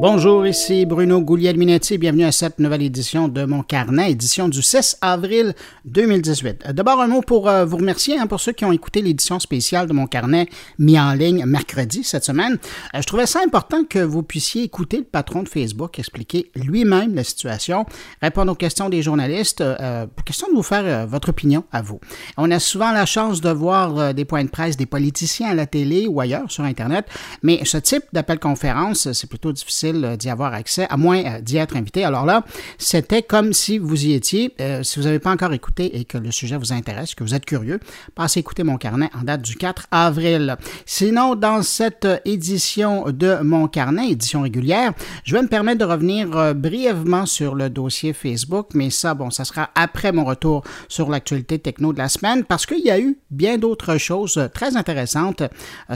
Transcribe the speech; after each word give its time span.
Bonjour, 0.00 0.46
ici 0.46 0.86
Bruno 0.86 1.20
Gouliel-Minetti. 1.20 1.98
Bienvenue 1.98 2.22
à 2.22 2.30
cette 2.30 2.60
nouvelle 2.60 2.82
édition 2.82 3.26
de 3.26 3.44
Mon 3.44 3.64
Carnet, 3.64 4.12
édition 4.12 4.48
du 4.48 4.62
16 4.62 4.98
avril 5.00 5.56
2018. 5.86 6.70
D'abord, 6.70 7.00
un 7.00 7.08
mot 7.08 7.20
pour 7.20 7.48
euh, 7.48 7.64
vous 7.64 7.78
remercier 7.78 8.16
hein, 8.16 8.28
pour 8.28 8.38
ceux 8.38 8.52
qui 8.52 8.64
ont 8.64 8.70
écouté 8.70 9.02
l'édition 9.02 9.40
spéciale 9.40 9.88
de 9.88 9.92
Mon 9.92 10.06
Carnet 10.06 10.46
mis 10.78 11.00
en 11.00 11.14
ligne 11.14 11.44
mercredi 11.46 12.04
cette 12.04 12.22
semaine. 12.24 12.58
Euh, 12.94 13.00
je 13.00 13.06
trouvais 13.08 13.26
ça 13.26 13.40
important 13.44 13.82
que 13.82 13.98
vous 13.98 14.22
puissiez 14.22 14.62
écouter 14.62 14.98
le 14.98 15.02
patron 15.02 15.42
de 15.42 15.48
Facebook 15.48 15.98
expliquer 15.98 16.52
lui-même 16.54 17.16
la 17.16 17.24
situation, 17.24 17.84
répondre 18.22 18.52
aux 18.52 18.54
questions 18.54 18.88
des 18.88 19.02
journalistes, 19.02 19.62
euh, 19.62 20.06
question 20.24 20.46
de 20.48 20.54
vous 20.54 20.62
faire 20.62 20.84
euh, 20.84 21.06
votre 21.06 21.30
opinion 21.30 21.64
à 21.72 21.82
vous. 21.82 21.98
On 22.36 22.52
a 22.52 22.60
souvent 22.60 22.92
la 22.92 23.04
chance 23.04 23.40
de 23.40 23.50
voir 23.50 24.14
des 24.14 24.24
points 24.24 24.44
de 24.44 24.48
presse 24.48 24.76
des 24.76 24.86
politiciens 24.86 25.48
à 25.48 25.54
la 25.54 25.66
télé 25.66 26.06
ou 26.06 26.20
ailleurs 26.20 26.52
sur 26.52 26.62
Internet, 26.62 27.06
mais 27.42 27.64
ce 27.64 27.78
type 27.78 28.04
d'appel-conférence, 28.12 29.10
c'est 29.12 29.28
plutôt 29.28 29.50
difficile 29.50 29.87
euh, 29.94 30.16
d'y 30.16 30.28
avoir 30.28 30.54
accès, 30.54 30.86
à 30.90 30.96
moins 30.96 31.24
euh, 31.24 31.40
d'y 31.40 31.56
être 31.56 31.76
invité. 31.76 32.04
Alors 32.04 32.26
là, 32.26 32.44
c'était 32.76 33.22
comme 33.22 33.52
si 33.52 33.78
vous 33.78 34.06
y 34.06 34.12
étiez. 34.12 34.54
Euh, 34.60 34.82
si 34.82 34.98
vous 34.98 35.06
n'avez 35.06 35.18
pas 35.18 35.30
encore 35.30 35.52
écouté 35.52 35.98
et 35.98 36.04
que 36.04 36.18
le 36.18 36.30
sujet 36.30 36.56
vous 36.56 36.72
intéresse, 36.72 37.14
que 37.14 37.24
vous 37.24 37.34
êtes 37.34 37.46
curieux, 37.46 37.80
passez 38.14 38.40
écouter 38.40 38.62
mon 38.62 38.76
carnet 38.76 39.10
en 39.18 39.24
date 39.24 39.42
du 39.42 39.56
4 39.56 39.86
avril. 39.90 40.56
Sinon, 40.86 41.34
dans 41.34 41.62
cette 41.62 42.06
édition 42.24 43.06
de 43.10 43.38
mon 43.42 43.68
carnet, 43.68 44.10
édition 44.10 44.42
régulière, 44.42 44.92
je 45.24 45.34
vais 45.34 45.42
me 45.42 45.48
permettre 45.48 45.78
de 45.78 45.84
revenir 45.84 46.54
brièvement 46.54 47.26
sur 47.26 47.54
le 47.54 47.70
dossier 47.70 48.12
Facebook, 48.12 48.68
mais 48.74 48.90
ça, 48.90 49.14
bon, 49.14 49.30
ça 49.30 49.44
sera 49.44 49.70
après 49.74 50.12
mon 50.12 50.24
retour 50.24 50.62
sur 50.88 51.08
l'actualité 51.10 51.58
techno 51.58 51.92
de 51.92 51.98
la 51.98 52.08
semaine, 52.08 52.44
parce 52.44 52.66
qu'il 52.66 52.84
y 52.84 52.90
a 52.90 52.98
eu 52.98 53.18
bien 53.30 53.58
d'autres 53.58 53.98
choses 53.98 54.48
très 54.52 54.76
intéressantes 54.76 55.42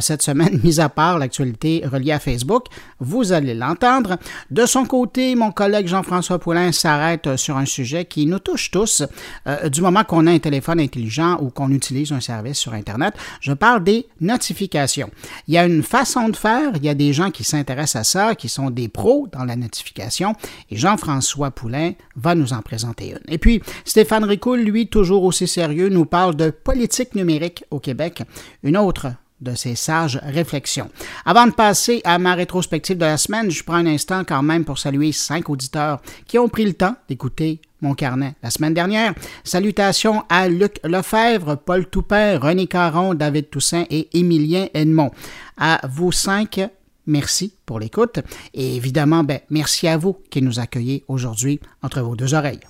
cette 0.00 0.22
semaine, 0.22 0.60
mis 0.64 0.80
à 0.80 0.88
part 0.88 1.18
l'actualité 1.18 1.82
reliée 1.84 2.12
à 2.12 2.18
Facebook. 2.18 2.66
Vous 2.98 3.32
allez 3.32 3.54
l'entendre 3.54 3.81
de 4.50 4.66
son 4.66 4.84
côté, 4.84 5.34
mon 5.34 5.50
collègue 5.50 5.88
Jean-François 5.88 6.38
Poulain 6.38 6.70
s'arrête 6.70 7.36
sur 7.36 7.56
un 7.56 7.64
sujet 7.64 8.04
qui 8.04 8.26
nous 8.26 8.38
touche 8.38 8.70
tous 8.70 9.02
euh, 9.46 9.68
du 9.68 9.80
moment 9.80 10.04
qu'on 10.04 10.26
a 10.26 10.30
un 10.30 10.38
téléphone 10.38 10.78
intelligent 10.78 11.38
ou 11.40 11.50
qu'on 11.50 11.70
utilise 11.70 12.12
un 12.12 12.20
service 12.20 12.58
sur 12.58 12.74
Internet. 12.74 13.14
Je 13.40 13.52
parle 13.52 13.82
des 13.82 14.06
notifications. 14.20 15.10
Il 15.48 15.54
y 15.54 15.58
a 15.58 15.66
une 15.66 15.82
façon 15.82 16.28
de 16.28 16.36
faire, 16.36 16.72
il 16.76 16.84
y 16.84 16.88
a 16.88 16.94
des 16.94 17.12
gens 17.12 17.30
qui 17.30 17.42
s'intéressent 17.42 18.00
à 18.00 18.04
ça, 18.04 18.34
qui 18.36 18.48
sont 18.48 18.70
des 18.70 18.88
pros 18.88 19.26
dans 19.32 19.44
la 19.44 19.56
notification, 19.56 20.34
et 20.70 20.76
Jean-François 20.76 21.50
Poulain 21.50 21.92
va 22.14 22.34
nous 22.34 22.52
en 22.52 22.62
présenter 22.62 23.10
une. 23.10 23.32
Et 23.32 23.38
puis, 23.38 23.62
Stéphane 23.84 24.24
Ricoul, 24.24 24.60
lui, 24.60 24.86
toujours 24.86 25.24
aussi 25.24 25.48
sérieux, 25.48 25.88
nous 25.88 26.04
parle 26.04 26.36
de 26.36 26.50
politique 26.50 27.14
numérique 27.16 27.64
au 27.70 27.80
Québec, 27.80 28.22
une 28.62 28.76
autre 28.76 29.08
de 29.42 29.54
ces 29.54 29.74
sages 29.74 30.18
réflexions. 30.22 30.90
Avant 31.24 31.46
de 31.46 31.52
passer 31.52 32.00
à 32.04 32.18
ma 32.18 32.34
rétrospective 32.34 32.96
de 32.96 33.04
la 33.04 33.18
semaine, 33.18 33.50
je 33.50 33.62
prends 33.62 33.74
un 33.74 33.86
instant 33.86 34.24
quand 34.24 34.42
même 34.42 34.64
pour 34.64 34.78
saluer 34.78 35.12
cinq 35.12 35.50
auditeurs 35.50 36.00
qui 36.26 36.38
ont 36.38 36.48
pris 36.48 36.64
le 36.64 36.74
temps 36.74 36.96
d'écouter 37.08 37.60
mon 37.80 37.94
carnet 37.94 38.34
la 38.42 38.50
semaine 38.50 38.74
dernière. 38.74 39.14
Salutations 39.44 40.24
à 40.28 40.48
Luc 40.48 40.80
Lefebvre, 40.84 41.56
Paul 41.56 41.86
Toupin, 41.86 42.38
René 42.38 42.66
Caron, 42.66 43.14
David 43.14 43.50
Toussaint 43.50 43.84
et 43.90 44.08
Émilien 44.16 44.68
Edmond. 44.72 45.10
À 45.58 45.80
vous 45.88 46.12
cinq, 46.12 46.60
merci 47.06 47.54
pour 47.66 47.80
l'écoute 47.80 48.20
et 48.54 48.76
évidemment, 48.76 49.24
ben, 49.24 49.40
merci 49.50 49.88
à 49.88 49.96
vous 49.96 50.18
qui 50.30 50.40
nous 50.40 50.60
accueillez 50.60 51.04
aujourd'hui 51.08 51.60
entre 51.82 52.00
vos 52.00 52.16
deux 52.16 52.34
oreilles. 52.34 52.60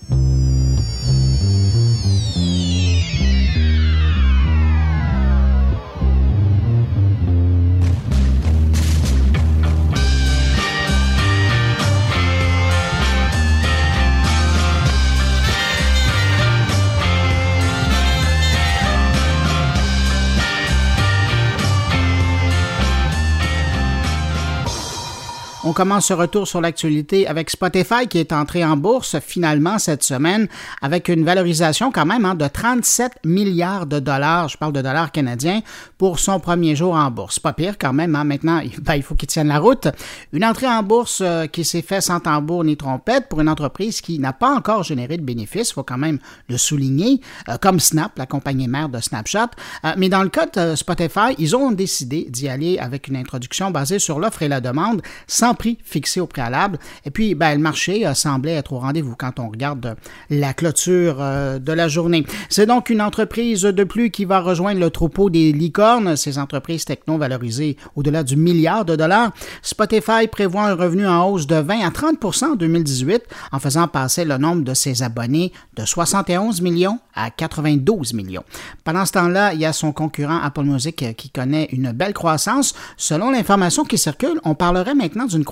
On 25.73 25.75
commence 25.75 26.09
ce 26.09 26.13
retour 26.13 26.47
sur 26.47 26.61
l'actualité 26.61 27.27
avec 27.27 27.49
Spotify 27.49 28.07
qui 28.07 28.19
est 28.19 28.35
entré 28.35 28.63
en 28.63 28.77
bourse 28.77 29.19
finalement 29.21 29.79
cette 29.79 30.03
semaine 30.03 30.47
avec 30.83 31.09
une 31.09 31.25
valorisation 31.25 31.91
quand 31.91 32.05
même 32.05 32.27
hein, 32.27 32.35
de 32.35 32.47
37 32.47 33.21
milliards 33.25 33.87
de 33.87 33.99
dollars, 33.99 34.51
je 34.51 34.59
parle 34.59 34.75
de 34.75 34.83
dollars 34.83 35.13
canadiens, 35.13 35.63
pour 35.97 36.19
son 36.19 36.41
premier 36.41 36.77
jour 36.77 36.95
en 36.95 37.11
bourse. 37.11 37.39
Pas 37.39 37.55
pire 37.55 37.79
quand 37.79 37.95
même, 37.95 38.15
hein. 38.17 38.25
maintenant 38.25 38.61
ben, 38.83 38.97
il 38.97 39.03
faut 39.03 39.15
qu'il 39.15 39.29
tienne 39.29 39.49
la 39.49 39.61
route. 39.61 39.89
Une 40.35 40.45
entrée 40.45 40.67
en 40.67 40.83
bourse 40.83 41.23
euh, 41.25 41.47
qui 41.47 41.65
s'est 41.65 41.81
faite 41.81 42.03
sans 42.03 42.21
tambour 42.21 42.65
ni 42.65 42.77
trompette 42.77 43.31
pour 43.31 43.41
une 43.41 43.49
entreprise 43.49 44.03
qui 44.03 44.19
n'a 44.19 44.35
pas 44.35 44.55
encore 44.55 44.83
généré 44.83 45.17
de 45.17 45.25
bénéfices, 45.25 45.71
il 45.71 45.73
faut 45.73 45.85
quand 45.85 45.97
même 45.97 46.19
le 46.51 46.59
souligner, 46.59 47.23
euh, 47.49 47.57
comme 47.57 47.81
Snap, 47.81 48.19
la 48.19 48.27
compagnie 48.27 48.69
mère 48.69 48.91
de 48.91 49.01
Snapchat. 49.01 49.49
Euh, 49.87 49.93
mais 49.97 50.11
dans 50.11 50.23
le 50.23 50.29
cas 50.29 50.45
de 50.45 50.77
Spotify, 50.77 51.35
ils 51.39 51.57
ont 51.57 51.71
décidé 51.71 52.27
d'y 52.29 52.51
aller 52.51 52.77
avec 52.79 53.09
une 53.09 53.17
introduction 53.17 53.71
basée 53.71 53.99
sur 53.99 54.19
l'offre 54.19 54.43
et 54.43 54.49
la 54.49 54.61
demande 54.61 55.01
sans 55.27 55.55
fixé 55.85 56.21
au 56.21 56.27
préalable. 56.27 56.79
Et 57.05 57.11
puis, 57.11 57.35
ben, 57.35 57.55
le 57.55 57.61
marché 57.61 58.07
euh, 58.07 58.15
semblait 58.15 58.55
être 58.55 58.73
au 58.73 58.79
rendez-vous 58.79 59.15
quand 59.17 59.39
on 59.39 59.49
regarde 59.49 59.97
la 60.31 60.55
clôture 60.55 61.17
euh, 61.21 61.59
de 61.59 61.73
la 61.73 61.89
journée. 61.89 62.25
C'est 62.49 62.67
donc 62.67 62.91
une 62.91 63.01
entreprise 63.01 63.63
de 63.63 63.85
plus 63.85 64.11
qui 64.11 64.25
va 64.25 64.41
rejoindre 64.41 64.81
le 64.81 64.91
troupeau 64.91 65.31
des 65.31 65.53
licornes, 65.53 66.17
ces 66.17 66.39
entreprises 66.39 66.85
techno 66.85 67.19
valorisées 67.19 67.77
au-delà 67.97 68.23
du 68.23 68.37
milliard 68.37 68.85
de 68.85 68.97
dollars. 68.97 69.33
Spotify 69.63 70.27
prévoit 70.31 70.65
un 70.65 70.75
revenu 70.75 71.07
en 71.07 71.29
hausse 71.29 71.47
de 71.47 71.57
20 71.57 71.87
à 71.87 71.91
30 71.91 72.43
en 72.43 72.55
2018 72.57 73.23
en 73.53 73.59
faisant 73.59 73.89
passer 73.89 74.25
le 74.25 74.39
nombre 74.39 74.63
de 74.63 74.75
ses 74.75 75.03
abonnés 75.03 75.53
de 75.77 75.85
71 75.85 76.61
millions 76.61 76.99
à 77.15 77.31
92 77.31 78.15
millions. 78.15 78.45
Pendant 78.85 79.05
ce 79.05 79.13
temps-là, 79.13 79.55
il 79.55 79.61
y 79.61 79.65
a 79.65 79.73
son 79.73 79.93
concurrent 79.93 80.41
Apple 80.43 80.65
Music 80.65 81.17
qui 81.17 81.31
connaît 81.31 81.69
une 81.73 81.93
belle 81.93 82.15
croissance. 82.15 82.75
Selon 82.97 83.31
l'information 83.31 83.85
qui 83.85 83.99
circule, 83.99 84.41
on 84.45 84.55
parlerait 84.55 84.95
maintenant 84.95 85.27
d'une 85.27 85.45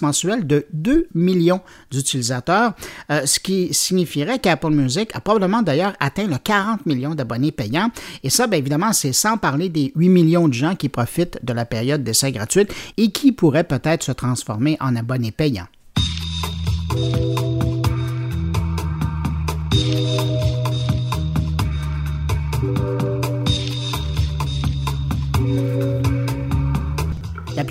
mensuelle 0.00 0.46
de 0.46 0.66
2 0.72 1.08
millions 1.14 1.60
d'utilisateurs, 1.90 2.72
euh, 3.10 3.26
ce 3.26 3.40
qui 3.40 3.72
signifierait 3.72 4.38
qu'Apple 4.38 4.70
Music 4.70 5.10
a 5.14 5.20
probablement 5.20 5.62
d'ailleurs 5.62 5.94
atteint 6.00 6.26
le 6.26 6.36
40 6.38 6.86
millions 6.86 7.14
d'abonnés 7.14 7.52
payants. 7.52 7.90
Et 8.22 8.30
ça, 8.30 8.46
bien 8.46 8.58
évidemment, 8.58 8.92
c'est 8.92 9.12
sans 9.12 9.36
parler 9.36 9.68
des 9.68 9.92
8 9.96 10.08
millions 10.08 10.48
de 10.48 10.54
gens 10.54 10.74
qui 10.74 10.88
profitent 10.88 11.38
de 11.42 11.52
la 11.52 11.64
période 11.64 12.02
d'essai 12.02 12.32
gratuite 12.32 12.72
et 12.96 13.10
qui 13.10 13.32
pourraient 13.32 13.64
peut-être 13.64 14.02
se 14.02 14.12
transformer 14.12 14.76
en 14.80 14.96
abonnés 14.96 15.32
payants. 15.32 15.66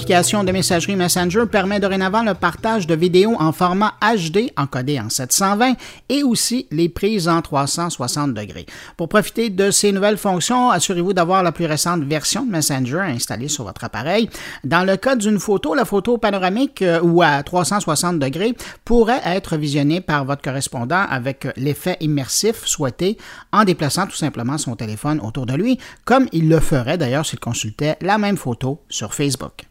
L'application 0.06 0.44
de 0.44 0.52
messagerie 0.52 0.96
Messenger 0.96 1.46
permet 1.52 1.80
dorénavant 1.80 2.22
le 2.22 2.36
partage 2.36 2.86
de 2.86 2.94
vidéos 2.94 3.36
en 3.40 3.52
format 3.52 3.96
HD 4.04 4.52
encodé 4.56 5.00
en 5.00 5.10
720 5.10 5.74
et 6.10 6.22
aussi 6.22 6.68
les 6.70 6.90
prises 6.90 7.28
en 7.28 7.42
360 7.42 8.36
degrés. 8.36 8.68
Pour 8.98 9.10
profiter 9.10 9.50
de 9.50 9.72
ces 9.72 9.92
nouvelles 9.92 10.20
fonctions, 10.20 10.70
assurez-vous 10.70 11.14
d'avoir 11.14 11.42
la 11.42 11.52
plus 11.52 11.66
récente 11.66 12.04
version 12.04 12.46
de 12.46 12.52
Messenger 12.52 13.00
installée 13.00 13.48
sur 13.48 13.64
votre 13.64 13.84
appareil. 13.84 14.30
Dans 14.64 14.84
le 14.84 14.96
cas 14.96 15.16
d'une 15.16 15.40
photo, 15.40 15.74
la 15.74 15.86
photo 15.86 16.20
panoramique 16.20 16.84
euh, 16.84 17.02
ou 17.02 17.24
à 17.24 17.42
360 17.42 18.20
degrés 18.20 18.54
pourrait 18.84 19.22
être 19.26 19.58
visionnée 19.58 20.02
par 20.02 20.24
votre 20.24 20.44
correspondant 20.44 21.04
avec 21.10 21.48
l'effet 21.58 21.98
immersif 22.00 22.64
souhaité 22.66 23.18
en 23.52 23.64
déplaçant 23.64 24.06
tout 24.06 24.16
simplement 24.16 24.60
son 24.60 24.76
téléphone 24.76 25.20
autour 25.20 25.48
de 25.48 25.56
lui, 25.56 25.80
comme 26.04 26.28
il 26.32 26.48
le 26.48 26.60
ferait 26.60 27.00
d'ailleurs 27.00 27.26
s'il 27.26 27.40
consultait 27.40 27.98
la 28.02 28.20
même 28.20 28.38
photo 28.38 28.84
sur 28.88 29.16
Facebook. 29.16 29.66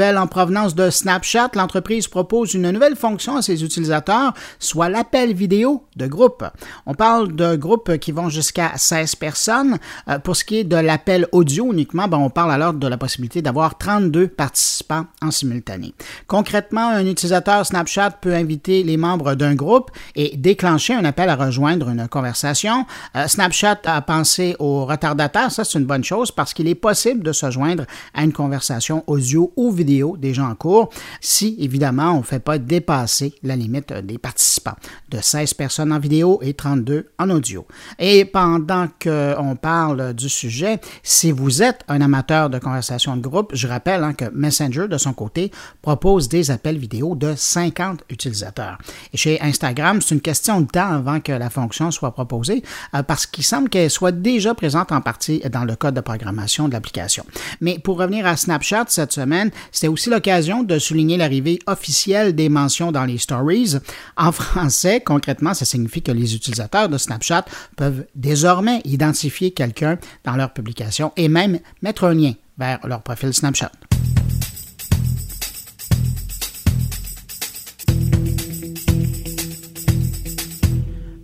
En 0.00 0.26
provenance 0.26 0.74
de 0.74 0.90
Snapchat, 0.90 1.50
l'entreprise 1.54 2.08
propose 2.08 2.54
une 2.54 2.70
nouvelle 2.70 2.96
fonction 2.96 3.36
à 3.36 3.42
ses 3.42 3.64
utilisateurs, 3.64 4.34
soit 4.58 4.88
l'appel 4.88 5.32
vidéo 5.34 5.84
de 5.96 6.06
groupe. 6.06 6.44
On 6.86 6.94
parle 6.94 7.34
de 7.34 7.56
groupes 7.56 7.98
qui 7.98 8.10
vont 8.10 8.28
jusqu'à 8.28 8.72
16 8.76 9.16
personnes. 9.16 9.78
Euh, 10.08 10.18
pour 10.18 10.36
ce 10.36 10.44
qui 10.44 10.58
est 10.58 10.64
de 10.64 10.76
l'appel 10.76 11.26
audio 11.32 11.72
uniquement, 11.72 12.08
ben, 12.08 12.18
on 12.18 12.30
parle 12.30 12.52
alors 12.52 12.72
de 12.72 12.86
la 12.86 12.96
possibilité 12.96 13.42
d'avoir 13.42 13.78
32 13.78 14.28
participants 14.28 15.06
en 15.22 15.30
simultané. 15.30 15.94
Concrètement, 16.26 16.88
un 16.88 17.06
utilisateur 17.06 17.64
Snapchat 17.66 18.12
peut 18.22 18.34
inviter 18.34 18.82
les 18.82 18.96
membres 18.96 19.34
d'un 19.34 19.54
groupe 19.54 19.90
et 20.14 20.36
déclencher 20.36 20.94
un 20.94 21.04
appel 21.04 21.28
à 21.28 21.36
rejoindre 21.36 21.88
une 21.88 22.08
conversation. 22.08 22.86
Euh, 23.16 23.28
Snapchat 23.28 23.80
a 23.84 24.02
pensé 24.02 24.56
aux 24.58 24.86
retardataires, 24.86 25.52
ça 25.52 25.64
c'est 25.64 25.78
une 25.78 25.86
bonne 25.86 26.04
chose 26.04 26.32
parce 26.32 26.54
qu'il 26.54 26.68
est 26.68 26.74
possible 26.74 27.22
de 27.22 27.32
se 27.32 27.50
joindre 27.50 27.84
à 28.14 28.24
une 28.24 28.32
conversation 28.32 29.04
audio 29.06 29.52
ou 29.56 29.70
ou 29.70 29.72
déjà 30.18 30.44
en 30.44 30.54
cours, 30.54 30.90
si 31.20 31.56
évidemment 31.58 32.12
on 32.12 32.18
ne 32.18 32.22
fait 32.22 32.40
pas 32.40 32.58
dépasser 32.58 33.34
la 33.42 33.56
limite 33.56 33.92
des 33.92 34.18
participants, 34.18 34.76
de 35.08 35.18
16 35.20 35.54
personnes 35.54 35.92
en 35.92 35.98
vidéo 35.98 36.38
et 36.42 36.54
32 36.54 37.08
en 37.18 37.30
audio. 37.30 37.66
Et 37.98 38.24
pendant 38.24 38.86
qu'on 39.02 39.56
parle 39.56 40.14
du 40.14 40.28
sujet, 40.28 40.80
si 41.02 41.32
vous 41.32 41.62
êtes 41.62 41.80
un 41.88 42.00
amateur 42.00 42.50
de 42.50 42.58
conversation 42.58 43.16
de 43.16 43.22
groupe, 43.22 43.52
je 43.54 43.66
rappelle 43.66 44.04
hein, 44.04 44.12
que 44.12 44.26
Messenger, 44.32 44.86
de 44.88 44.98
son 44.98 45.12
côté, 45.12 45.50
propose 45.82 46.28
des 46.28 46.50
appels 46.50 46.78
vidéo 46.78 47.14
de 47.14 47.34
50 47.36 48.04
utilisateurs. 48.10 48.78
Et 49.12 49.16
chez 49.16 49.40
Instagram, 49.40 50.00
c'est 50.00 50.14
une 50.14 50.20
question 50.20 50.60
de 50.60 50.66
temps 50.66 50.92
avant 50.92 51.20
que 51.20 51.32
la 51.32 51.50
fonction 51.50 51.90
soit 51.90 52.12
proposée, 52.12 52.62
euh, 52.94 53.02
parce 53.02 53.26
qu'il 53.26 53.44
semble 53.44 53.68
qu'elle 53.68 53.90
soit 53.90 54.12
déjà 54.12 54.54
présente 54.54 54.92
en 54.92 55.00
partie 55.00 55.40
dans 55.50 55.64
le 55.64 55.76
code 55.76 55.94
de 55.94 56.00
programmation 56.00 56.68
de 56.68 56.72
l'application. 56.72 57.24
Mais 57.60 57.78
pour 57.78 57.98
revenir 57.98 58.26
à 58.26 58.36
Snapchat 58.36 58.84
cette 58.88 59.12
semaine, 59.12 59.50
c'était 59.72 59.88
aussi 59.88 60.10
l'occasion 60.10 60.62
de 60.62 60.78
souligner 60.78 61.16
l'arrivée 61.16 61.58
officielle 61.66 62.34
des 62.34 62.48
mentions 62.48 62.92
dans 62.92 63.04
les 63.04 63.18
stories. 63.18 63.76
En 64.16 64.32
français, 64.32 65.00
concrètement, 65.00 65.54
ça 65.54 65.64
signifie 65.64 66.02
que 66.02 66.12
les 66.12 66.34
utilisateurs 66.34 66.88
de 66.88 66.98
Snapchat 66.98 67.44
peuvent 67.76 68.06
désormais 68.14 68.80
identifier 68.84 69.52
quelqu'un 69.52 69.98
dans 70.24 70.36
leur 70.36 70.52
publication 70.52 71.12
et 71.16 71.28
même 71.28 71.58
mettre 71.82 72.04
un 72.04 72.14
lien 72.14 72.32
vers 72.58 72.86
leur 72.86 73.02
profil 73.02 73.32
Snapchat. 73.32 73.72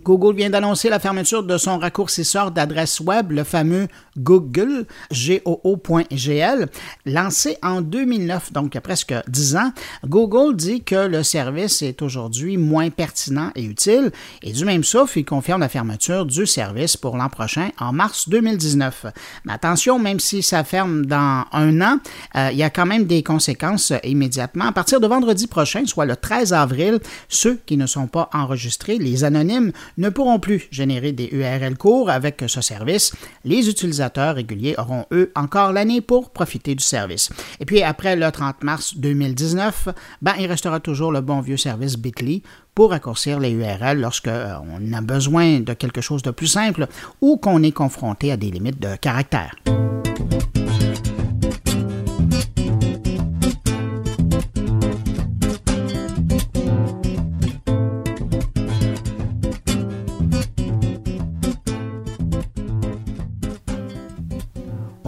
Google 0.07 0.37
vient 0.37 0.49
d'annoncer 0.49 0.87
la 0.87 0.99
fermeture 0.99 1.43
de 1.43 1.57
son 1.57 1.79
raccourcisseur 1.79 2.51
d'adresse 2.51 3.01
web, 3.01 3.33
le 3.33 3.43
fameux 3.43 3.89
Google, 4.17 4.85
G-O-O.gl, 5.11 6.69
lancé 7.05 7.57
en 7.61 7.81
2009, 7.81 8.53
donc 8.53 8.73
il 8.73 8.75
y 8.75 8.77
a 8.77 8.81
presque 8.81 9.13
10 9.27 9.57
ans. 9.57 9.73
Google 10.05 10.55
dit 10.55 10.81
que 10.81 10.95
le 10.95 11.23
service 11.23 11.81
est 11.81 12.01
aujourd'hui 12.01 12.55
moins 12.55 12.89
pertinent 12.89 13.51
et 13.55 13.65
utile, 13.65 14.11
et 14.43 14.53
du 14.53 14.63
même 14.63 14.85
souffle, 14.85 15.19
il 15.19 15.25
confirme 15.25 15.59
la 15.59 15.67
fermeture 15.67 16.25
du 16.25 16.45
service 16.45 16.95
pour 16.95 17.17
l'an 17.17 17.27
prochain, 17.27 17.71
en 17.77 17.91
mars 17.91 18.29
2019. 18.29 19.07
Mais 19.43 19.51
attention, 19.51 19.99
même 19.99 20.21
si 20.21 20.41
ça 20.41 20.63
ferme 20.63 21.05
dans 21.05 21.43
un 21.51 21.81
an, 21.81 21.99
euh, 22.37 22.47
il 22.53 22.57
y 22.57 22.63
a 22.63 22.69
quand 22.69 22.85
même 22.85 23.07
des 23.07 23.23
conséquences 23.23 23.91
immédiatement. 24.05 24.67
À 24.67 24.71
partir 24.71 25.01
de 25.01 25.07
vendredi 25.07 25.47
prochain, 25.47 25.85
soit 25.85 26.05
le 26.05 26.15
13 26.15 26.53
avril, 26.53 26.99
ceux 27.27 27.59
qui 27.65 27.75
ne 27.75 27.87
sont 27.87 28.07
pas 28.07 28.29
enregistrés, 28.31 28.99
les 28.99 29.25
anonymes, 29.25 29.73
ne 29.97 30.09
pourront 30.09 30.39
plus 30.39 30.67
générer 30.71 31.11
des 31.11 31.29
URL 31.31 31.77
courts 31.77 32.09
avec 32.09 32.43
ce 32.47 32.61
service. 32.61 33.13
Les 33.43 33.69
utilisateurs 33.69 34.35
réguliers 34.35 34.75
auront, 34.77 35.05
eux, 35.11 35.31
encore 35.35 35.73
l'année 35.73 36.01
pour 36.01 36.31
profiter 36.31 36.75
du 36.75 36.83
service. 36.83 37.29
Et 37.59 37.65
puis, 37.65 37.83
après 37.83 38.15
le 38.15 38.31
30 38.31 38.63
mars 38.63 38.97
2019, 38.97 39.89
ben, 40.21 40.33
il 40.39 40.47
restera 40.47 40.79
toujours 40.79 41.11
le 41.11 41.21
bon 41.21 41.41
vieux 41.41 41.57
service 41.57 41.97
Bitly 41.97 42.43
pour 42.75 42.91
raccourcir 42.91 43.39
les 43.39 43.51
URL 43.51 43.99
lorsqu'on 43.99 44.29
euh, 44.29 44.93
a 44.93 45.01
besoin 45.01 45.61
de 45.61 45.73
quelque 45.73 46.01
chose 46.01 46.21
de 46.21 46.31
plus 46.31 46.47
simple 46.47 46.87
ou 47.21 47.37
qu'on 47.37 47.63
est 47.63 47.71
confronté 47.71 48.31
à 48.31 48.37
des 48.37 48.51
limites 48.51 48.79
de 48.79 48.95
caractère. 48.95 49.55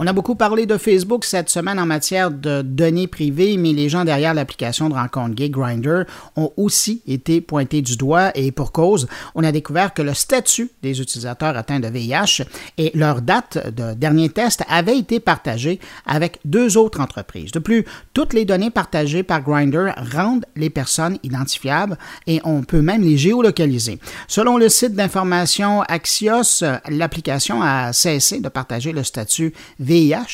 On 0.02 0.06
a 0.06 0.14
beaucoup 0.14 0.34
parlé 0.34 0.64
de 0.64 0.78
Facebook 0.78 1.26
cette 1.26 1.50
semaine 1.50 1.78
en 1.78 1.84
matière 1.84 2.30
de 2.30 2.62
données 2.62 3.06
privées, 3.06 3.58
mais 3.58 3.74
les 3.74 3.90
gens 3.90 4.06
derrière 4.06 4.32
l'application 4.32 4.88
de 4.88 4.94
rencontre 4.94 5.34
gay 5.34 5.50
Grinder 5.50 6.04
ont 6.36 6.50
aussi 6.56 7.02
été 7.06 7.42
pointés 7.42 7.82
du 7.82 7.98
doigt 7.98 8.30
et 8.34 8.50
pour 8.50 8.72
cause, 8.72 9.08
on 9.34 9.44
a 9.44 9.52
découvert 9.52 9.92
que 9.92 10.00
le 10.00 10.14
statut 10.14 10.70
des 10.82 11.02
utilisateurs 11.02 11.54
atteints 11.54 11.80
de 11.80 11.88
VIH 11.88 12.44
et 12.78 12.92
leur 12.94 13.20
date 13.20 13.74
de 13.76 13.92
dernier 13.92 14.30
test 14.30 14.64
avaient 14.70 14.96
été 14.96 15.20
partagés 15.20 15.78
avec 16.06 16.38
deux 16.46 16.78
autres 16.78 17.00
entreprises. 17.00 17.52
De 17.52 17.58
plus, 17.58 17.84
toutes 18.14 18.32
les 18.32 18.46
données 18.46 18.70
partagées 18.70 19.22
par 19.22 19.42
Grinder 19.42 19.92
rendent 20.14 20.46
les 20.56 20.70
personnes 20.70 21.18
identifiables 21.22 21.98
et 22.26 22.40
on 22.44 22.62
peut 22.62 22.80
même 22.80 23.02
les 23.02 23.18
géolocaliser. 23.18 23.98
Selon 24.28 24.56
le 24.56 24.70
site 24.70 24.94
d'information 24.94 25.82
Axios, 25.82 26.64
l'application 26.88 27.60
a 27.60 27.92
cessé 27.92 28.40
de 28.40 28.48
partager 28.48 28.92
le 28.92 29.04
statut 29.04 29.52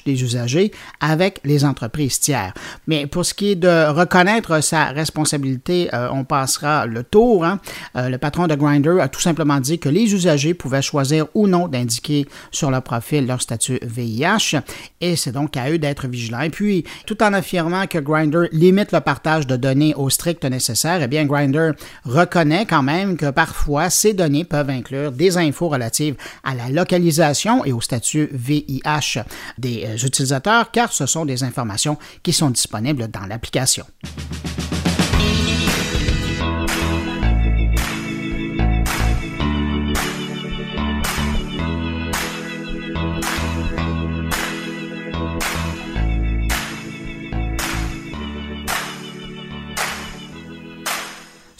des 0.04 0.22
usagers 0.22 0.70
avec 1.00 1.40
les 1.44 1.64
entreprises 1.64 2.20
tiers. 2.20 2.52
Mais 2.86 3.06
pour 3.06 3.24
ce 3.24 3.32
qui 3.32 3.52
est 3.52 3.56
de 3.56 3.88
reconnaître 3.90 4.62
sa 4.62 4.86
responsabilité, 4.86 5.88
euh, 5.94 6.08
on 6.12 6.24
passera 6.24 6.86
le 6.86 7.02
tour. 7.02 7.44
Hein. 7.44 7.58
Euh, 7.96 8.08
le 8.08 8.18
patron 8.18 8.46
de 8.46 8.54
Grindr 8.54 9.00
a 9.00 9.08
tout 9.08 9.20
simplement 9.20 9.58
dit 9.60 9.78
que 9.78 9.88
les 9.88 10.12
usagers 10.12 10.54
pouvaient 10.54 10.82
choisir 10.82 11.26
ou 11.34 11.46
non 11.46 11.68
d'indiquer 11.68 12.26
sur 12.50 12.70
leur 12.70 12.82
profil 12.82 13.26
leur 13.26 13.40
statut 13.40 13.78
VIH 13.82 14.60
et 15.00 15.16
c'est 15.16 15.32
donc 15.32 15.56
à 15.56 15.70
eux 15.70 15.78
d'être 15.78 16.06
vigilants. 16.06 16.42
Et 16.42 16.50
puis, 16.50 16.84
tout 17.06 17.22
en 17.22 17.32
affirmant 17.32 17.86
que 17.86 17.98
Grindr 17.98 18.48
limite 18.52 18.92
le 18.92 19.00
partage 19.00 19.46
de 19.46 19.56
données 19.56 19.94
au 19.94 20.10
strict 20.10 20.44
nécessaire, 20.44 21.00
eh 21.02 21.06
bien 21.06 21.24
Grindr 21.24 21.72
reconnaît 22.04 22.66
quand 22.66 22.82
même 22.82 23.16
que 23.16 23.30
parfois 23.30 23.90
ces 23.90 24.12
données 24.12 24.44
peuvent 24.44 24.70
inclure 24.70 25.12
des 25.12 25.38
infos 25.38 25.68
relatives 25.68 26.16
à 26.44 26.54
la 26.54 26.68
localisation 26.68 27.64
et 27.64 27.72
au 27.72 27.80
statut 27.80 28.28
VIH 28.32 29.22
des 29.58 29.84
euh, 29.84 29.96
utilisateurs 29.96 30.70
car 30.70 30.92
ce 30.92 31.06
sont 31.06 31.24
des 31.24 31.42
informations 31.44 31.98
qui 32.22 32.32
sont 32.32 32.50
disponibles 32.50 33.08
dans 33.08 33.26
l'application. 33.26 33.84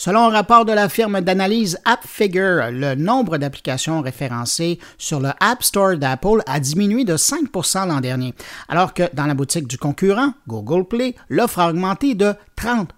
Selon 0.07 0.29
un 0.29 0.31
rapport 0.31 0.65
de 0.65 0.73
la 0.73 0.89
firme 0.89 1.21
d'analyse 1.21 1.81
AppFigure, 1.85 2.71
le 2.71 2.95
nombre 2.95 3.39
d'applications 3.39 4.03
référencées 4.03 4.79
sur 4.99 5.19
le 5.19 5.31
App 5.41 5.65
Store 5.65 5.97
d'Apple 5.97 6.43
a 6.47 6.61
diminué 6.61 7.05
de 7.05 7.17
5% 7.17 7.89
l'an 7.89 8.01
dernier, 8.01 8.33
alors 8.69 8.95
que 8.95 9.03
dans 9.15 9.27
la 9.27 9.35
boutique 9.35 9.67
du 9.67 9.79
concurrent, 9.79 10.33
Google 10.47 10.87
Play, 10.87 11.17
l'offre 11.29 11.59
a 11.59 11.71
augmenté 11.71 12.15
de 12.15 12.35
30% 12.57 12.97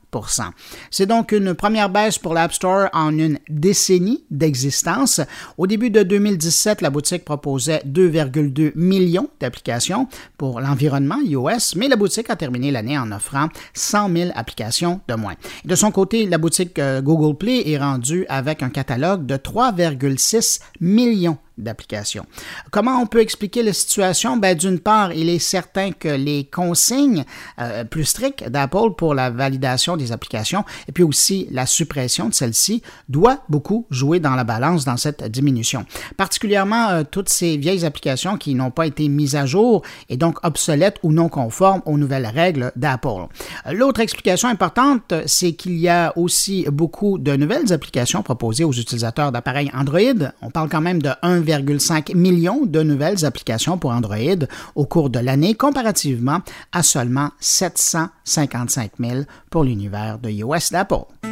c'est 0.90 1.06
donc 1.06 1.32
une 1.32 1.54
première 1.54 1.90
baisse 1.90 2.18
pour 2.18 2.34
l'App 2.34 2.52
Store 2.52 2.88
en 2.92 3.16
une 3.16 3.38
décennie 3.48 4.24
d'existence. 4.30 5.20
Au 5.56 5.66
début 5.66 5.90
de 5.90 6.02
2017, 6.02 6.80
la 6.80 6.90
boutique 6.90 7.24
proposait 7.24 7.82
2,2 7.86 8.72
millions 8.74 9.28
d'applications 9.40 10.08
pour 10.36 10.60
l'environnement 10.60 11.18
iOS, 11.22 11.76
mais 11.76 11.88
la 11.88 11.96
boutique 11.96 12.30
a 12.30 12.36
terminé 12.36 12.70
l'année 12.70 12.98
en 12.98 13.12
offrant 13.12 13.48
100 13.74 14.12
000 14.14 14.30
applications 14.34 15.00
de 15.08 15.14
moins. 15.14 15.34
De 15.64 15.74
son 15.74 15.90
côté, 15.90 16.26
la 16.26 16.38
boutique 16.38 16.78
euh, 16.78 17.00
Google 17.00 17.36
Play 17.36 17.70
est 17.70 17.78
rendue 17.78 18.26
avec 18.28 18.62
un 18.62 18.70
catalogue 18.70 19.26
de 19.26 19.36
3,6 19.36 20.60
millions 20.80 21.38
d'applications. 21.58 22.26
Comment 22.70 23.00
on 23.00 23.06
peut 23.06 23.20
expliquer 23.20 23.62
la 23.62 23.72
situation? 23.72 24.36
Ben, 24.36 24.56
D'une 24.56 24.78
part, 24.78 25.12
il 25.12 25.28
est 25.28 25.38
certain 25.38 25.92
que 25.92 26.08
les 26.08 26.44
consignes 26.44 27.24
euh, 27.58 27.84
plus 27.84 28.04
strictes 28.04 28.48
d'Apple 28.48 28.94
pour 28.96 29.14
la 29.14 29.30
validation 29.30 29.96
des 29.96 30.12
applications 30.12 30.64
et 30.88 30.92
puis 30.92 31.04
aussi 31.04 31.48
la 31.50 31.66
suppression 31.66 32.28
de 32.28 32.34
celles-ci 32.34 32.82
doit 33.08 33.40
beaucoup 33.48 33.86
jouer 33.90 34.20
dans 34.20 34.34
la 34.34 34.44
balance 34.44 34.84
dans 34.84 34.96
cette 34.96 35.24
diminution. 35.24 35.84
Particulièrement 36.16 36.88
euh, 36.88 37.02
toutes 37.08 37.28
ces 37.28 37.56
vieilles 37.56 37.84
applications 37.84 38.36
qui 38.36 38.54
n'ont 38.54 38.70
pas 38.70 38.86
été 38.86 39.08
mises 39.08 39.36
à 39.36 39.46
jour 39.46 39.82
et 40.08 40.16
donc 40.16 40.44
obsolètes 40.44 40.98
ou 41.02 41.12
non 41.12 41.28
conformes 41.28 41.82
aux 41.86 41.98
nouvelles 41.98 42.26
règles 42.26 42.72
d'Apple. 42.76 43.26
L'autre 43.70 44.00
explication 44.00 44.48
importante, 44.48 45.14
c'est 45.26 45.52
qu'il 45.52 45.78
y 45.78 45.88
a 45.88 46.12
aussi 46.16 46.66
beaucoup 46.70 47.18
de 47.18 47.36
nouvelles 47.36 47.72
applications 47.72 48.22
proposées 48.22 48.64
aux 48.64 48.72
utilisateurs 48.72 49.32
d'appareils 49.32 49.70
Android. 49.74 50.30
On 50.42 50.50
parle 50.50 50.68
quand 50.68 50.80
même 50.80 51.02
de 51.02 51.10
1, 51.22 51.40
1,5 51.48 52.14
millions 52.14 52.64
de 52.64 52.82
nouvelles 52.82 53.24
applications 53.24 53.78
pour 53.78 53.90
Android 53.90 54.46
au 54.74 54.84
cours 54.86 55.10
de 55.10 55.18
l'année, 55.18 55.54
comparativement 55.54 56.40
à 56.72 56.82
seulement 56.82 57.30
755 57.40 58.92
000 58.98 59.22
pour 59.50 59.64
l'univers 59.64 60.18
de 60.18 60.30
iOS 60.30 60.70
d'Apple. 60.70 61.27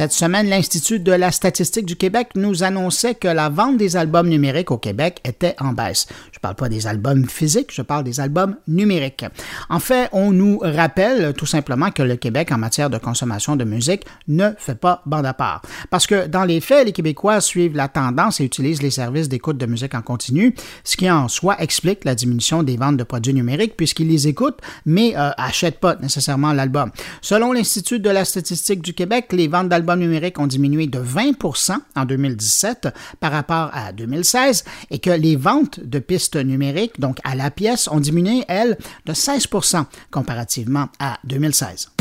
Cette 0.00 0.12
semaine, 0.12 0.48
l'Institut 0.48 0.98
de 0.98 1.12
la 1.12 1.30
statistique 1.30 1.84
du 1.84 1.94
Québec 1.94 2.28
nous 2.34 2.62
annonçait 2.62 3.14
que 3.14 3.28
la 3.28 3.50
vente 3.50 3.76
des 3.76 3.98
albums 3.98 4.30
numériques 4.30 4.70
au 4.70 4.78
Québec 4.78 5.20
était 5.26 5.54
en 5.60 5.74
baisse. 5.74 6.06
Je 6.32 6.38
ne 6.38 6.40
parle 6.40 6.54
pas 6.54 6.70
des 6.70 6.86
albums 6.86 7.28
physiques, 7.28 7.70
je 7.70 7.82
parle 7.82 8.04
des 8.04 8.18
albums 8.18 8.56
numériques. 8.66 9.26
En 9.68 9.78
fait, 9.78 10.08
on 10.12 10.32
nous 10.32 10.58
rappelle 10.62 11.34
tout 11.34 11.44
simplement 11.44 11.90
que 11.90 12.02
le 12.02 12.16
Québec, 12.16 12.50
en 12.50 12.56
matière 12.56 12.88
de 12.88 12.96
consommation 12.96 13.56
de 13.56 13.64
musique, 13.64 14.06
ne 14.26 14.52
fait 14.56 14.74
pas 14.74 15.02
bande 15.04 15.26
à 15.26 15.34
part. 15.34 15.60
Parce 15.90 16.06
que 16.06 16.26
dans 16.26 16.44
les 16.44 16.62
faits, 16.62 16.86
les 16.86 16.92
Québécois 16.92 17.42
suivent 17.42 17.76
la 17.76 17.88
tendance 17.88 18.40
et 18.40 18.44
utilisent 18.44 18.80
les 18.80 18.90
services 18.90 19.28
d'écoute 19.28 19.58
de 19.58 19.66
musique 19.66 19.94
en 19.94 20.00
continu, 20.00 20.54
ce 20.82 20.96
qui 20.96 21.10
en 21.10 21.28
soi 21.28 21.60
explique 21.60 22.06
la 22.06 22.14
diminution 22.14 22.62
des 22.62 22.78
ventes 22.78 22.96
de 22.96 23.04
produits 23.04 23.34
numériques 23.34 23.76
puisqu'ils 23.76 24.08
les 24.08 24.28
écoutent, 24.28 24.60
mais 24.86 25.12
n'achètent 25.12 25.74
euh, 25.74 25.94
pas 25.94 25.96
nécessairement 25.96 26.54
l'album. 26.54 26.90
Selon 27.20 27.52
l'Institut 27.52 28.00
de 28.00 28.08
la 28.08 28.24
statistique 28.24 28.80
du 28.80 28.94
Québec, 28.94 29.26
les 29.32 29.46
ventes 29.46 29.68
numériques 29.96 30.38
ont 30.38 30.46
diminué 30.46 30.86
de 30.86 30.98
20% 30.98 31.76
en 31.96 32.04
2017 32.04 32.88
par 33.20 33.32
rapport 33.32 33.70
à 33.72 33.92
2016 33.92 34.64
et 34.90 34.98
que 34.98 35.10
les 35.10 35.36
ventes 35.36 35.80
de 35.80 35.98
pistes 35.98 36.36
numériques, 36.36 37.00
donc 37.00 37.18
à 37.24 37.34
la 37.34 37.50
pièce, 37.50 37.88
ont 37.88 38.00
diminué, 38.00 38.44
elles, 38.48 38.78
de 39.06 39.12
16% 39.12 39.84
comparativement 40.10 40.88
à 40.98 41.18
2016. 41.24 41.99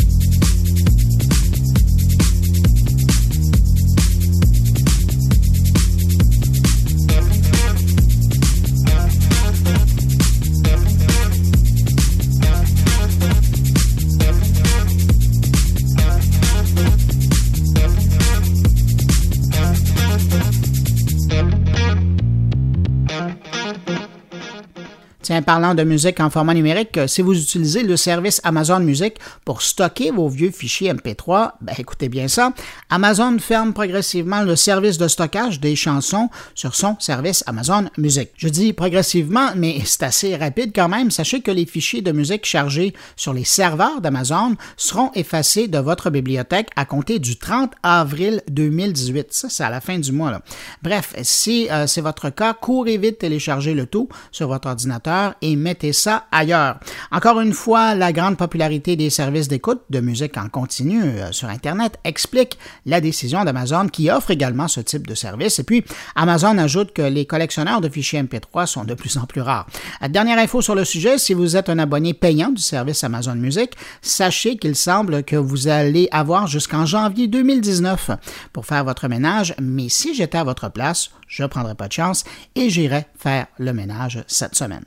Tiens, 25.30 25.44
parlant 25.44 25.76
de 25.76 25.84
musique 25.84 26.20
en 26.22 26.32
format 26.32 26.56
numérique, 26.56 26.98
euh, 26.98 27.06
si 27.06 27.22
vous 27.22 27.40
utilisez 27.40 27.84
le 27.84 27.98
service 27.98 28.42
Amazon 28.44 28.80
Music 28.80 29.14
pour 29.46 29.62
stocker 29.62 30.10
vos 30.10 30.28
vieux 30.28 30.50
fichiers 30.50 30.92
MP3, 30.92 31.52
ben 31.62 31.76
écoutez 31.78 32.10
bien 32.10 32.28
ça, 32.28 32.52
Amazon 32.90 33.38
ferme 33.38 33.74
progressivement 33.74 34.42
le 34.42 34.56
service 34.56 34.98
de 34.98 35.08
stockage 35.08 35.60
des 35.60 35.76
chansons 35.76 36.30
sur 36.56 36.74
son 36.74 36.96
service 36.98 37.44
Amazon 37.46 37.90
Music. 38.00 38.32
Je 38.38 38.48
dis 38.48 38.74
progressivement, 38.74 39.50
mais 39.56 39.82
c'est 39.86 40.02
assez 40.02 40.36
rapide 40.36 40.72
quand 40.74 40.90
même. 40.90 41.12
Sachez 41.12 41.42
que 41.42 41.52
les 41.52 41.68
fichiers 41.68 42.02
de 42.02 42.12
musique 42.12 42.48
chargés 42.48 42.96
sur 43.16 43.32
les 43.32 43.44
serveurs 43.44 44.02
d'Amazon 44.02 44.56
seront 44.78 45.12
effacés 45.14 45.68
de 45.68 45.78
votre 45.78 46.10
bibliothèque 46.10 46.70
à 46.76 46.86
compter 46.86 47.20
du 47.20 47.38
30 47.38 47.74
avril 47.84 48.42
2018. 48.50 49.28
Ça, 49.30 49.50
c'est 49.50 49.64
à 49.64 49.70
la 49.70 49.80
fin 49.80 50.00
du 50.00 50.12
mois. 50.12 50.42
Bref, 50.82 51.14
si 51.22 51.70
euh, 51.70 51.86
c'est 51.86 52.02
votre 52.02 52.32
cas, 52.32 52.56
courez 52.56 52.98
vite 52.98 53.20
télécharger 53.20 53.76
le 53.76 53.86
tout 53.86 54.10
sur 54.32 54.48
votre 54.48 54.68
ordinateur 54.68 55.19
et 55.42 55.56
mettez 55.56 55.94
ça 55.94 56.26
ailleurs. 56.32 56.80
Encore 57.12 57.40
une 57.40 57.54
fois, 57.54 57.96
la 57.96 58.12
grande 58.12 58.38
popularité 58.38 58.96
des 58.96 59.10
services 59.10 59.48
d'écoute 59.48 59.82
de 59.90 60.00
musique 60.00 60.38
en 60.38 60.50
continu 60.50 61.02
euh, 61.04 61.32
sur 61.32 61.50
Internet 61.50 61.98
explique 62.04 62.58
la 62.86 63.02
décision 63.02 63.44
d'Amazon 63.44 63.88
qui 63.88 64.10
offre 64.10 64.32
également 64.32 64.68
ce 64.68 64.82
type 64.82 65.08
de 65.08 65.16
service. 65.16 65.60
Et 65.60 65.64
puis, 65.64 65.84
Amazon 66.16 66.58
ajoute 66.58 66.94
que 66.94 67.02
les 67.02 67.26
collectionneurs 67.26 67.82
de 67.82 67.90
fichiers 67.90 68.22
MP3 68.22 68.66
sont 68.66 68.84
de 68.84 68.94
plus 68.94 69.18
en 69.18 69.26
plus 69.26 69.42
rares. 69.42 69.68
Dernière 70.10 70.38
info 70.38 70.62
sur 70.62 70.76
le 70.76 70.86
sujet, 70.86 71.18
si 71.18 71.34
vous 71.34 71.56
êtes 71.56 71.70
un 71.70 71.80
abonné 71.80 72.14
payant 72.14 72.50
du 72.50 72.62
service 72.62 73.04
Amazon 73.04 73.36
Music, 73.36 73.72
sachez 74.02 74.58
qu'il 74.58 74.76
semble 74.76 75.24
que 75.24 75.36
vous 75.36 75.68
allez 75.68 76.08
avoir 76.12 76.48
jusqu'en 76.48 76.86
janvier 76.86 77.28
2019 77.28 78.12
pour 78.54 78.66
faire 78.66 78.84
votre 78.84 79.08
ménage, 79.08 79.56
mais 79.62 79.90
si 79.90 80.14
j'étais 80.14 80.38
à 80.38 80.44
votre 80.44 80.70
place, 80.70 81.12
je 81.28 81.44
ne 81.44 81.48
prendrais 81.48 81.76
pas 81.76 81.88
de 81.88 81.94
chance 81.94 82.24
et 82.56 82.70
j'irai 82.70 83.06
faire 83.18 83.48
le 83.58 83.74
ménage 83.74 84.24
cette 84.28 84.56
semaine. 84.56 84.86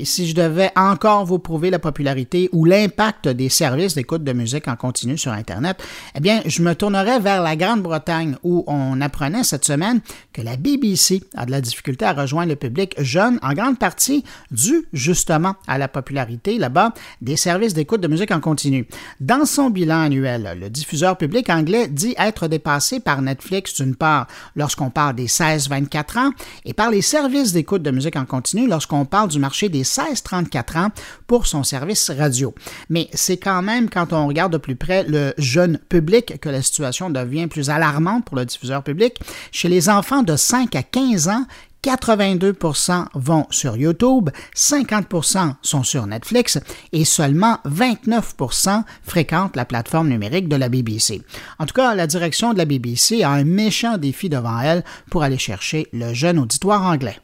Puis, 0.00 0.06
si 0.06 0.26
je 0.26 0.34
devais 0.34 0.70
encore 0.76 1.26
vous 1.26 1.38
prouver 1.38 1.68
la 1.68 1.78
popularité 1.78 2.48
ou 2.52 2.64
l'impact 2.64 3.28
des 3.28 3.50
services 3.50 3.94
d'écoute 3.94 4.24
de 4.24 4.32
musique 4.32 4.66
en 4.66 4.74
continu 4.74 5.18
sur 5.18 5.30
Internet, 5.30 5.76
eh 6.14 6.20
bien, 6.20 6.40
je 6.46 6.62
me 6.62 6.74
tournerais 6.74 7.20
vers 7.20 7.42
la 7.42 7.54
Grande-Bretagne 7.54 8.36
où 8.42 8.64
on 8.66 8.98
apprenait 9.02 9.44
cette 9.44 9.66
semaine 9.66 10.00
la 10.42 10.56
BBC 10.56 11.22
a 11.34 11.46
de 11.46 11.50
la 11.50 11.60
difficulté 11.60 12.04
à 12.04 12.12
rejoindre 12.12 12.50
le 12.50 12.56
public 12.56 12.94
jeune, 12.98 13.38
en 13.42 13.52
grande 13.52 13.78
partie 13.78 14.24
dû 14.50 14.86
justement 14.92 15.54
à 15.66 15.78
la 15.78 15.88
popularité 15.88 16.58
là-bas 16.58 16.92
des 17.20 17.36
services 17.36 17.74
d'écoute 17.74 18.00
de 18.00 18.08
musique 18.08 18.30
en 18.30 18.40
continu. 18.40 18.86
Dans 19.20 19.44
son 19.44 19.70
bilan 19.70 20.02
annuel, 20.02 20.58
le 20.60 20.70
diffuseur 20.70 21.16
public 21.16 21.50
anglais 21.50 21.88
dit 21.88 22.14
être 22.18 22.48
dépassé 22.48 23.00
par 23.00 23.22
Netflix 23.22 23.80
d'une 23.80 23.96
part 23.96 24.26
lorsqu'on 24.56 24.90
parle 24.90 25.16
des 25.16 25.26
16-24 25.26 26.18
ans 26.18 26.30
et 26.64 26.74
par 26.74 26.90
les 26.90 27.02
services 27.02 27.52
d'écoute 27.52 27.82
de 27.82 27.90
musique 27.90 28.16
en 28.16 28.24
continu 28.24 28.68
lorsqu'on 28.68 29.04
parle 29.04 29.28
du 29.28 29.38
marché 29.38 29.68
des 29.68 29.82
16-34 29.82 30.78
ans 30.78 30.88
pour 31.26 31.46
son 31.46 31.62
service 31.62 32.10
radio. 32.10 32.54
Mais 32.88 33.08
c'est 33.12 33.36
quand 33.36 33.62
même, 33.62 33.88
quand 33.88 34.12
on 34.12 34.26
regarde 34.26 34.52
de 34.52 34.58
plus 34.58 34.76
près 34.76 35.04
le 35.04 35.32
jeune 35.38 35.78
public, 35.88 36.38
que 36.40 36.48
la 36.48 36.62
situation 36.62 37.10
devient 37.10 37.46
plus 37.46 37.70
alarmante 37.70 38.24
pour 38.24 38.36
le 38.36 38.44
diffuseur 38.44 38.82
public. 38.82 39.20
Chez 39.52 39.68
les 39.68 39.88
enfants 39.88 40.22
de 40.22 40.29
5 40.36 40.74
à 40.76 40.82
15 40.82 41.28
ans, 41.28 41.44
82% 41.82 43.06
vont 43.14 43.46
sur 43.50 43.76
YouTube, 43.76 44.30
50% 44.54 45.54
sont 45.62 45.82
sur 45.82 46.06
Netflix 46.06 46.58
et 46.92 47.04
seulement 47.04 47.58
29% 47.66 48.82
fréquentent 49.02 49.56
la 49.56 49.64
plateforme 49.64 50.08
numérique 50.08 50.48
de 50.48 50.56
la 50.56 50.68
BBC. 50.68 51.22
En 51.58 51.66
tout 51.66 51.74
cas, 51.74 51.94
la 51.94 52.06
direction 52.06 52.52
de 52.52 52.58
la 52.58 52.66
BBC 52.66 53.22
a 53.22 53.30
un 53.30 53.44
méchant 53.44 53.96
défi 53.96 54.28
devant 54.28 54.60
elle 54.60 54.84
pour 55.10 55.22
aller 55.22 55.38
chercher 55.38 55.88
le 55.92 56.12
jeune 56.12 56.38
auditoire 56.38 56.82
anglais. 56.82 57.18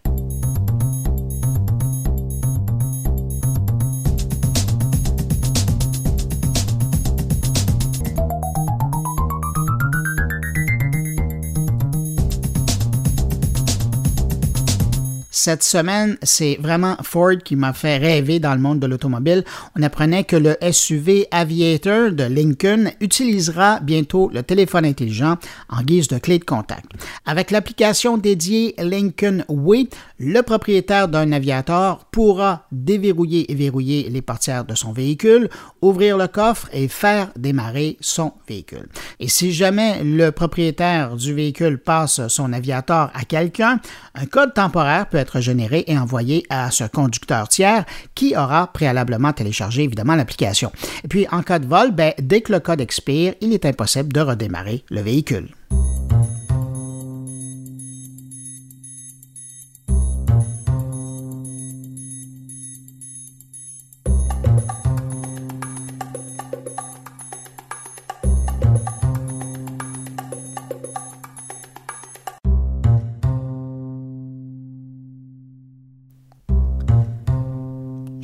Cette 15.46 15.62
semaine, 15.62 16.16
c'est 16.24 16.58
vraiment 16.60 16.96
Ford 17.04 17.36
qui 17.44 17.54
m'a 17.54 17.72
fait 17.72 17.98
rêver 17.98 18.40
dans 18.40 18.52
le 18.52 18.60
monde 18.60 18.80
de 18.80 18.88
l'automobile. 18.88 19.44
On 19.78 19.82
apprenait 19.84 20.24
que 20.24 20.34
le 20.34 20.56
SUV 20.72 21.28
Aviator 21.30 22.10
de 22.10 22.24
Lincoln 22.24 22.90
utilisera 23.00 23.78
bientôt 23.78 24.28
le 24.34 24.42
téléphone 24.42 24.84
intelligent 24.84 25.36
en 25.68 25.82
guise 25.82 26.08
de 26.08 26.18
clé 26.18 26.40
de 26.40 26.44
contact. 26.44 26.86
Avec 27.26 27.52
l'application 27.52 28.18
dédiée 28.18 28.74
Lincoln 28.78 29.44
Way, 29.48 29.86
le 30.18 30.40
propriétaire 30.40 31.06
d'un 31.06 31.30
aviator 31.30 32.06
pourra 32.06 32.66
déverrouiller 32.72 33.48
et 33.52 33.54
verrouiller 33.54 34.08
les 34.10 34.22
portières 34.22 34.64
de 34.64 34.74
son 34.74 34.92
véhicule, 34.92 35.48
ouvrir 35.80 36.18
le 36.18 36.26
coffre 36.26 36.68
et 36.72 36.88
faire 36.88 37.28
démarrer 37.36 37.98
son 38.00 38.32
véhicule. 38.48 38.88
Et 39.20 39.28
si 39.28 39.52
jamais 39.52 40.02
le 40.02 40.32
propriétaire 40.32 41.14
du 41.14 41.32
véhicule 41.32 41.78
passe 41.78 42.26
son 42.26 42.52
aviator 42.52 43.10
à 43.14 43.22
quelqu'un, 43.22 43.78
un 44.16 44.26
code 44.26 44.52
temporaire 44.52 45.08
peut 45.08 45.18
être 45.18 45.35
généré 45.40 45.84
et 45.86 45.98
envoyé 45.98 46.44
à 46.50 46.70
ce 46.70 46.84
conducteur 46.84 47.48
tiers 47.48 47.84
qui 48.14 48.36
aura 48.36 48.68
préalablement 48.72 49.32
téléchargé 49.32 49.82
évidemment 49.82 50.14
l'application. 50.14 50.70
Et 51.04 51.08
puis 51.08 51.26
en 51.30 51.42
cas 51.42 51.58
de 51.58 51.66
vol, 51.66 51.92
ben, 51.92 52.12
dès 52.18 52.40
que 52.40 52.52
le 52.52 52.60
code 52.60 52.80
expire, 52.80 53.34
il 53.40 53.52
est 53.52 53.64
impossible 53.64 54.12
de 54.12 54.20
redémarrer 54.20 54.84
le 54.90 55.00
véhicule. 55.00 55.48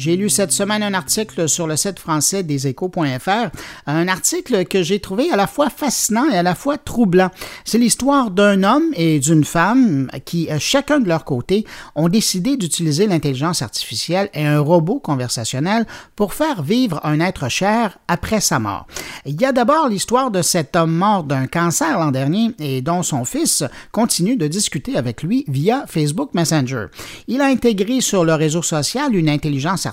J'ai 0.02 0.16
lu 0.16 0.28
cette 0.28 0.50
semaine 0.50 0.82
un 0.82 0.94
article 0.94 1.48
sur 1.48 1.68
le 1.68 1.76
site 1.76 2.00
français 2.00 2.42
des 2.42 2.66
échos.fr, 2.66 3.50
un 3.86 4.08
article 4.08 4.64
que 4.64 4.82
j'ai 4.82 4.98
trouvé 4.98 5.30
à 5.30 5.36
la 5.36 5.46
fois 5.46 5.70
fascinant 5.70 6.28
et 6.28 6.36
à 6.36 6.42
la 6.42 6.56
fois 6.56 6.76
troublant. 6.76 7.30
C'est 7.64 7.78
l'histoire 7.78 8.32
d'un 8.32 8.64
homme 8.64 8.90
et 8.94 9.20
d'une 9.20 9.44
femme 9.44 10.10
qui, 10.24 10.50
euh, 10.50 10.56
chacun 10.58 10.98
de 10.98 11.06
leur 11.06 11.24
côté, 11.24 11.64
ont 11.94 12.08
décidé 12.08 12.56
d'utiliser 12.56 13.06
l'intelligence 13.06 13.62
artificielle 13.62 14.28
et 14.34 14.44
un 14.44 14.58
robot 14.58 14.98
conversationnel 14.98 15.86
pour 16.16 16.34
faire 16.34 16.64
vivre 16.64 16.98
un 17.04 17.20
être 17.20 17.48
cher 17.48 17.96
après 18.08 18.40
sa 18.40 18.58
mort. 18.58 18.88
Il 19.24 19.40
y 19.40 19.44
a 19.44 19.52
d'abord 19.52 19.88
l'histoire 19.88 20.32
de 20.32 20.42
cet 20.42 20.74
homme 20.74 20.96
mort 20.96 21.22
d'un 21.22 21.46
cancer 21.46 21.96
l'an 21.96 22.10
dernier 22.10 22.56
et 22.58 22.80
dont 22.80 23.04
son 23.04 23.24
fils 23.24 23.62
continue 23.92 24.34
de 24.34 24.48
discuter 24.48 24.96
avec 24.96 25.22
lui 25.22 25.44
via 25.46 25.84
Facebook 25.86 26.34
Messenger. 26.34 26.86
Il 27.28 27.40
a 27.40 27.44
intégré 27.44 28.00
sur 28.00 28.24
le 28.24 28.34
réseau 28.34 28.62
social 28.62 29.14
une 29.14 29.28
intelligence 29.28 29.86
artificielle 29.86 29.91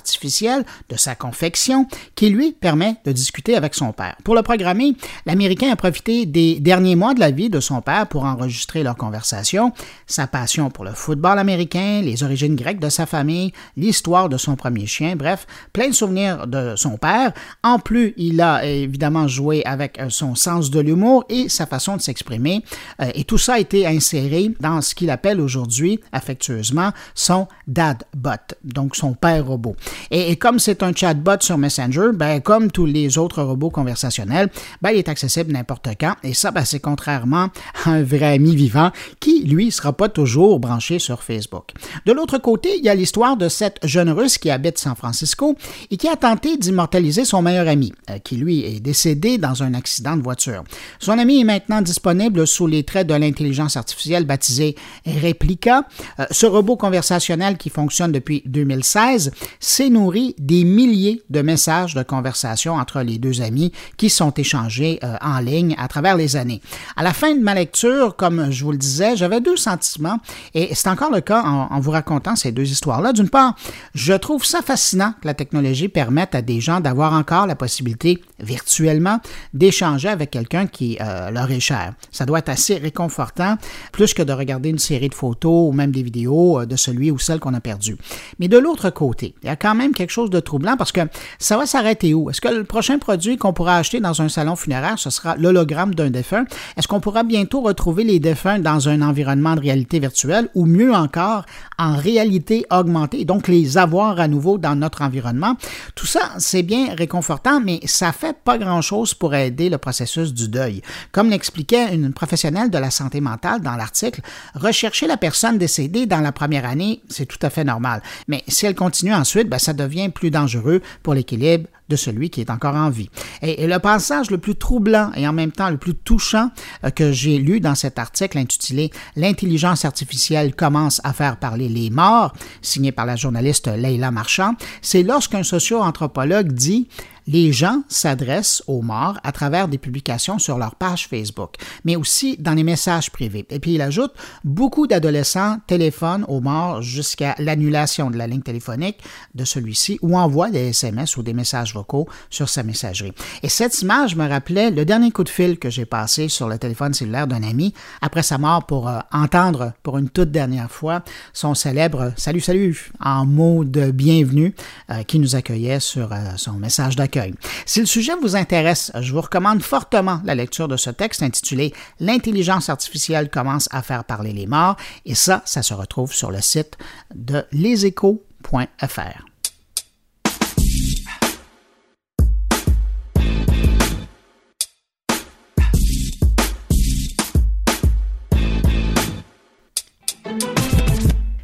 de 0.90 0.98
sa 0.98 1.16
confection 1.16 1.88
qui 2.16 2.30
lui 2.30 2.52
permet 2.52 2.96
de 3.06 3.12
discuter 3.12 3.56
avec 3.56 3.76
son 3.76 3.92
père. 3.92 4.16
Pour 4.24 4.36
le 4.36 4.42
programmer, 4.42 4.96
l'Américain 5.26 5.72
a 5.72 5.76
profité 5.76 6.26
des 6.26 6.60
derniers 6.60 6.96
mois 6.96 7.14
de 7.14 7.20
la 7.20 7.32
vie 7.32 7.50
de 7.50 7.60
son 7.60 7.82
père 7.82 8.08
pour 8.08 8.26
enregistrer 8.26 8.84
leur 8.84 8.96
conversation, 8.96 9.72
sa 10.08 10.28
passion 10.28 10.70
pour 10.70 10.86
le 10.86 10.92
football 10.92 11.40
américain, 11.40 12.02
les 12.04 12.24
origines 12.24 12.56
grecques 12.56 12.80
de 12.80 12.90
sa 12.90 13.06
famille, 13.06 13.54
l'histoire 13.78 14.30
de 14.30 14.38
son 14.38 14.56
premier 14.56 14.86
chien, 14.86 15.16
bref, 15.16 15.48
plein 15.74 15.90
de 15.90 15.94
souvenirs 15.94 16.48
de 16.48 16.76
son 16.76 16.98
père. 16.98 17.34
En 17.64 17.80
plus, 17.80 18.14
il 18.18 18.42
a 18.42 18.66
évidemment 18.66 19.28
joué 19.28 19.64
avec 19.66 20.00
euh, 20.00 20.10
son 20.10 20.36
sens 20.36 20.70
de 20.70 20.80
l'humour 20.80 21.26
et 21.30 21.50
sa 21.50 21.66
façon 21.66 21.98
de 21.98 22.02
s'exprimer. 22.02 22.64
Euh, 23.02 23.12
et 23.16 23.24
tout 23.24 23.38
ça 23.38 23.54
a 23.54 23.60
été 23.60 23.88
inséré 23.88 24.52
dans 24.60 24.82
ce 24.82 24.96
qu'il 24.96 25.10
appelle 25.10 25.42
aujourd'hui, 25.42 26.00
affectueusement, 26.12 26.92
son 27.16 27.48
dadbot, 27.68 28.56
donc 28.64 28.96
son 28.96 29.14
père 29.14 29.46
robot. 29.46 29.76
Et, 30.12 30.36
comme 30.36 30.60
c'est 30.60 30.84
un 30.84 30.94
chatbot 30.94 31.42
sur 31.42 31.58
Messenger, 31.58 32.10
ben, 32.14 32.42
comme 32.42 32.72
tous 32.72 32.86
les 32.86 33.18
autres 33.18 33.42
robots 33.44 33.70
conversationnels, 33.70 34.50
ben, 34.82 34.92
il 34.92 34.98
est 34.98 35.10
accessible 35.10 35.52
n'importe 35.52 35.90
quand. 36.00 36.16
Et 36.24 36.34
ça, 36.34 36.52
ben, 36.52 36.66
c'est 36.66 36.80
contrairement 36.80 37.50
à 37.86 37.92
un 37.92 38.04
vrai 38.04 38.34
ami 38.34 38.56
vivant 38.56 38.92
qui, 39.20 39.44
lui, 39.44 39.68
ne 39.68 39.72
sera 39.72 39.94
pas 39.94 40.10
toujours 40.10 40.60
branché 40.60 41.00
sur 41.00 41.24
Facebook. 41.24 41.72
De 42.06 42.12
l'autre 42.12 42.38
côté, 42.38 42.78
il 42.78 42.84
y 42.84 42.90
a 42.90 42.96
l'histoire 42.96 43.38
de 43.38 43.50
cette 43.50 43.80
jeune 43.84 44.10
russe 44.10 44.38
qui 44.38 44.50
habite 44.50 44.78
San 44.78 44.96
Francisco 44.96 45.56
et 45.92 45.98
qui 45.98 46.08
a 46.08 46.16
tenté 46.16 46.58
d'immortaliser 46.58 47.26
son 47.26 47.42
meilleur 47.42 47.68
ami, 47.68 47.94
euh, 48.10 48.20
qui 48.20 48.36
lui 48.36 48.66
est 48.66 48.80
décédé 48.80 49.38
dans 49.38 49.64
un 49.64 49.74
accident 49.74 50.16
de 50.16 50.22
voiture. 50.22 50.64
Son 51.00 51.18
ami 51.18 51.42
est 51.42 51.44
maintenant 51.46 51.82
disponible 51.82 52.48
sous 52.48 52.68
les 52.68 52.84
traits 52.84 53.08
de 53.08 53.14
l'intelligence 53.14 53.78
artificielle 53.78 54.26
baptisée 54.26 54.76
Replica. 55.06 55.84
Euh, 56.20 56.26
ce 56.32 56.46
robot 56.46 56.76
conversationnel 56.76 57.58
qui 57.58 57.70
fonctionne 57.70 58.12
depuis 58.12 58.44
2016 58.46 59.32
s'est 59.80 59.90
nourri 59.90 60.36
des 60.38 60.66
milliers 60.66 61.22
de 61.30 61.42
messages 61.42 61.94
de 61.94 62.04
conversation 62.04 62.74
entre 62.74 63.00
les 63.00 63.18
deux 63.18 63.42
amis 63.42 63.72
qui 63.96 64.10
sont 64.10 64.34
échangés 64.34 65.00
euh, 65.06 65.16
en 65.22 65.40
ligne 65.40 65.74
à 65.78 65.88
travers 65.88 66.18
les 66.18 66.36
années. 66.36 66.62
À 66.98 67.04
la 67.04 67.14
fin 67.14 67.34
de 67.34 67.40
ma 67.40 67.54
lecture, 67.54 68.18
comme 68.18 68.52
je 68.52 68.66
vous 68.66 68.74
le 68.74 68.78
disais, 68.78 69.16
j'avais 69.16 69.40
deux 69.40 69.56
sentiments 69.56 70.18
et 70.54 70.76
c'est 70.76 70.90
encore 70.90 71.12
le 71.12 71.22
cas 71.22 71.44
en, 71.44 71.80
vous 71.80 71.92
racontant 71.92 72.36
ces 72.36 72.52
deux 72.52 72.70
histoires-là. 72.70 73.14
D'une 73.14 73.30
part, 73.30 73.56
je 73.96 74.12
trouve 74.12 74.44
ça 74.44 74.62
fascinant 74.62 75.14
que 75.22 75.28
la 75.28 75.34
technologie 75.34 75.88
permette 75.88 76.36
à 76.36 76.42
des 76.42 76.60
gens 76.60 76.82
d'avoir 76.82 77.14
encore 77.14 77.48
la 77.48 77.56
possibilité 77.56 78.22
virtuellement 78.42 79.22
d'échanger 79.54 80.10
avec 80.10 80.30
quelqu'un 80.30 80.68
qui 80.68 80.98
euh, 81.00 81.32
leur 81.32 81.50
est 81.52 81.62
cher. 81.62 81.94
Ça 82.12 82.26
doit 82.26 82.40
être 82.40 82.50
assez 82.50 82.76
réconfortant, 82.76 83.56
plus 83.94 84.14
que 84.14 84.24
de 84.24 84.34
regarder 84.34 84.68
une 84.68 84.78
série 84.80 85.08
de 85.08 85.16
photos 85.16 85.70
ou 85.70 85.72
même 85.72 85.92
des 85.92 86.04
vidéos 86.04 86.60
euh, 86.60 86.66
de 86.66 86.76
celui 86.76 87.12
ou 87.12 87.18
celle 87.18 87.40
qu'on 87.40 87.54
a 87.54 87.62
perdu. 87.62 87.96
Mais 88.40 88.50
de 88.50 88.58
l'autre 88.58 88.90
côté, 88.90 89.36
il 89.42 89.56
quand 89.69 89.69
même 89.76 89.94
quelque 89.94 90.12
chose 90.12 90.30
de 90.30 90.40
troublant 90.40 90.78
parce 90.78 90.92
que 90.92 91.02
ça 91.38 91.58
va 91.58 91.66
s'arrêter 91.66 92.14
où? 92.14 92.30
Est-ce 92.30 92.42
que 92.42 92.48
le 92.48 92.64
prochain 92.64 92.98
produit 93.00 93.38
qu'on 93.38 93.54
pourra 93.54 93.78
acheter 93.78 94.00
dans 94.00 94.22
un 94.22 94.30
salon 94.30 94.56
funéraire, 94.56 94.98
ce 94.98 95.10
sera 95.10 95.36
l'hologramme 95.36 95.96
d'un 95.96 96.10
défunt? 96.10 96.46
Est-ce 96.78 96.88
qu'on 96.88 97.00
pourra 97.00 97.24
bientôt 97.24 97.62
retrouver 97.62 98.04
les 98.04 98.20
défunts 98.20 98.60
dans 98.60 98.90
un 98.90 99.02
environnement 99.02 99.56
de 99.56 99.62
réalité 99.62 100.00
virtuelle 100.00 100.50
ou 100.56 100.66
mieux 100.66 100.94
encore, 100.94 101.46
en 101.78 101.96
réalité 101.96 102.66
augmentée, 102.72 103.26
donc 103.26 103.48
les 103.48 103.78
avoir 103.78 104.20
à 104.20 104.28
nouveau 104.28 104.58
dans 104.58 104.76
notre 104.76 105.02
environnement? 105.02 105.56
Tout 105.96 106.08
ça, 106.08 106.22
c'est 106.38 106.64
bien 106.64 106.96
réconfortant, 106.96 107.60
mais 107.60 107.80
ça 107.86 108.12
fait 108.12 108.36
pas 108.44 108.58
grand-chose 108.58 109.14
pour 109.14 109.36
aider 109.36 109.70
le 109.70 109.78
processus 109.78 110.34
du 110.34 110.48
deuil. 110.48 110.82
Comme 111.12 111.30
l'expliquait 111.30 111.94
une 111.94 112.14
professionnelle 112.14 112.70
de 112.70 112.78
la 112.78 112.92
santé 112.92 113.22
mentale 113.22 113.62
dans 113.62 113.76
l'article, 113.76 114.22
rechercher 114.56 115.08
la 115.08 115.18
personne 115.18 115.58
décédée 115.58 116.06
dans 116.06 116.22
la 116.22 116.32
première 116.32 116.66
année, 116.66 117.02
c'est 117.10 117.26
tout 117.26 117.40
à 117.42 117.50
fait 117.50 117.64
normal. 117.64 118.02
Mais 118.28 118.44
si 118.48 118.66
elle 118.66 118.76
continue 118.76 119.14
ensuite, 119.14 119.50
ben, 119.50 119.59
ça 119.60 119.74
devient 119.74 120.10
plus 120.10 120.32
dangereux 120.32 120.82
pour 121.04 121.14
l'équilibre 121.14 121.68
de 121.90 121.96
celui 121.96 122.30
qui 122.30 122.42
est 122.42 122.52
encore 122.52 122.76
en 122.76 122.90
vie. 122.90 123.10
Et, 123.42 123.68
le 123.68 123.80
passage 123.80 124.32
le 124.32 124.38
plus 124.38 124.56
troublant 124.56 125.12
et 125.16 125.28
en 125.28 125.34
même 125.34 125.52
temps 125.52 125.70
le 125.70 125.78
plus 125.78 125.96
touchant 125.96 126.52
euh, 126.84 126.92
que 126.92 127.12
j'ai 127.12 127.38
lu 127.38 127.60
dans 127.60 127.76
cet 127.76 128.00
article 128.00 128.38
intitulé 128.38 128.92
L'intelligence 129.16 129.86
artificielle 129.86 130.56
commence 130.56 131.02
à 131.04 131.14
faire 131.14 131.38
parler 131.38 131.68
les 131.68 131.90
morts, 131.90 132.34
signé 132.62 132.92
par 132.92 133.06
la 133.06 133.16
journaliste 133.16 133.68
Leila 133.68 134.12
Marchand, 134.12 134.54
c'est 134.82 135.04
lorsqu'un 135.04 135.44
socio-anthropologue 135.44 136.52
dit 136.52 136.88
les 137.30 137.54
gens 137.54 137.84
s'adressent 137.90 138.64
aux 138.66 138.82
morts 138.82 139.20
à 139.24 139.32
travers 139.32 139.68
des 139.68 139.78
publications 139.78 140.40
sur 140.40 140.58
leur 140.58 140.74
page 140.74 141.08
Facebook, 141.08 141.54
mais 141.86 141.96
aussi 141.96 142.38
dans 142.40 142.56
les 142.56 142.64
messages 142.64 143.12
privés. 143.12 143.46
Et 143.52 143.60
puis 143.60 143.76
il 143.76 143.82
ajoute, 143.82 144.12
beaucoup 144.44 144.88
d'adolescents 144.88 145.58
téléphonent 145.68 146.26
aux 146.28 146.42
morts 146.42 146.82
jusqu'à 146.82 147.36
l'annulation 147.38 148.10
de 148.10 148.18
la 148.18 148.26
ligne 148.26 148.42
téléphonique 148.42 148.98
de 149.36 149.46
celui-ci 149.46 150.00
ou 150.02 150.18
envoient 150.18 150.50
des 150.50 150.70
SMS 150.70 151.18
ou 151.18 151.24
des 151.24 151.36
messages 151.36 151.76
vocaux 151.76 152.08
sur 152.32 152.50
sa 152.50 152.64
messagerie. 152.64 153.14
Et 153.44 153.50
cette 153.50 153.80
image 153.84 154.16
me 154.16 154.28
rappelait 154.28 154.72
le 154.72 154.84
dernier 154.84 155.12
coup 155.12 155.24
de 155.24 155.30
fil 155.30 155.60
que 155.60 155.70
j'ai 155.70 155.86
passé 155.86 156.30
sur 156.30 156.48
le 156.50 156.58
téléphone 156.58 156.96
cellulaire 156.96 157.28
d'un 157.28 157.44
ami 157.44 157.76
après 158.02 158.24
sa 158.24 158.40
mort 158.40 158.66
pour 158.66 158.90
euh, 158.90 159.00
entendre 159.12 159.74
pour 159.84 160.00
une 160.00 160.10
toute 160.10 160.32
dernière 160.32 160.72
fois 160.72 161.04
son 161.34 161.54
célèbre 161.54 162.12
Salut, 162.18 162.42
salut 162.42 162.92
en 163.00 163.28
mot 163.28 163.64
de 163.66 163.92
bienvenue 163.92 164.56
euh, 164.90 165.04
qui 165.04 165.20
nous 165.20 165.36
accueillait 165.36 165.80
sur 165.80 166.12
euh, 166.12 166.18
son 166.36 166.54
message 166.54 166.96
d'accueil 166.96 167.19
si 167.66 167.80
le 167.80 167.86
sujet 167.86 168.14
vous 168.22 168.36
intéresse, 168.36 168.92
je 169.00 169.14
vous 169.14 169.22
recommande 169.22 169.62
fortement 169.62 170.22
la 170.24 170.36
lecture 170.36 170.68
de 170.68 170.78
ce 170.78 170.90
texte 170.90 171.24
intitulé 171.24 171.74
L'intelligence 172.00 172.70
artificielle 172.70 173.30
commence 173.30 173.68
à 173.72 173.82
faire 173.82 174.04
parler 174.04 174.34
les 174.34 174.48
morts 174.48 174.78
et 175.06 175.16
ça, 175.16 175.42
ça 175.46 175.64
se 175.64 175.74
retrouve 175.74 176.14
sur 176.14 176.32
le 176.32 176.42
site 176.42 176.78
de 177.14 177.46
leséchos.fr. 177.52 179.29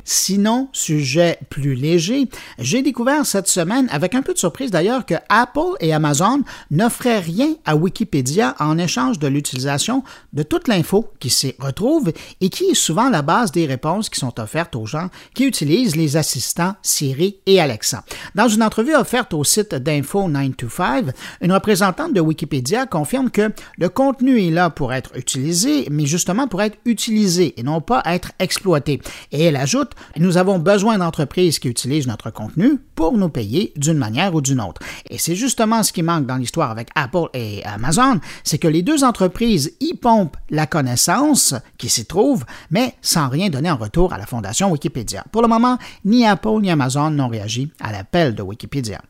Sinon, 0.07 0.69
sujet 0.71 1.39
plus 1.49 1.73
léger, 1.73 2.29
j'ai 2.59 2.83
découvert 2.83 3.25
cette 3.25 3.47
semaine, 3.47 3.87
avec 3.91 4.13
un 4.13 4.21
peu 4.21 4.33
de 4.33 4.37
surprise 4.37 4.69
d'ailleurs, 4.69 5.03
que 5.07 5.15
Apple 5.29 5.73
et 5.79 5.93
Amazon 5.93 6.41
n'offraient 6.69 7.19
rien 7.19 7.55
à 7.65 7.75
Wikipédia 7.75 8.55
en 8.59 8.77
échange 8.77 9.17
de 9.17 9.27
l'utilisation 9.27 10.03
de 10.33 10.43
toute 10.43 10.67
l'info 10.67 11.09
qui 11.19 11.31
s'y 11.31 11.55
retrouve 11.57 12.13
et 12.39 12.49
qui 12.49 12.65
est 12.65 12.75
souvent 12.75 13.09
la 13.09 13.23
base 13.23 13.51
des 13.51 13.65
réponses 13.65 14.09
qui 14.09 14.19
sont 14.19 14.39
offertes 14.39 14.75
aux 14.75 14.85
gens 14.85 15.09
qui 15.33 15.45
utilisent 15.45 15.95
les 15.95 16.17
assistants 16.17 16.75
Siri 16.83 17.37
et 17.47 17.59
Alexa. 17.59 18.03
Dans 18.35 18.47
une 18.47 18.61
entrevue 18.61 18.95
offerte 18.95 19.33
au 19.33 19.43
site 19.43 19.73
d'Info 19.73 20.27
925, 20.27 21.07
une 21.41 21.51
représentante 21.51 22.13
de 22.13 22.21
Wikipédia 22.21 22.85
confirme 22.85 23.31
que 23.31 23.51
le 23.79 23.89
contenu 23.89 24.39
est 24.45 24.51
là 24.51 24.69
pour 24.69 24.93
être 24.93 25.17
utilisé, 25.17 25.87
mais 25.89 26.05
justement 26.05 26.47
pour 26.47 26.61
être 26.61 26.77
utilisé 26.85 27.59
et 27.59 27.63
non 27.63 27.81
pas 27.81 28.03
être 28.05 28.33
exploité. 28.37 29.01
Et 29.31 29.45
elle 29.45 29.55
ajoute 29.55 29.94
nous 30.17 30.37
avons 30.37 30.59
besoin 30.59 30.97
d'entreprises 30.97 31.59
qui 31.59 31.67
utilisent 31.67 32.07
notre 32.07 32.31
contenu 32.31 32.79
pour 32.95 33.17
nous 33.17 33.29
payer 33.29 33.73
d'une 33.75 33.97
manière 33.97 34.33
ou 34.35 34.41
d'une 34.41 34.61
autre. 34.61 34.81
Et 35.09 35.17
c'est 35.17 35.35
justement 35.35 35.83
ce 35.83 35.91
qui 35.91 36.03
manque 36.03 36.25
dans 36.25 36.37
l'histoire 36.37 36.71
avec 36.71 36.89
Apple 36.95 37.29
et 37.33 37.63
Amazon, 37.65 38.19
c'est 38.43 38.57
que 38.57 38.67
les 38.67 38.81
deux 38.81 39.03
entreprises 39.03 39.73
y 39.79 39.93
pompent 39.93 40.37
la 40.49 40.67
connaissance 40.67 41.53
qui 41.77 41.89
s'y 41.89 42.05
trouve, 42.05 42.45
mais 42.71 42.95
sans 43.01 43.29
rien 43.29 43.49
donner 43.49 43.71
en 43.71 43.77
retour 43.77 44.13
à 44.13 44.17
la 44.17 44.25
fondation 44.25 44.71
Wikipédia. 44.71 45.23
Pour 45.31 45.41
le 45.41 45.47
moment, 45.47 45.77
ni 46.03 46.25
Apple 46.25 46.61
ni 46.61 46.71
Amazon 46.71 47.11
n'ont 47.11 47.27
réagi 47.27 47.71
à 47.79 47.91
l'appel 47.91 48.35
de 48.35 48.41
Wikipédia. 48.41 49.01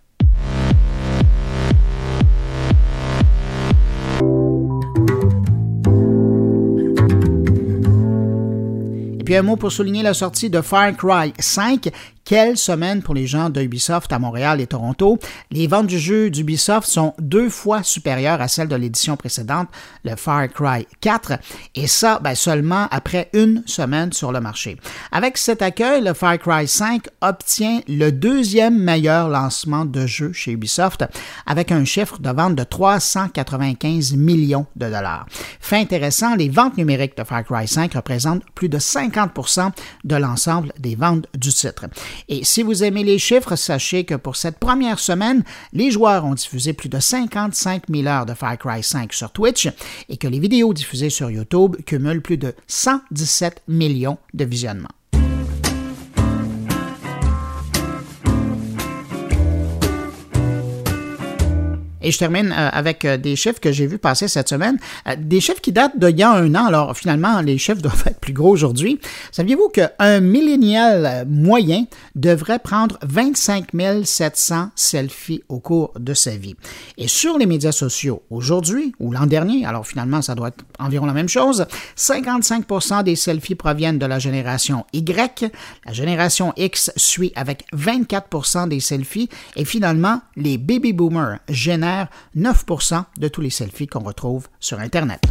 Puis 9.26 9.36
un 9.36 9.42
mot 9.42 9.58
pour 9.58 9.72
souligner 9.72 10.04
la 10.04 10.14
sortie 10.14 10.50
de 10.50 10.62
Far 10.62 10.96
Cry 10.96 11.34
5 11.38 11.90
Quelle 12.26 12.58
semaine 12.58 13.04
pour 13.04 13.14
les 13.14 13.28
gens 13.28 13.52
d'Ubisoft 13.52 14.12
à 14.12 14.18
Montréal 14.18 14.60
et 14.60 14.66
Toronto? 14.66 15.20
Les 15.52 15.68
ventes 15.68 15.86
du 15.86 16.00
jeu 16.00 16.32
d'Ubisoft 16.32 16.88
sont 16.88 17.14
deux 17.20 17.52
fois 17.52 17.84
supérieures 17.84 18.42
à 18.42 18.48
celles 18.48 18.68
de 18.68 18.76
l'édition 18.76 19.16
précédente, 19.16 19.68
le 20.04 20.16
Far 20.16 20.48
Cry 20.50 20.88
4, 21.02 21.34
et 21.76 21.86
ça 21.86 22.20
ben, 22.24 22.34
seulement 22.34 22.88
après 22.90 23.30
une 23.34 23.62
semaine 23.68 24.12
sur 24.12 24.32
le 24.32 24.42
marché. 24.42 24.78
Avec 25.12 25.38
cet 25.38 25.62
accueil, 25.62 26.04
le 26.04 26.16
Far 26.16 26.40
Cry 26.40 26.68
5 26.68 27.04
obtient 27.22 27.82
le 27.88 28.10
deuxième 28.10 28.80
meilleur 28.80 29.30
lancement 29.30 29.86
de 29.86 30.08
jeu 30.08 30.34
chez 30.34 30.54
Ubisoft, 30.54 31.06
avec 31.46 31.72
un 31.72 31.86
chiffre 31.86 32.18
de 32.18 32.32
vente 32.32 32.56
de 32.56 32.64
395 32.64 34.16
millions 34.16 34.66
de 34.76 34.88
dollars. 34.90 35.28
Fait 35.60 35.78
intéressant, 35.78 36.34
les 36.34 36.50
ventes 36.50 36.78
numériques 36.78 37.18
de 37.20 37.24
Far 37.24 37.44
Cry 37.44 37.68
5 37.68 37.94
représentent 37.94 38.44
plus 38.56 38.68
de 38.68 38.80
50% 38.80 39.70
de 40.04 40.16
l'ensemble 40.16 40.74
des 40.80 40.96
ventes 40.96 41.28
du 41.36 41.50
titre. 41.50 41.86
Et 42.30 42.43
si 42.43 42.63
vous 42.63 42.84
aimez 42.84 43.04
les 43.04 43.19
chiffres, 43.19 43.56
sachez 43.56 44.04
que 44.04 44.15
pour 44.15 44.36
cette 44.36 44.60
première 44.60 44.99
semaine, 44.99 45.43
les 45.73 45.91
joueurs 45.91 46.25
ont 46.25 46.34
diffusé 46.34 46.73
plus 46.73 46.89
de 46.89 46.99
55 46.99 47.84
000 47.89 48.08
heures 48.08 48.25
de 48.25 48.34
Far 48.34 48.58
Cry 48.58 48.84
5 48.84 49.13
sur 49.13 49.32
Twitch 49.32 49.69
et 50.10 50.17
que 50.17 50.28
les 50.28 50.39
vidéos 50.39 50.73
diffusées 50.73 51.10
sur 51.10 51.30
YouTube 51.30 51.78
cumulent 51.86 52.21
plus 52.21 52.38
de 52.38 52.54
117 52.67 53.63
millions 53.67 54.17
de 54.34 54.45
visionnements. 54.45 54.89
Et 62.06 62.12
je 62.12 62.20
termine 62.20 62.52
euh, 62.56 62.70
avec 62.72 63.04
euh, 63.04 63.18
des 63.18 63.36
chiffres 63.36 63.60
que 63.60 63.72
j'ai 63.72 63.88
vus 63.88 63.98
passer 63.98 64.28
cette 64.28 64.48
semaine. 64.48 64.78
Euh, 65.08 65.15
des 65.18 65.41
chiffres 65.41 65.60
qui 65.60 65.72
datent 65.72 65.98
d'il 65.98 66.20
y 66.20 66.22
a 66.22 66.32
un 66.32 66.54
an. 66.54 66.68
Alors, 66.68 66.96
finalement, 66.96 67.41
les 67.41 67.58
chiffres 67.58 67.82
doivent 67.82 68.04
être 68.06 68.20
plus 68.20 68.32
gros 68.32 68.52
aujourd'hui. 68.52 69.00
Saviez-vous 69.32 69.70
qu'un 69.70 70.20
millénial 70.20 71.26
moyen 71.28 71.86
devrait 72.13 72.60
prendre 72.60 73.00
25 73.02 73.72
700 74.04 74.70
selfies 74.76 75.41
au 75.50 75.60
cours 75.60 75.94
de 76.00 76.13
sa 76.13 76.38
vie? 76.38 76.56
Et 77.00 77.08
sur 77.08 77.39
les 77.39 77.48
médias 77.48 77.72
sociaux, 77.72 78.22
aujourd'hui 78.30 78.94
ou 79.00 79.12
l'an 79.12 79.26
dernier, 79.26 79.65
alors 79.65 79.88
finalement, 79.88 80.22
ça 80.22 80.36
doit 80.36 80.50
être 80.50 80.63
environ 80.78 81.08
la 81.08 81.13
même 81.13 81.30
chose, 81.30 81.65
55% 81.98 83.02
des 83.02 83.15
selfies 83.15 83.56
proviennent 83.56 83.98
de 83.98 84.06
la 84.06 84.20
génération 84.20 84.86
Y. 84.94 85.52
La 85.88 85.94
génération 85.94 86.54
X 86.56 86.91
suit 86.98 87.34
avec 87.36 87.65
24% 87.76 88.68
des 88.68 88.80
selfies. 88.80 89.30
Et 89.56 89.65
finalement, 89.65 90.22
les 90.36 90.60
baby 90.60 90.94
boomers 90.94 91.39
génèrent 91.50 91.94
9% 92.36 93.03
de 93.17 93.27
tous 93.27 93.41
les 93.41 93.49
selfies 93.49 93.88
qu'on 93.88 94.03
retrouve 94.03 94.47
sur 94.60 94.79
Internet. 94.79 95.21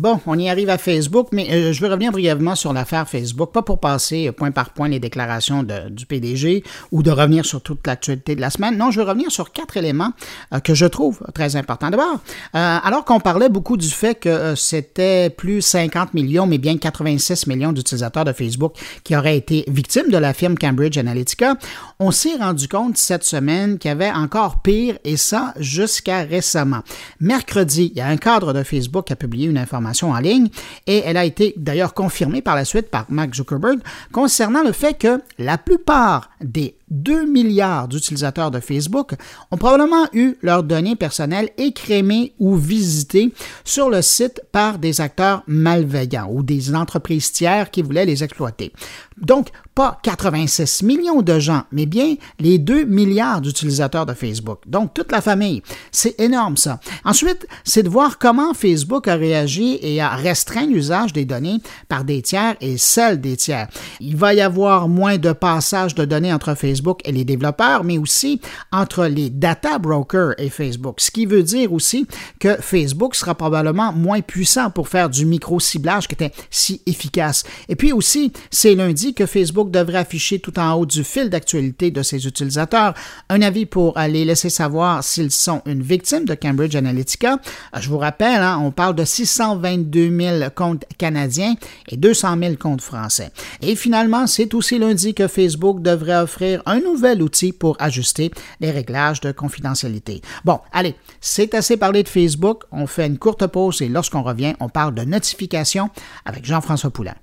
Bon, 0.00 0.18
on 0.24 0.38
y 0.38 0.48
arrive 0.48 0.70
à 0.70 0.78
Facebook, 0.78 1.28
mais 1.30 1.46
euh, 1.52 1.74
je 1.74 1.80
veux 1.82 1.88
revenir 1.88 2.10
brièvement 2.10 2.54
sur 2.54 2.72
l'affaire 2.72 3.06
Facebook, 3.06 3.52
pas 3.52 3.60
pour 3.60 3.80
passer 3.80 4.28
euh, 4.28 4.32
point 4.32 4.50
par 4.50 4.70
point 4.70 4.88
les 4.88 4.98
déclarations 4.98 5.62
du 5.62 6.06
PDG 6.06 6.64
ou 6.90 7.02
de 7.02 7.10
revenir 7.10 7.44
sur 7.44 7.60
toute 7.60 7.86
l'actualité 7.86 8.34
de 8.34 8.40
la 8.40 8.48
semaine. 8.48 8.78
Non, 8.78 8.90
je 8.90 8.98
veux 8.98 9.06
revenir 9.06 9.30
sur 9.30 9.52
quatre 9.52 9.76
éléments 9.76 10.12
euh, 10.54 10.60
que 10.60 10.72
je 10.72 10.86
trouve 10.86 11.20
très 11.34 11.54
importants. 11.54 11.90
D'abord, 11.90 12.18
alors 12.54 13.04
qu'on 13.04 13.20
parlait 13.20 13.50
beaucoup 13.50 13.76
du 13.76 13.88
fait 13.88 14.14
que 14.14 14.54
c'était 14.54 15.28
plus 15.28 15.60
50 15.60 16.14
millions, 16.14 16.46
mais 16.46 16.56
bien 16.56 16.78
86 16.78 17.46
millions 17.46 17.72
d'utilisateurs 17.72 18.24
de 18.24 18.32
Facebook 18.32 18.72
qui 19.04 19.14
auraient 19.14 19.36
été 19.36 19.66
victimes 19.68 20.10
de 20.10 20.16
la 20.16 20.32
firme 20.32 20.56
Cambridge 20.56 20.96
Analytica, 20.96 21.56
on 21.98 22.10
s'est 22.10 22.36
rendu 22.36 22.68
compte 22.68 22.96
cette 22.96 23.24
semaine 23.24 23.76
qu'il 23.76 23.90
y 23.90 23.92
avait 23.92 24.10
encore 24.10 24.62
pire, 24.62 24.96
et 25.04 25.18
ça 25.18 25.52
jusqu'à 25.58 26.22
récemment. 26.22 26.80
Mercredi, 27.20 27.92
il 27.92 27.98
y 27.98 28.00
a 28.00 28.06
un 28.06 28.16
cadre 28.16 28.54
de 28.54 28.62
Facebook 28.62 29.08
qui 29.08 29.12
a 29.12 29.16
publié 29.16 29.46
une 29.46 29.58
information 29.58 29.89
en 30.02 30.18
ligne 30.18 30.48
et 30.86 31.02
elle 31.04 31.16
a 31.16 31.24
été 31.24 31.54
d'ailleurs 31.56 31.94
confirmée 31.94 32.42
par 32.42 32.56
la 32.56 32.64
suite 32.64 32.90
par 32.90 33.06
Mark 33.08 33.34
Zuckerberg 33.34 33.80
concernant 34.12 34.62
le 34.62 34.72
fait 34.72 34.98
que 34.98 35.20
la 35.38 35.58
plupart 35.58 36.29
des 36.42 36.76
2 36.90 37.26
milliards 37.26 37.88
d'utilisateurs 37.88 38.50
de 38.50 38.60
Facebook 38.60 39.14
ont 39.50 39.56
probablement 39.56 40.06
eu 40.12 40.36
leurs 40.42 40.62
données 40.62 40.96
personnelles 40.96 41.50
écrémées 41.58 42.32
ou 42.38 42.56
visitées 42.56 43.32
sur 43.64 43.90
le 43.90 44.02
site 44.02 44.42
par 44.52 44.78
des 44.78 45.00
acteurs 45.00 45.42
malveillants 45.46 46.28
ou 46.30 46.42
des 46.42 46.74
entreprises 46.74 47.32
tiers 47.32 47.70
qui 47.70 47.82
voulaient 47.82 48.06
les 48.06 48.24
exploiter. 48.24 48.72
Donc, 49.20 49.48
pas 49.74 49.98
86 50.02 50.82
millions 50.82 51.22
de 51.22 51.38
gens, 51.38 51.62
mais 51.72 51.86
bien 51.86 52.16
les 52.38 52.58
2 52.58 52.84
milliards 52.84 53.40
d'utilisateurs 53.40 54.06
de 54.06 54.14
Facebook. 54.14 54.60
Donc, 54.66 54.94
toute 54.94 55.12
la 55.12 55.20
famille. 55.20 55.62
C'est 55.92 56.18
énorme, 56.18 56.56
ça. 56.56 56.80
Ensuite, 57.04 57.46
c'est 57.64 57.82
de 57.82 57.88
voir 57.88 58.18
comment 58.18 58.54
Facebook 58.54 59.08
a 59.08 59.14
réagi 59.14 59.78
et 59.82 60.00
a 60.00 60.10
restreint 60.10 60.66
l'usage 60.66 61.12
des 61.12 61.26
données 61.26 61.58
par 61.88 62.04
des 62.04 62.22
tiers 62.22 62.56
et 62.60 62.78
celles 62.78 63.20
des 63.20 63.36
tiers. 63.36 63.68
Il 64.00 64.16
va 64.16 64.32
y 64.34 64.40
avoir 64.40 64.88
moins 64.88 65.18
de 65.18 65.32
passage 65.32 65.94
de 65.94 66.04
données 66.04 66.29
entre 66.32 66.54
Facebook 66.54 67.00
et 67.04 67.12
les 67.12 67.24
développeurs, 67.24 67.84
mais 67.84 67.98
aussi 67.98 68.40
entre 68.72 69.06
les 69.06 69.30
data 69.30 69.78
brokers 69.78 70.34
et 70.38 70.48
Facebook. 70.48 71.00
Ce 71.00 71.10
qui 71.10 71.26
veut 71.26 71.42
dire 71.42 71.72
aussi 71.72 72.06
que 72.38 72.56
Facebook 72.60 73.14
sera 73.14 73.34
probablement 73.34 73.92
moins 73.92 74.20
puissant 74.20 74.70
pour 74.70 74.88
faire 74.88 75.08
du 75.08 75.26
micro-ciblage 75.26 76.08
qui 76.08 76.14
était 76.14 76.32
si 76.50 76.82
efficace. 76.86 77.44
Et 77.68 77.76
puis 77.76 77.92
aussi, 77.92 78.32
c'est 78.50 78.74
lundi 78.74 79.14
que 79.14 79.26
Facebook 79.26 79.70
devrait 79.70 79.98
afficher 79.98 80.38
tout 80.38 80.58
en 80.58 80.74
haut 80.74 80.86
du 80.86 81.04
fil 81.04 81.30
d'actualité 81.30 81.90
de 81.90 82.02
ses 82.02 82.26
utilisateurs 82.26 82.94
un 83.28 83.42
avis 83.42 83.66
pour 83.66 83.96
aller 83.96 84.24
laisser 84.24 84.50
savoir 84.50 85.04
s'ils 85.04 85.30
sont 85.30 85.62
une 85.66 85.82
victime 85.82 86.24
de 86.24 86.34
Cambridge 86.34 86.74
Analytica. 86.74 87.38
Je 87.78 87.88
vous 87.88 87.98
rappelle, 87.98 88.42
hein, 88.42 88.60
on 88.62 88.70
parle 88.70 88.94
de 88.94 89.04
622 89.04 90.18
000 90.18 90.50
comptes 90.54 90.84
canadiens 90.98 91.54
et 91.88 91.96
200 91.96 92.36
000 92.40 92.54
comptes 92.56 92.82
français. 92.82 93.30
Et 93.62 93.76
finalement, 93.76 94.26
c'est 94.26 94.52
aussi 94.54 94.78
lundi 94.78 95.14
que 95.14 95.28
Facebook 95.28 95.82
devrait 95.82 96.12
offrir 96.22 96.62
un 96.66 96.80
nouvel 96.80 97.22
outil 97.22 97.52
pour 97.52 97.76
ajuster 97.80 98.30
les 98.60 98.70
réglages 98.70 99.20
de 99.20 99.32
confidentialité. 99.32 100.22
Bon, 100.44 100.60
allez, 100.72 100.94
c'est 101.20 101.54
assez 101.54 101.76
parlé 101.76 102.02
de 102.02 102.08
Facebook. 102.08 102.64
On 102.72 102.86
fait 102.86 103.06
une 103.06 103.18
courte 103.18 103.46
pause 103.46 103.82
et 103.82 103.88
lorsqu'on 103.88 104.22
revient, 104.22 104.54
on 104.60 104.68
parle 104.68 104.94
de 104.94 105.04
notification 105.04 105.90
avec 106.24 106.44
Jean-François 106.44 106.90
Poulain. 106.90 107.14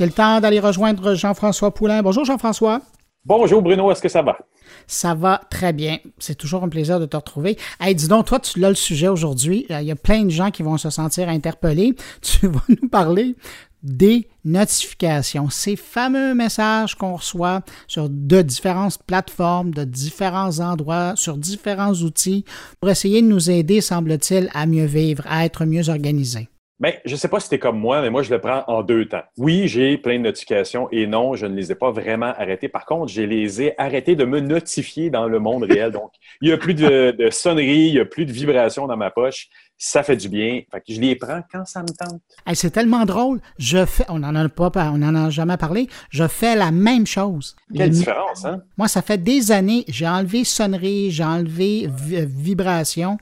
C'est 0.00 0.06
le 0.06 0.12
temps 0.12 0.40
d'aller 0.40 0.60
rejoindre 0.60 1.12
Jean-François 1.12 1.74
Poulain. 1.74 2.00
Bonjour 2.00 2.24
Jean-François. 2.24 2.80
Bonjour 3.26 3.60
Bruno, 3.60 3.92
est-ce 3.92 4.00
que 4.00 4.08
ça 4.08 4.22
va? 4.22 4.38
Ça 4.86 5.12
va 5.12 5.42
très 5.50 5.74
bien. 5.74 5.98
C'est 6.18 6.36
toujours 6.36 6.64
un 6.64 6.70
plaisir 6.70 6.98
de 6.98 7.04
te 7.04 7.18
retrouver. 7.18 7.58
Hey, 7.78 7.94
dis 7.94 8.08
donc, 8.08 8.24
toi, 8.24 8.40
tu 8.40 8.64
as 8.64 8.70
le 8.70 8.74
sujet 8.74 9.08
aujourd'hui. 9.08 9.66
Euh, 9.70 9.82
il 9.82 9.88
y 9.88 9.90
a 9.90 9.96
plein 9.96 10.24
de 10.24 10.30
gens 10.30 10.50
qui 10.50 10.62
vont 10.62 10.78
se 10.78 10.88
sentir 10.88 11.28
interpellés. 11.28 11.94
Tu 12.22 12.46
vas 12.46 12.62
nous 12.70 12.88
parler 12.88 13.36
des 13.82 14.26
notifications, 14.42 15.50
ces 15.50 15.76
fameux 15.76 16.34
messages 16.34 16.94
qu'on 16.94 17.16
reçoit 17.16 17.60
sur 17.86 18.08
de 18.08 18.40
différentes 18.40 18.96
plateformes, 19.06 19.74
de 19.74 19.84
différents 19.84 20.60
endroits, 20.60 21.12
sur 21.14 21.36
différents 21.36 21.92
outils, 21.92 22.46
pour 22.80 22.88
essayer 22.88 23.20
de 23.20 23.26
nous 23.26 23.50
aider, 23.50 23.82
semble-t-il, 23.82 24.48
à 24.54 24.64
mieux 24.64 24.86
vivre, 24.86 25.24
à 25.28 25.44
être 25.44 25.66
mieux 25.66 25.90
organisés. 25.90 26.48
Bien, 26.80 26.94
je 27.04 27.12
ne 27.12 27.16
sais 27.16 27.28
pas 27.28 27.40
si 27.40 27.50
tu 27.50 27.56
es 27.56 27.58
comme 27.58 27.78
moi, 27.78 28.00
mais 28.00 28.08
moi, 28.08 28.22
je 28.22 28.30
le 28.30 28.40
prends 28.40 28.64
en 28.66 28.82
deux 28.82 29.06
temps. 29.06 29.22
Oui, 29.36 29.68
j'ai 29.68 29.98
plein 29.98 30.16
de 30.16 30.22
notifications 30.22 30.88
et 30.90 31.06
non, 31.06 31.34
je 31.34 31.44
ne 31.44 31.54
les 31.54 31.70
ai 31.70 31.74
pas 31.74 31.90
vraiment 31.90 32.32
arrêtées. 32.38 32.70
Par 32.70 32.86
contre, 32.86 33.12
je 33.12 33.20
les 33.20 33.60
ai 33.60 33.74
arrêtées 33.78 34.16
de 34.16 34.24
me 34.24 34.40
notifier 34.40 35.10
dans 35.10 35.28
le 35.28 35.38
monde 35.40 35.64
réel. 35.64 35.92
Donc, 35.92 36.10
il 36.40 36.48
n'y 36.48 36.54
a 36.54 36.56
plus 36.56 36.72
de, 36.72 37.10
de 37.10 37.28
sonneries, 37.28 37.88
il 37.88 37.92
n'y 37.92 37.98
a 38.00 38.06
plus 38.06 38.24
de 38.24 38.32
vibrations 38.32 38.86
dans 38.86 38.96
ma 38.96 39.10
poche 39.10 39.48
ça 39.82 40.02
fait 40.02 40.16
du 40.16 40.28
bien. 40.28 40.60
Fait 40.70 40.80
que 40.80 40.92
je 40.92 41.00
les 41.00 41.16
prends 41.16 41.40
quand 41.50 41.64
ça 41.64 41.80
me 41.80 41.88
tente. 41.88 42.20
c'est 42.52 42.70
tellement 42.70 43.06
drôle. 43.06 43.40
Je 43.58 43.86
fais, 43.86 44.04
on 44.10 44.18
n'en 44.18 44.34
a 44.34 44.48
pas, 44.50 44.90
on 44.92 44.98
n'en 44.98 45.14
a 45.14 45.30
jamais 45.30 45.56
parlé. 45.56 45.88
Je 46.10 46.28
fais 46.28 46.54
la 46.54 46.70
même 46.70 47.06
chose. 47.06 47.56
Quelle 47.74 47.88
différence, 47.88 48.44
hein? 48.44 48.60
Moi, 48.76 48.88
ça 48.88 49.00
fait 49.00 49.16
des 49.16 49.50
années. 49.50 49.84
J'ai 49.88 50.06
enlevé 50.06 50.44
sonnerie, 50.44 51.10
j'ai 51.10 51.24
enlevé 51.24 51.88
vibration. 51.90 53.16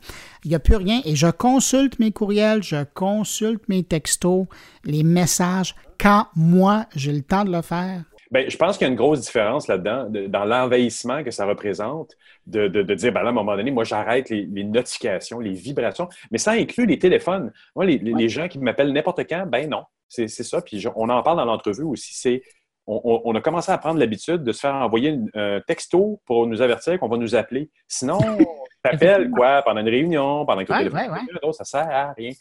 Il 0.44 0.48
n'y 0.48 0.56
a 0.56 0.58
plus 0.58 0.74
rien. 0.74 1.00
Et 1.04 1.14
je 1.14 1.28
consulte 1.28 2.00
mes 2.00 2.10
courriels, 2.10 2.64
je 2.64 2.82
consulte 2.92 3.62
mes 3.68 3.84
textos, 3.84 4.46
les 4.84 5.04
messages 5.04 5.76
quand 6.00 6.26
moi 6.34 6.86
j'ai 6.94 7.12
le 7.12 7.22
temps 7.22 7.44
de 7.44 7.52
le 7.52 7.62
faire. 7.62 8.02
Bien, 8.30 8.48
je 8.48 8.56
pense 8.56 8.76
qu'il 8.76 8.86
y 8.86 8.88
a 8.88 8.90
une 8.90 8.96
grosse 8.96 9.20
différence 9.20 9.68
là-dedans, 9.68 10.06
dans 10.28 10.44
l'envahissement 10.44 11.24
que 11.24 11.30
ça 11.30 11.46
représente, 11.46 12.14
de, 12.46 12.68
de, 12.68 12.94
dire, 12.94 13.12
ben 13.12 13.22
là, 13.22 13.28
à 13.28 13.30
un 13.30 13.34
moment 13.34 13.56
donné, 13.56 13.70
moi, 13.70 13.84
j'arrête 13.84 14.28
les, 14.28 14.64
notifications, 14.64 15.40
les 15.40 15.52
vibrations, 15.52 16.08
mais 16.30 16.38
ça 16.38 16.52
inclut 16.52 16.84
les 16.84 16.98
téléphones. 16.98 17.52
Moi, 17.74 17.86
les, 17.86 17.98
les 17.98 18.28
gens 18.28 18.48
qui 18.48 18.58
m'appellent 18.58 18.92
n'importe 18.92 19.20
quand, 19.28 19.46
ben 19.46 19.68
non, 19.70 19.84
c'est 20.08 20.28
ça. 20.28 20.60
Puis 20.62 20.84
on 20.94 21.08
en 21.08 21.22
parle 21.22 21.38
dans 21.38 21.44
l'entrevue 21.44 21.84
aussi, 21.84 22.14
c'est 22.14 22.42
on, 22.88 23.34
a 23.34 23.40
commencé 23.42 23.70
à 23.70 23.76
prendre 23.76 24.00
l'habitude 24.00 24.42
de 24.42 24.52
se 24.52 24.60
faire 24.60 24.74
envoyer 24.74 25.18
un 25.34 25.60
texto 25.66 26.22
pour 26.24 26.46
nous 26.46 26.62
avertir 26.62 26.98
qu'on 26.98 27.08
va 27.08 27.18
nous 27.18 27.34
appeler. 27.34 27.70
Sinon, 27.86 28.18
t'appelles 28.90 29.31
quoi 29.31 29.62
pendant 29.62 29.81
une 29.81 29.88
réunion, 29.88 30.44
pendant 30.44 30.64
que 30.64 30.72
ouais, 30.72 30.88
ouais, 30.90 31.09
ouais. 31.09 31.53
ça 31.53 31.64
sert 31.64 31.88
à 31.90 32.12
rien. 32.12 32.33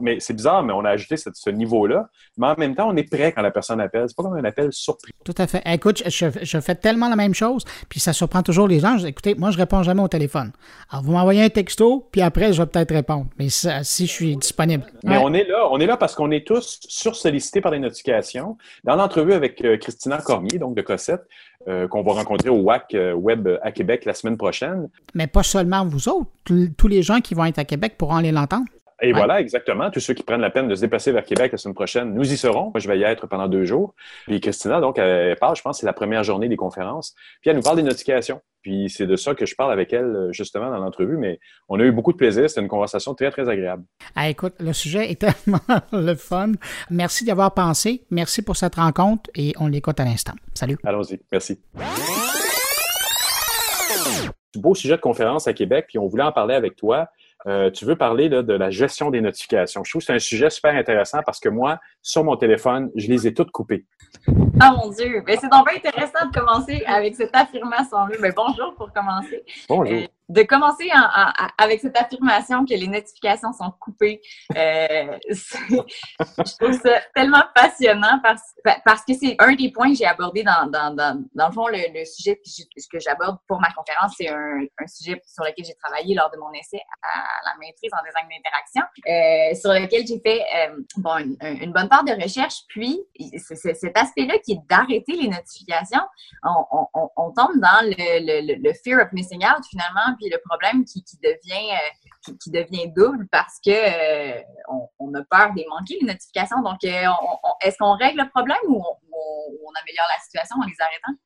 mais 0.00 0.18
c'est 0.20 0.34
bizarre, 0.34 0.62
mais 0.62 0.72
on 0.72 0.84
a 0.84 0.90
ajouté 0.90 1.16
ce, 1.16 1.50
niveau-là. 1.50 2.08
Mais 2.36 2.48
en 2.48 2.56
même 2.56 2.74
temps, 2.74 2.88
on 2.88 2.96
est 2.96 3.08
prêt 3.08 3.32
quand 3.32 3.42
la 3.42 3.50
personne 3.50 3.80
appelle. 3.80 4.04
C'est 4.08 4.16
pas 4.16 4.22
comme 4.22 4.36
un 4.36 4.44
appel 4.44 4.72
surpris. 4.72 5.12
Tout 5.24 5.34
à 5.38 5.46
fait. 5.46 5.62
Écoute, 5.66 6.02
je, 6.06 6.60
fais 6.60 6.74
tellement 6.74 7.08
la 7.08 7.16
même 7.16 7.34
chose, 7.34 7.64
puis 7.88 8.00
ça 8.00 8.12
surprend 8.12 8.42
toujours 8.42 8.68
les 8.68 8.80
gens. 8.80 8.98
écoutez, 8.98 9.34
moi, 9.34 9.50
je 9.50 9.58
réponds 9.58 9.82
jamais 9.82 10.02
au 10.02 10.08
téléphone. 10.08 10.52
Alors, 10.90 11.04
vous 11.04 11.12
m'envoyez 11.12 11.42
un 11.42 11.48
texto, 11.48 12.08
puis 12.10 12.22
après, 12.22 12.52
je 12.52 12.62
vais 12.62 12.66
peut-être 12.66 12.92
répondre. 12.92 13.26
Mais 13.38 13.48
si 13.48 14.06
je 14.06 14.12
suis 14.12 14.36
disponible. 14.36 14.84
Mais 15.04 15.18
on 15.18 15.32
est 15.32 15.44
là, 15.44 15.68
on 15.70 15.78
est 15.80 15.86
là 15.86 15.96
parce 15.96 16.14
qu'on 16.14 16.30
est 16.30 16.46
tous 16.46 16.80
sursollicités 16.88 17.60
par 17.60 17.72
les 17.72 17.78
notifications. 17.78 18.56
Dans 18.84 18.96
l'entrevue 18.96 19.32
avec 19.32 19.64
euh, 19.64 19.76
Christina 19.76 20.18
Cormier, 20.18 20.58
donc 20.58 20.74
de 20.74 20.82
Cossette, 20.82 21.22
euh, 21.68 21.88
qu'on 21.88 22.02
va 22.02 22.12
rencontrer 22.12 22.48
au 22.48 22.60
WAC 22.60 22.94
euh, 22.94 23.14
Web 23.14 23.48
à 23.62 23.72
Québec 23.72 24.04
la 24.04 24.14
semaine 24.14 24.36
prochaine. 24.36 24.88
Mais 25.14 25.26
pas 25.26 25.42
seulement 25.42 25.86
vous 25.86 26.08
autres, 26.08 26.30
tous 26.76 26.88
les 26.88 27.02
gens 27.02 27.20
qui 27.20 27.34
vont 27.34 27.44
être 27.44 27.58
à 27.58 27.64
Québec 27.64 27.94
pourront 27.96 28.16
aller 28.16 28.32
l'entendre. 28.32 28.66
Et 29.02 29.12
voilà, 29.12 29.40
exactement. 29.40 29.90
Tous 29.90 30.00
ceux 30.00 30.14
qui 30.14 30.22
prennent 30.22 30.40
la 30.40 30.50
peine 30.50 30.68
de 30.68 30.74
se 30.74 30.80
déplacer 30.80 31.12
vers 31.12 31.24
Québec 31.24 31.52
la 31.52 31.58
semaine 31.58 31.74
prochaine, 31.74 32.14
nous 32.14 32.32
y 32.32 32.36
serons. 32.36 32.70
Moi, 32.70 32.78
je 32.78 32.88
vais 32.88 32.98
y 32.98 33.02
être 33.02 33.26
pendant 33.26 33.48
deux 33.48 33.64
jours. 33.64 33.94
Puis 34.26 34.40
Christina, 34.40 34.80
donc, 34.80 34.98
elle 34.98 35.36
parle, 35.36 35.56
je 35.56 35.62
pense, 35.62 35.80
c'est 35.80 35.86
la 35.86 35.92
première 35.92 36.22
journée 36.22 36.48
des 36.48 36.56
conférences. 36.56 37.14
Puis 37.40 37.50
elle 37.50 37.56
nous 37.56 37.62
parle 37.62 37.76
des 37.76 37.82
notifications. 37.82 38.40
Puis 38.62 38.88
c'est 38.88 39.06
de 39.06 39.16
ça 39.16 39.34
que 39.34 39.44
je 39.44 39.54
parle 39.54 39.72
avec 39.72 39.92
elle, 39.92 40.04
euh, 40.04 40.32
justement, 40.32 40.70
dans 40.70 40.78
l'entrevue. 40.78 41.18
Mais 41.18 41.38
on 41.68 41.78
a 41.78 41.82
eu 41.82 41.92
beaucoup 41.92 42.12
de 42.12 42.16
plaisir. 42.16 42.48
C'était 42.48 42.62
une 42.62 42.68
conversation 42.68 43.14
très, 43.14 43.30
très 43.30 43.48
agréable. 43.48 43.84
Ah, 44.16 44.28
écoute, 44.30 44.54
le 44.58 44.72
sujet 44.72 45.10
est 45.10 45.20
tellement 45.20 45.60
le 45.92 46.14
fun. 46.14 46.52
Merci 46.88 47.24
d'y 47.24 47.30
avoir 47.30 47.52
pensé. 47.52 48.06
Merci 48.10 48.40
pour 48.40 48.56
cette 48.56 48.76
rencontre 48.76 49.28
et 49.34 49.52
on 49.58 49.66
l'écoute 49.66 50.00
à 50.00 50.04
l'instant. 50.04 50.32
Salut. 50.54 50.78
Allons-y. 50.82 51.20
Merci. 51.30 51.60
Beau 54.56 54.74
sujet 54.74 54.96
de 54.96 55.00
conférence 55.00 55.46
à 55.46 55.52
Québec, 55.52 55.86
puis 55.88 55.98
on 55.98 56.06
voulait 56.06 56.22
en 56.22 56.32
parler 56.32 56.54
avec 56.54 56.76
toi. 56.76 57.08
Euh, 57.46 57.70
tu 57.70 57.84
veux 57.84 57.96
parler 57.96 58.28
de 58.28 58.52
la 58.54 58.70
gestion 58.70 59.10
des 59.10 59.20
notifications. 59.20 59.84
Je 59.84 59.90
trouve 59.90 60.00
que 60.00 60.06
c'est 60.06 60.14
un 60.14 60.18
sujet 60.18 60.48
super 60.48 60.74
intéressant 60.74 61.20
parce 61.24 61.40
que 61.40 61.48
moi, 61.48 61.78
sur 62.00 62.24
mon 62.24 62.36
téléphone, 62.36 62.90
je 62.96 63.08
les 63.08 63.26
ai 63.26 63.34
toutes 63.34 63.50
coupées. 63.50 63.84
Ah 64.60 64.74
mon 64.76 64.90
Dieu! 64.90 65.22
Mais 65.26 65.36
c'est 65.36 65.50
donc 65.50 65.68
intéressant 65.70 66.26
de 66.26 66.32
commencer 66.32 66.82
avec 66.86 67.14
cette 67.14 67.34
affirmation-là. 67.34 68.16
Mais 68.20 68.32
bonjour 68.32 68.74
pour 68.76 68.92
commencer. 68.92 69.44
Bonjour. 69.68 69.94
Euh, 69.94 70.06
de 70.28 70.42
commencer 70.42 70.90
avec 71.58 71.80
cette 71.80 71.98
affirmation 71.98 72.64
que 72.64 72.74
les 72.74 72.86
notifications 72.86 73.52
sont 73.52 73.72
coupées, 73.78 74.22
euh, 74.56 75.18
je 75.28 76.56
trouve 76.58 76.80
ça 76.80 77.00
tellement 77.14 77.42
passionnant 77.54 78.20
parce, 78.22 78.42
parce 78.84 79.02
que 79.04 79.12
c'est 79.14 79.36
un 79.38 79.54
des 79.54 79.70
points 79.70 79.90
que 79.90 79.98
j'ai 79.98 80.06
abordé 80.06 80.42
dans, 80.42 80.70
le 80.70 81.52
fond, 81.52 81.66
le, 81.68 82.04
sujet 82.04 82.40
que 82.90 82.98
j'aborde 82.98 83.36
pour 83.46 83.60
ma 83.60 83.70
conférence, 83.72 84.14
c'est 84.16 84.28
un, 84.30 84.60
sujet 84.86 85.20
sur 85.26 85.44
lequel 85.44 85.64
j'ai 85.64 85.74
travaillé 85.74 86.14
lors 86.14 86.30
de 86.30 86.38
mon 86.38 86.52
essai 86.52 86.80
à 87.02 87.20
la 87.44 87.58
maîtrise 87.58 87.90
en 87.92 88.04
design 88.04 88.28
d'interaction, 88.28 88.82
euh, 89.06 89.54
sur 89.54 89.72
lequel 89.72 90.06
j'ai 90.06 90.20
fait 90.20 90.42
euh, 90.56 91.60
une, 91.60 91.72
bonne 91.72 91.88
part 91.88 92.04
de 92.04 92.12
recherche. 92.12 92.62
Puis, 92.68 93.00
cet 93.36 93.96
aspect-là 93.96 94.38
qui 94.38 94.52
est 94.52 94.60
d'arrêter 94.68 95.12
les 95.16 95.28
notifications. 95.28 96.02
On, 96.44 97.32
tombe 97.36 97.58
dans 97.60 97.82
le, 97.82 98.20
le, 98.20 98.62
le 98.62 98.72
fear 98.84 99.00
of 99.00 99.12
missing 99.12 99.44
out 99.44 99.64
finalement 99.68 100.13
puis 100.16 100.28
le 100.30 100.38
problème 100.44 100.84
qui, 100.84 101.04
devient 101.22 101.70
euh, 101.72 102.32
qui, 102.42 102.50
devient 102.50 102.92
double 102.96 103.26
parce 103.30 103.58
que 103.64 103.70
euh, 103.70 104.40
on, 104.98 105.12
a 105.14 105.22
peur 105.24 105.54
des 105.54 105.66
manquer 105.68 105.98
les 106.00 106.06
notifications. 106.06 106.60
Donc, 106.62 106.82
euh, 106.84 107.06
est-ce 107.62 107.76
qu'on 107.78 107.96
règle 107.96 108.22
le 108.22 108.28
problème 108.28 108.58
ou 108.68 108.82
on, 108.82 109.72
améliore 109.82 110.06
la 110.16 110.22
situation 110.22 110.56
en 110.60 110.66
les 110.66 110.74
arrêtant? 110.80 111.20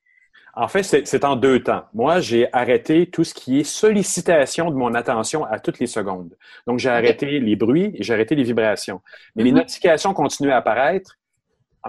En 0.55 0.67
fait, 0.67 0.83
c'est 0.83 1.25
en 1.25 1.37
deux 1.37 1.63
temps. 1.63 1.85
Moi, 1.95 2.21
j'ai 2.21 2.53
arrêté 2.53 3.09
tout 3.09 3.23
ce 3.23 3.33
qui 3.33 3.61
est 3.61 3.65
sollicitation 3.65 4.71
de 4.71 4.77
mon 4.77 4.95
attention 4.95 5.45
à 5.45 5.61
toutes 5.61 5.79
les 5.79 5.87
secondes. 5.87 6.37
Donc, 6.67 6.79
j'ai 6.79 6.89
arrêté 6.89 7.39
les 7.39 7.57
bruits 7.57 7.93
et 7.95 8.03
j'ai 8.03 8.15
arrêté 8.15 8.35
les 8.35 8.43
vibrations. 8.43 9.01
Mais 9.37 9.45
les 9.45 9.51
mm-hmm. 9.51 9.55
notifications 9.55 10.15
continuent 10.15 10.51
à 10.51 10.57
apparaître, 10.57 11.17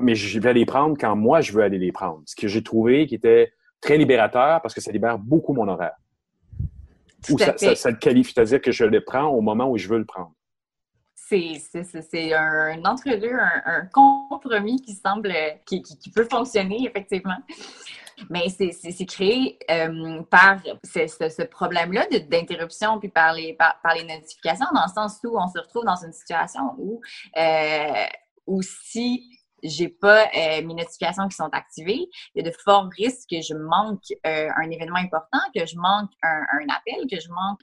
mais 0.02 0.14
je 0.14 0.40
vais 0.40 0.54
les 0.54 0.66
prendre 0.66 0.98
quand 1.00 1.16
moi, 1.16 1.42
je 1.42 1.52
veux 1.54 1.64
aller 1.64 1.80
les 1.80 1.92
prendre. 1.92 2.22
Ce 2.26 2.36
que 2.36 2.48
j'ai 2.48 2.62
trouvé 2.62 3.08
qui 3.08 3.16
était 3.16 3.54
très 3.82 3.98
libérateur 3.98 4.62
parce 4.62 4.74
que 4.74 4.82
ça 4.82 4.92
libère 4.92 5.18
beaucoup 5.18 5.54
mon 5.54 5.68
horaire 5.68 5.96
ou 7.30 7.38
ça, 7.38 7.76
ça, 7.76 7.92
le 7.92 7.98
qualifie, 7.98 8.34
c'est-à-dire 8.34 8.62
que 8.62 8.72
je 8.72 8.86
le 8.86 9.04
prends 9.04 9.28
au 9.28 9.42
moment 9.42 9.70
où 9.70 9.78
je 9.78 9.88
veux 9.88 9.98
le 9.98 10.06
prendre. 10.06 10.32
C'est 11.16 12.34
un 12.34 12.84
entre-deux, 12.86 13.36
un, 13.66 13.86
compromis 13.94 14.82
qui 14.82 14.94
semble, 14.94 15.32
qui, 15.66 15.84
peut 16.16 16.28
fonctionner 16.30 16.88
effectivement. 16.88 17.38
Mais 18.30 18.50
c'est 18.50 19.06
créé 19.06 19.58
euh, 19.70 20.24
par 20.24 20.60
ce, 20.84 21.44
problème-là 21.44 22.08
d'interruption 22.30 23.00
puis 23.00 23.10
par 23.10 23.34
les, 23.34 23.54
par, 23.54 23.78
les 23.96 24.04
notifications, 24.04 24.66
dans 24.74 24.86
le 24.86 24.94
sens 24.94 25.20
où 25.24 25.38
on 25.38 25.48
se 25.48 25.60
retrouve 25.60 25.86
dans 25.86 26.04
une 26.04 26.12
situation 26.12 26.74
où, 26.78 27.00
euh, 27.38 28.06
où 28.48 28.62
si 28.62 29.39
j'ai 29.64 29.90
pas 29.90 30.26
euh, 30.36 30.62
mes 30.66 30.74
notifications 30.74 31.28
qui 31.28 31.36
sont 31.36 31.50
activées, 31.52 32.08
il 32.36 32.44
y 32.44 32.48
a 32.48 32.50
de 32.50 32.56
forts 32.64 32.90
risques 32.98 33.30
que 33.30 33.42
je 33.42 33.54
manque 33.54 34.04
euh, 34.26 34.50
un 34.56 34.70
événement 34.70 34.98
important, 34.98 35.40
que 35.56 35.66
je 35.66 35.76
manque 35.78 36.12
un, 36.24 36.68
appel, 36.70 37.08
que 37.10 37.20
je 37.20 37.30
manque 37.30 37.60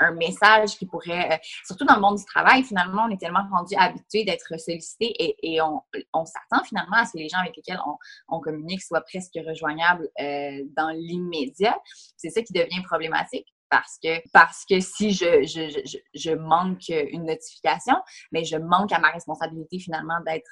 un, 0.00 0.12
message 0.12 0.76
qui 0.76 0.86
pourrait, 0.86 1.32
euh, 1.32 1.36
surtout 1.66 1.84
dans 1.84 1.94
le 1.94 2.00
monde 2.00 2.18
du 2.18 2.24
travail, 2.24 2.62
finalement, 2.62 3.04
on 3.08 3.10
est 3.10 3.20
tellement 3.20 3.46
rendu 3.50 3.74
habitué 3.78 4.24
d'être 4.24 4.58
sollicité 4.58 5.14
et, 5.18 5.60
on, 5.62 6.24
s'attend 6.24 6.64
finalement 6.64 6.96
à 6.96 7.06
ce 7.06 7.12
que 7.12 7.18
les 7.18 7.28
gens 7.28 7.38
avec 7.38 7.56
lesquels 7.56 7.80
on, 8.28 8.40
communique 8.40 8.82
soient 8.82 9.02
presque 9.02 9.38
rejoignables 9.46 10.08
dans 10.18 10.90
l'immédiat. 10.90 11.78
C'est 12.16 12.30
ça 12.30 12.42
qui 12.42 12.52
devient 12.52 12.82
problématique 12.82 13.46
parce 13.70 13.98
que 14.02 14.20
parce 14.32 14.64
que 14.68 14.80
si 14.80 15.12
je, 15.12 15.44
je, 15.44 15.70
je, 15.86 15.98
je, 16.14 16.32
manque 16.32 16.88
une 16.88 17.24
notification, 17.24 17.94
mais 18.32 18.44
je 18.44 18.56
manque 18.56 18.92
à 18.92 18.98
ma 18.98 19.10
responsabilité 19.10 19.78
finalement 19.78 20.20
d'être 20.26 20.50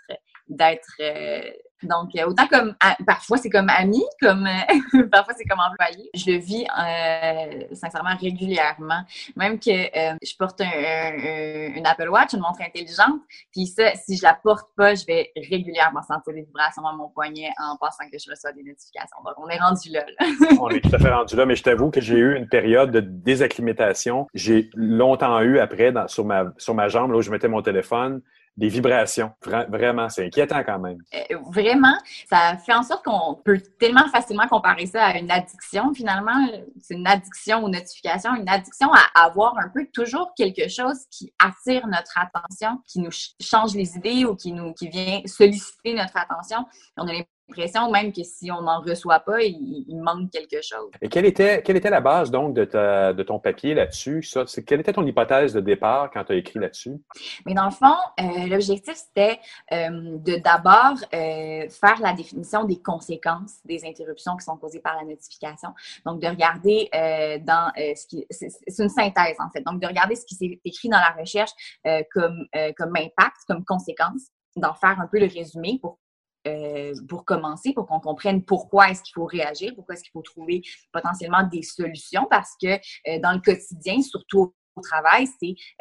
d'être 0.49 0.95
euh, 1.01 1.51
donc, 1.83 2.11
euh, 2.17 2.27
autant 2.27 2.47
comme, 2.49 2.75
parfois 3.07 3.37
c'est 3.37 3.51
comme 3.51 3.69
ami, 3.69 4.03
comme, 4.21 4.47
euh, 4.47 5.07
parfois 5.13 5.35
c'est 5.37 5.45
comme 5.45 5.61
employé. 5.61 6.11
Je 6.15 6.33
le 6.33 6.39
vis 6.39 6.65
euh, 6.65 7.75
sincèrement 7.75 8.17
régulièrement. 8.21 9.03
Même 9.37 9.61
que 9.61 9.71
je 9.71 10.37
porte 10.37 10.61
un, 10.61 11.13
une 11.77 11.87
Apple 11.87 12.09
Watch, 12.09 12.33
une 12.33 12.41
montre 12.41 12.63
intelligente, 12.63 13.21
puis 13.53 13.67
ça, 13.67 13.95
si 13.95 14.17
je 14.17 14.23
la 14.23 14.35
porte 14.35 14.69
pas, 14.77 14.95
je 14.95 15.07
vais 15.07 15.31
régulièrement 15.37 16.03
sentir 16.03 16.35
des 16.35 16.43
vibrations 16.43 16.83
dans 16.83 16.97
mon 16.97 17.09
poignet 17.09 17.51
en 17.59 17.77
pensant 17.77 18.05
que 18.11 18.19
je 18.19 18.29
reçois 18.29 18.53
des 18.53 18.65
notifications. 18.65 19.19
Donc, 19.25 19.35
on 19.37 19.49
est 19.49 19.59
rendu 19.59 19.91
là. 19.91 20.05
on 20.61 20.69
est 20.71 20.81
tout 20.81 20.95
à 20.95 20.99
fait 20.99 21.13
rendu 21.13 21.37
là, 21.37 21.47
mais 21.47 21.55
je 21.55 21.63
t'avoue 21.63 21.91
que 21.91 22.01
j'ai 22.01 22.17
eu 22.17 22.37
une 22.37 22.49
période 22.49 22.91
de 22.91 23.01
désacclimatation. 23.01 24.27
J'ai 24.35 24.71
longtemps 24.75 25.41
eu 25.43 25.61
après, 25.61 25.93
dans, 25.93 26.09
sur, 26.09 26.25
ma, 26.25 26.47
sur 26.57 26.75
ma 26.75 26.89
jambe, 26.89 27.13
là 27.13 27.19
où 27.19 27.23
je 27.23 27.31
mettais 27.31 27.49
mon 27.49 27.63
téléphone, 27.63 28.21
des 28.59 28.69
vibrations. 28.69 29.31
vraiment, 29.69 30.09
c'est 30.09 30.27
inquiétant 30.27 30.65
quand 30.65 30.81
même. 30.81 30.99
Euh, 31.15 31.37
vraiment, 31.53 31.97
ça 32.29 32.57
fait 32.57 32.75
en 32.75 32.83
sorte 32.83 33.05
qu'on 33.05 33.37
peut 33.37 33.63
tellement 33.79 34.09
facilement 34.09 34.49
comparer 34.49 34.87
ça 34.87 35.05
à 35.05 35.17
une 35.17 35.31
addiction. 35.31 35.95
Finalement, 35.95 36.49
c'est 36.83 36.95
une 36.95 37.07
addiction 37.07 37.63
aux 37.63 37.69
notifications, 37.69 38.35
une 38.35 38.49
addiction 38.49 38.89
à 38.93 39.27
avoir 39.27 39.57
un 39.59 39.69
peu 39.69 39.87
toujours 39.95 40.33
quelque 40.37 40.69
chose 40.69 40.99
qui 41.09 41.33
attire 41.39 41.87
notre 41.87 42.19
attention, 42.19 42.83
qui 42.89 42.99
nous 42.99 43.13
change 43.41 43.75
les 43.75 43.97
idées 43.97 44.25
ou 44.25 44.35
qui 44.35 44.51
nous 44.51 44.73
qui 44.75 44.89
vient 44.89 45.21
solliciter 45.25 45.95
notre 45.95 46.17
attention. 46.17 46.67
On 46.97 47.07
a 47.07 47.13
l'impression 47.49 47.91
même 47.91 48.13
que 48.13 48.23
si 48.23 48.51
on 48.51 48.63
n'en 48.63 48.81
reçoit 48.81 49.21
pas, 49.21 49.43
il, 49.43 49.85
manque 50.01 50.31
quelque 50.31 50.63
chose. 50.63 50.91
Et 51.01 51.09
quelle 51.09 51.25
était, 51.25 51.63
quelle 51.63 51.77
était 51.77 51.91
la 51.91 52.01
base 52.01 52.31
donc 52.31 52.55
de, 52.55 52.65
ta, 52.65 53.13
de 53.13 53.23
ton 53.23 53.39
papier 53.39 53.75
là-dessus? 53.75 54.27
Quelle 54.67 54.81
était 54.81 54.93
ton 54.93 55.05
hypothèse 55.05 55.55
de 55.55 55.61
départ 55.61 56.11
quand 56.13 56.25
tu 56.25 56.33
as 56.33 56.37
écrit 56.37 56.59
là-dessus? 56.59 57.01
Mais 57.47 57.55
dans 57.55 57.65
le 57.65 57.71
fond, 57.71 57.97
euh, 58.21 58.47
l'objectif, 58.47 58.95
c'était 58.95 59.41
euh, 59.73 60.19
de 60.19 60.37
d'abord 60.37 60.99
euh, 61.15 61.69
faire 61.69 62.01
la 62.01 62.13
définition 62.13 62.65
des 62.65 62.81
conséquences 62.81 63.59
des 63.65 63.85
interruptions 63.85 64.37
qui 64.37 64.45
sont 64.45 64.57
causées 64.57 64.81
par 64.81 64.97
la 64.97 65.05
notification. 65.05 65.71
Donc, 66.05 66.21
de 66.21 66.29
regarder 66.29 66.89
dans 67.45 67.71
ce 67.77 68.07
qui... 68.07 68.27
C'est 68.31 68.83
une 68.83 68.89
synthèse, 68.89 69.37
en 69.39 69.51
fait. 69.51 69.63
Donc, 69.63 69.81
de 69.81 69.87
regarder 69.87 70.15
ce 70.15 70.25
qui 70.25 70.35
s'est 70.35 70.61
écrit 70.65 70.89
dans 70.89 70.99
la 70.99 71.15
recherche 71.19 71.51
comme, 72.13 72.47
comme 72.77 72.97
impact, 72.97 73.37
comme 73.47 73.65
conséquence 73.65 74.29
d'en 74.57 74.75
faire 74.75 75.01
un 75.01 75.07
peu 75.07 75.19
le 75.19 75.27
résumé 75.27 75.79
pour 75.81 75.99
euh, 76.49 76.95
pour 77.09 77.25
commencer, 77.25 77.73
pour 77.73 77.87
qu'on 77.87 78.01
comprenne 78.01 78.45
pourquoi 78.45 78.91
est-ce 78.91 79.03
qu'il 79.03 79.15
faut 79.15 79.27
réagir, 79.27 79.73
pourquoi 79.75 79.95
est-ce 79.95 80.03
qu'il 80.03 80.13
faut 80.13 80.23
trouver 80.23 80.63
potentiellement 80.93 81.47
des 81.51 81.63
solutions, 81.63 82.27
parce 82.31 82.53
que 82.61 82.69
euh, 82.69 83.19
dans 83.23 83.33
le 83.33 83.41
quotidien, 83.41 84.01
surtout 84.03 84.55
au 84.75 84.81
travail, 84.81 85.27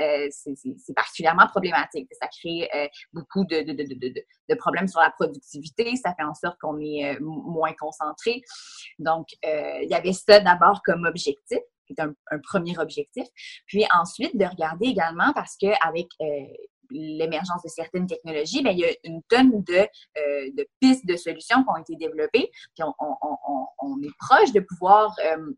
euh, 0.01 0.27
c'est 0.32 0.93
particulièrement 0.95 1.45
problématique. 1.47 2.10
Ça 2.19 2.27
crée 2.27 2.67
beaucoup 3.13 3.45
de, 3.45 3.62
de, 3.62 3.73
de, 3.73 4.23
de, 4.49 4.56
problèmes 4.56 4.88
sur 4.88 4.99
la 4.99 5.12
productivité, 5.12 5.95
ça 5.97 6.15
fait 6.17 6.23
en 6.23 6.34
sorte 6.34 6.58
qu'on 6.60 6.80
est 6.80 7.19
moins 7.19 7.73
concentré. 7.80 8.41
Donc, 8.97 9.27
il 9.43 9.88
y 9.88 9.93
avait 9.93 10.13
ça 10.13 10.39
d'abord 10.39 10.82
comme 10.84 11.06
objectif 11.06 11.60
qui 11.86 11.93
est 11.93 12.01
un, 12.01 12.13
premier 12.39 12.77
objectif. 12.80 13.27
Puis 13.67 13.86
ensuite, 13.97 14.36
de 14.36 14.45
regarder 14.45 14.88
également 14.88 15.32
parce 15.34 15.56
qu'avec 15.58 16.08
l'émergence 16.89 17.63
de 17.63 17.69
certaines 17.69 18.08
technologies, 18.08 18.62
bien, 18.62 18.71
il 18.71 18.80
y 18.80 18.86
a 18.86 18.93
une 19.04 19.21
tonne 19.23 19.63
de, 19.63 19.73
euh, 19.73 20.52
de 20.58 20.67
pistes 20.80 21.06
de 21.06 21.15
solutions 21.15 21.63
qui 21.63 21.69
ont 21.69 21.78
été 21.78 21.95
développées. 21.95 22.52
Puis 22.76 22.84
on, 22.84 22.93
on 23.80 24.02
est 24.02 24.15
proche 24.19 24.52
de 24.52 24.60
pouvoir 24.60 25.15
euh, 25.26 25.54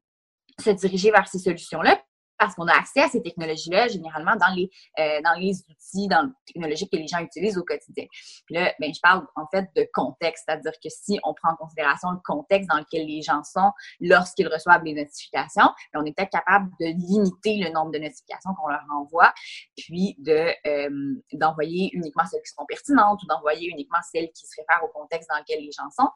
se 0.60 0.70
diriger 0.72 1.12
vers 1.12 1.28
ces 1.28 1.40
solutions-là 1.40 2.02
parce 2.40 2.56
qu'on 2.56 2.68
a 2.68 2.74
accès 2.74 3.02
à 3.02 3.10
ces 3.10 3.22
technologies-là 3.22 3.88
généralement 3.90 4.36
dans 4.36 4.54
les, 4.56 4.70
euh, 4.98 5.22
dans 5.24 5.40
les 5.40 5.62
outils 5.70 6.08
dans 6.08 6.24
les 6.24 6.54
technologies 6.54 6.90
que 6.90 6.98
les 6.98 7.08
gens 7.08 7.20
utilisent 7.20 7.58
au 7.58 7.64
quotidien. 7.64 8.06
Puis 8.46 8.56
là, 8.56 8.74
ben, 8.80 8.94
je 8.94 9.00
parle 9.02 9.28
en 9.36 9.46
fait 9.48 9.68
de 9.76 9.88
contexte, 9.94 10.46
c'est-à-dire 10.48 10.72
que 10.72 10.90
si 10.90 11.20
on 11.24 11.34
prend 11.34 11.52
en 11.52 11.56
considération 11.56 12.12
le 12.12 12.20
contexte 12.24 12.70
dans 12.70 12.78
lequel 12.78 13.06
les 13.06 13.22
gens 13.22 13.44
sont 13.44 13.72
lorsqu'ils 14.00 14.48
reçoivent 14.48 14.84
les 14.84 14.94
notifications, 14.94 15.70
ben, 15.94 16.02
on 16.02 16.06
est 16.06 16.16
peut-être 16.16 16.32
capable 16.32 16.70
de 16.80 16.86
limiter 16.86 17.58
le 17.58 17.72
nombre 17.72 17.92
de 17.92 18.00
notifications 18.00 18.52
qu'on 18.56 18.70
leur 18.70 18.86
envoie, 18.96 19.34
puis 19.78 20.16
de 20.20 20.50
euh, 20.66 21.16
d'envoyer 21.34 21.90
uniquement 21.94 22.26
celles 22.26 22.42
qui 22.42 22.54
sont 22.54 22.66
pertinentes 22.66 23.22
ou 23.24 23.28
d'envoyer 23.28 23.70
uniquement 23.70 24.00
celles 24.12 24.32
qui 24.32 24.48
se 24.48 24.56
réfèrent 24.60 24.84
au 24.84 24.92
contexte 24.98 25.30
dans 25.30 25.38
lequel 25.38 25.60
les 25.60 25.72
gens 25.72 25.90
sont 25.92 26.10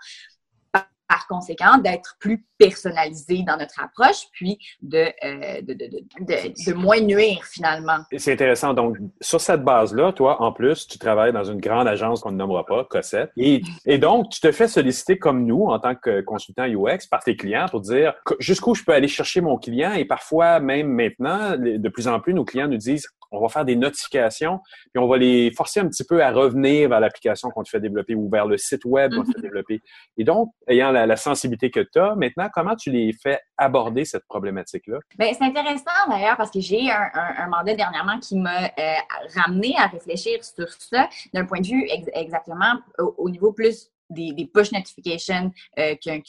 par 1.13 1.27
conséquent, 1.27 1.77
d'être 1.77 2.15
plus 2.19 2.43
personnalisé 2.57 3.43
dans 3.45 3.57
notre 3.57 3.79
approche, 3.79 4.25
puis 4.31 4.57
de, 4.81 4.97
euh, 4.97 5.62
de, 5.62 5.73
de, 5.73 5.86
de, 5.86 6.71
de, 6.71 6.73
moins 6.73 7.01
nuire 7.01 7.43
finalement. 7.43 7.97
C'est 8.17 8.33
intéressant. 8.33 8.73
Donc, 8.73 8.97
sur 9.21 9.39
cette 9.39 9.63
base-là, 9.63 10.12
toi, 10.13 10.41
en 10.41 10.51
plus, 10.51 10.88
tu 10.88 10.97
travailles 10.97 11.31
dans 11.31 11.43
une 11.43 11.59
grande 11.59 11.88
agence 11.88 12.21
qu'on 12.21 12.31
ne 12.31 12.38
nommera 12.38 12.65
pas, 12.65 12.86
Cossette. 12.86 13.29
Et, 13.38 13.62
et 13.86 13.99
donc, 13.99 14.29
tu 14.29 14.39
te 14.39 14.51
fais 14.51 14.67
solliciter 14.67 15.19
comme 15.19 15.45
nous, 15.45 15.65
en 15.65 15.77
tant 15.77 15.93
que 15.93 16.21
consultant 16.21 16.65
UX, 16.65 17.05
par 17.12 17.23
tes 17.23 17.36
clients 17.36 17.67
pour 17.69 17.81
dire 17.81 18.13
jusqu'où 18.39 18.73
je 18.73 18.83
peux 18.83 18.93
aller 18.93 19.07
chercher 19.07 19.41
mon 19.41 19.57
client. 19.57 19.93
Et 19.93 20.05
parfois, 20.05 20.59
même 20.59 20.88
maintenant, 20.88 21.57
de 21.57 21.89
plus 21.89 22.07
en 22.07 22.19
plus, 22.19 22.33
nos 22.33 22.45
clients 22.45 22.67
nous 22.67 22.77
disent 22.77 23.07
on 23.34 23.41
va 23.41 23.50
faire 23.50 23.65
des 23.65 23.76
notifications, 23.76 24.60
puis 24.93 25.04
on 25.04 25.08
va 25.08 25.17
les 25.17 25.52
forcer 25.52 25.80
un 25.80 25.88
petit 25.88 26.04
peu 26.04 26.24
à 26.24 26.32
revenir 26.32 26.89
vers 26.89 27.00
l'application 27.00 27.50
qu'on 27.50 27.63
te 27.63 27.69
fait 27.69 27.80
développer 27.80 28.15
ou 28.15 28.30
vers 28.30 28.46
le 28.46 28.58
site 28.58 28.86
web 28.86 29.13
qu'on 29.13 29.24
te 29.24 29.28
fait 29.28 29.39
mm-hmm. 29.39 29.41
développer. 29.41 29.82
Et 30.17 30.24
donc, 30.24 30.50
ayant 30.67 30.91
la, 30.91 31.15
sensibilité 31.15 31.69
que 31.69 31.80
tu 31.80 32.00
as, 32.00 32.15
maintenant, 32.15 32.50
comment 32.54 32.76
tu 32.76 32.91
les 32.91 33.13
fais 33.13 33.39
aborder 33.58 34.04
cette 34.04 34.26
problématique-là? 34.28 34.98
Bien, 35.17 35.32
c'est 35.34 35.43
intéressant 35.43 35.91
d'ailleurs 36.10 36.38
parce 36.38 36.52
que 36.52 36.60
j'ai 36.60 36.91
un, 36.91 37.10
un, 37.13 37.48
mandat 37.48 37.76
dernièrement 37.76 38.19
qui 38.19 38.36
m'a 38.36 38.65
euh, 38.65 38.96
ramené 39.36 39.76
à 39.78 39.88
réfléchir 39.88 40.43
sur 40.43 40.67
ça 40.69 41.10
d'un 41.34 41.46
point 41.46 41.62
de 41.62 41.67
vue 41.67 41.88
exactement 42.13 42.74
au, 42.98 43.30
niveau 43.30 43.54
plus 43.54 43.89
des, 44.10 44.50
push 44.54 44.72
notifications 44.72 45.52
euh, 45.80 45.96
qu'un 45.96 46.22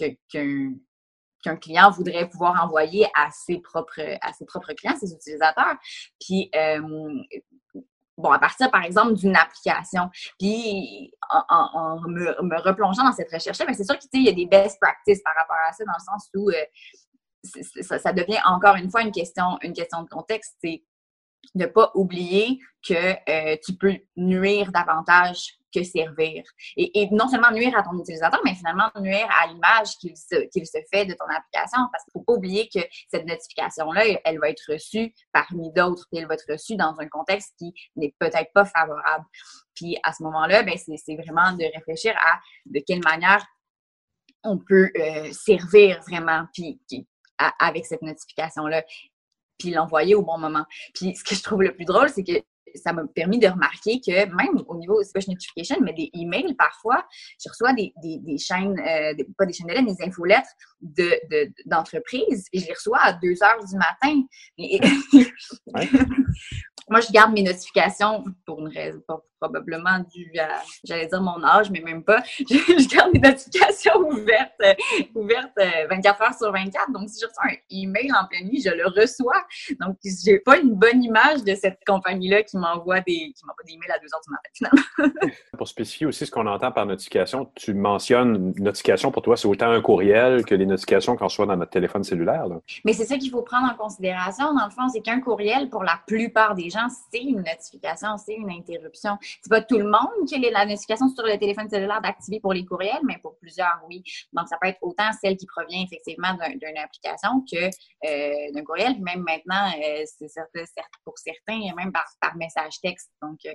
qu'un 1.44 1.56
client 1.56 1.90
voudrait 1.90 2.28
pouvoir 2.28 2.64
envoyer 2.64 3.06
à 3.14 3.30
ses 3.30 3.58
propres, 3.58 4.00
à 4.20 4.32
ses 4.32 4.46
propres 4.46 4.72
clients, 4.72 4.96
ses 4.98 5.12
utilisateurs. 5.12 5.76
Puis, 6.18 6.50
euh, 6.56 6.80
bon, 8.16 8.30
à 8.30 8.38
partir, 8.38 8.70
par 8.70 8.82
exemple, 8.82 9.12
d'une 9.14 9.36
application. 9.36 10.08
Puis, 10.38 11.12
en, 11.30 12.00
me, 12.08 12.60
replongeant 12.62 13.04
dans 13.04 13.12
cette 13.12 13.30
recherche-là, 13.30 13.66
c'est 13.74 13.84
sûr 13.84 13.98
qu'il 13.98 14.24
y 14.24 14.28
a 14.28 14.32
des 14.32 14.46
best 14.46 14.80
practices 14.80 15.22
par 15.22 15.34
rapport 15.36 15.56
à 15.68 15.72
ça, 15.72 15.84
dans 15.84 15.92
le 15.92 16.04
sens 16.04 16.30
où 16.34 16.50
euh, 16.50 17.98
ça, 17.98 18.12
devient 18.12 18.40
encore 18.46 18.76
une 18.76 18.90
fois 18.90 19.02
une 19.02 19.12
question, 19.12 19.58
une 19.62 19.74
question 19.74 20.02
de 20.02 20.08
contexte. 20.08 20.56
C'est 20.62 20.82
ne 21.54 21.66
pas 21.66 21.90
oublier 21.94 22.58
que 22.82 22.94
euh, 22.94 23.56
tu 23.62 23.74
peux 23.74 23.98
nuire 24.16 24.72
davantage 24.72 25.58
que 25.74 25.82
servir. 25.82 26.44
Et, 26.76 27.08
non 27.10 27.28
seulement 27.28 27.50
nuire 27.50 27.76
à 27.76 27.82
ton 27.82 27.98
utilisateur, 27.98 28.40
mais 28.44 28.54
finalement 28.54 28.90
nuire 29.00 29.28
à 29.42 29.46
l'image 29.48 29.96
qu'il 30.00 30.16
se, 30.16 30.36
fait 30.92 31.06
de 31.06 31.14
ton 31.14 31.26
application. 31.26 31.80
Parce 31.92 32.04
qu'il 32.04 32.12
ne 32.14 32.20
faut 32.20 32.24
pas 32.24 32.32
oublier 32.34 32.68
que 32.72 32.80
cette 33.10 33.26
notification-là, 33.26 34.20
elle 34.24 34.38
va 34.38 34.50
être 34.50 34.62
reçue 34.68 35.12
parmi 35.32 35.72
d'autres, 35.72 36.06
puis 36.10 36.20
elle 36.20 36.28
va 36.28 36.34
être 36.34 36.50
reçue 36.50 36.76
dans 36.76 36.94
un 36.98 37.08
contexte 37.08 37.54
qui 37.58 37.72
n'est 37.96 38.14
peut-être 38.18 38.52
pas 38.52 38.64
favorable. 38.64 39.24
Puis 39.74 39.98
à 40.02 40.12
ce 40.12 40.22
moment-là, 40.22 40.62
ben, 40.62 40.76
c'est, 40.76 41.16
vraiment 41.16 41.52
de 41.52 41.64
réfléchir 41.74 42.14
à 42.18 42.38
de 42.66 42.80
quelle 42.86 43.02
manière 43.02 43.44
on 44.42 44.58
peut 44.58 44.90
euh, 44.98 45.32
servir 45.32 46.00
vraiment 46.06 46.44
puis, 46.52 46.80
avec 47.58 47.86
cette 47.86 48.02
notification-là 48.02 48.84
puis 49.58 49.70
l'envoyer 49.70 50.14
au 50.14 50.22
bon 50.22 50.38
moment. 50.38 50.64
Puis 50.94 51.14
ce 51.14 51.24
que 51.24 51.34
je 51.34 51.42
trouve 51.42 51.62
le 51.62 51.74
plus 51.74 51.84
drôle, 51.84 52.08
c'est 52.08 52.24
que 52.24 52.42
ça 52.74 52.92
m'a 52.92 53.02
permis 53.14 53.38
de 53.38 53.48
remarquer 53.48 54.00
que 54.00 54.26
même 54.34 54.62
au 54.66 54.76
niveau 54.76 55.00
push 55.14 55.28
notification, 55.28 55.76
mais 55.80 55.92
des 55.92 56.10
emails, 56.14 56.54
parfois, 56.54 57.04
je 57.42 57.48
reçois 57.48 57.72
des, 57.72 57.92
des, 58.02 58.18
des 58.18 58.38
chaînes, 58.38 58.78
euh, 58.78 59.14
pas 59.38 59.46
des 59.46 59.52
chaînes 59.52 59.68
de 59.68 59.72
lettres, 59.74 59.96
des 59.96 60.04
infolettres 60.04 60.50
d'entreprises 61.66 62.44
de, 62.52 62.58
et 62.58 62.60
je 62.60 62.66
les 62.66 62.72
reçois 62.72 63.00
à 63.00 63.12
2 63.12 63.42
heures 63.42 63.64
du 63.64 63.76
matin. 63.76 64.22
Et, 64.58 64.80
Moi, 66.90 67.00
je 67.00 67.10
garde 67.12 67.32
mes 67.32 67.42
notifications 67.42 68.24
pour 68.44 68.60
une 68.60 68.68
raison, 68.68 69.00
probablement 69.44 69.98
dû 70.14 70.30
à, 70.38 70.62
j'allais 70.84 71.06
dire 71.06 71.20
mon 71.20 71.42
âge, 71.44 71.70
mais 71.70 71.80
même 71.80 72.02
pas. 72.02 72.22
Je, 72.38 72.94
garde 72.94 73.12
mes 73.12 73.20
notifications 73.20 73.98
ouvertes, 73.98 74.52
euh, 74.62 74.74
ouvertes 75.14 75.52
24 75.90 76.20
euh, 76.20 76.24
heures 76.24 76.34
sur 76.34 76.52
24. 76.52 76.92
Donc, 76.92 77.08
si 77.08 77.20
je 77.20 77.26
reçois 77.26 77.44
un 77.50 77.56
email 77.70 78.10
en 78.12 78.26
pleine 78.26 78.48
nuit, 78.48 78.62
je 78.62 78.70
le 78.70 78.86
reçois. 78.86 79.42
Donc, 79.80 79.96
j'ai 80.04 80.38
pas 80.38 80.58
une 80.58 80.74
bonne 80.74 81.02
image 81.02 81.42
de 81.44 81.54
cette 81.54 81.78
compagnie-là 81.86 82.42
qui 82.42 82.56
m'envoie 82.56 83.00
des, 83.00 83.32
qui 83.34 83.44
m'envoie 83.46 83.64
des 83.66 83.72
emails 83.74 83.90
à 83.90 83.98
2 83.98 84.06
heures 84.06 84.20
du 84.24 84.30
matin, 84.30 84.50
finalement. 84.52 85.34
pour 85.58 85.68
spécifier 85.68 86.06
aussi 86.06 86.26
ce 86.26 86.30
qu'on 86.30 86.46
entend 86.46 86.72
par 86.72 86.86
notification, 86.86 87.50
tu 87.54 87.74
mentionnes 87.74 88.54
notification 88.58 89.10
pour 89.10 89.22
toi, 89.22 89.36
c'est 89.36 89.48
autant 89.48 89.70
un 89.70 89.80
courriel 89.80 90.44
que 90.44 90.54
les 90.54 90.66
notifications 90.66 91.16
qu'on 91.16 91.26
reçoit 91.26 91.46
dans 91.46 91.56
notre 91.56 91.70
téléphone 91.70 92.04
cellulaire. 92.04 92.46
Mais 92.84 92.92
c'est 92.92 93.04
ça 93.04 93.16
qu'il 93.16 93.30
faut 93.30 93.42
prendre 93.42 93.72
en 93.72 93.76
considération. 93.76 94.54
Dans 94.54 94.64
le 94.64 94.70
fond, 94.70 94.88
c'est 94.92 95.00
qu'un 95.00 95.20
courriel, 95.20 95.68
pour 95.68 95.84
la 95.84 96.00
plupart 96.06 96.54
des 96.54 96.70
c'est 97.10 97.22
une 97.22 97.42
notification, 97.42 98.16
c'est 98.16 98.34
une 98.34 98.50
interruption. 98.50 99.16
C'est 99.42 99.50
pas 99.50 99.62
tout 99.62 99.78
le 99.78 99.84
monde 99.84 100.26
qui 100.26 100.34
a 100.34 100.50
la 100.50 100.66
notification 100.66 101.08
sur 101.08 101.24
le 101.24 101.38
téléphone 101.38 101.68
cellulaire 101.68 102.00
d'activer 102.00 102.40
pour 102.40 102.52
les 102.52 102.64
courriels, 102.64 103.00
mais 103.04 103.18
pour 103.18 103.36
plusieurs, 103.38 103.80
oui. 103.88 104.02
Donc, 104.32 104.48
ça 104.48 104.56
peut 104.60 104.68
être 104.68 104.78
autant 104.82 105.10
celle 105.20 105.36
qui 105.36 105.46
provient 105.46 105.82
effectivement 105.84 106.34
d'une 106.34 106.78
application 106.78 107.44
que 107.50 107.66
euh, 107.66 108.52
d'un 108.52 108.64
courriel. 108.64 109.00
Même 109.00 109.22
maintenant, 109.22 109.70
euh, 109.82 110.04
c'est 110.06 110.28
pour 111.04 111.14
certains, 111.18 111.74
même 111.76 111.92
par, 111.92 112.04
message 112.36 112.80
texte. 112.82 113.10
Donc, 113.22 113.38
euh, 113.46 113.54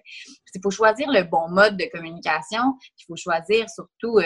il 0.54 0.62
faut 0.64 0.72
choisir 0.72 1.10
le 1.10 1.24
bon 1.24 1.50
mode 1.50 1.76
de 1.78 1.86
communication. 1.92 2.76
Il 3.00 3.06
faut 3.08 3.16
choisir 3.16 3.70
surtout 3.70 4.20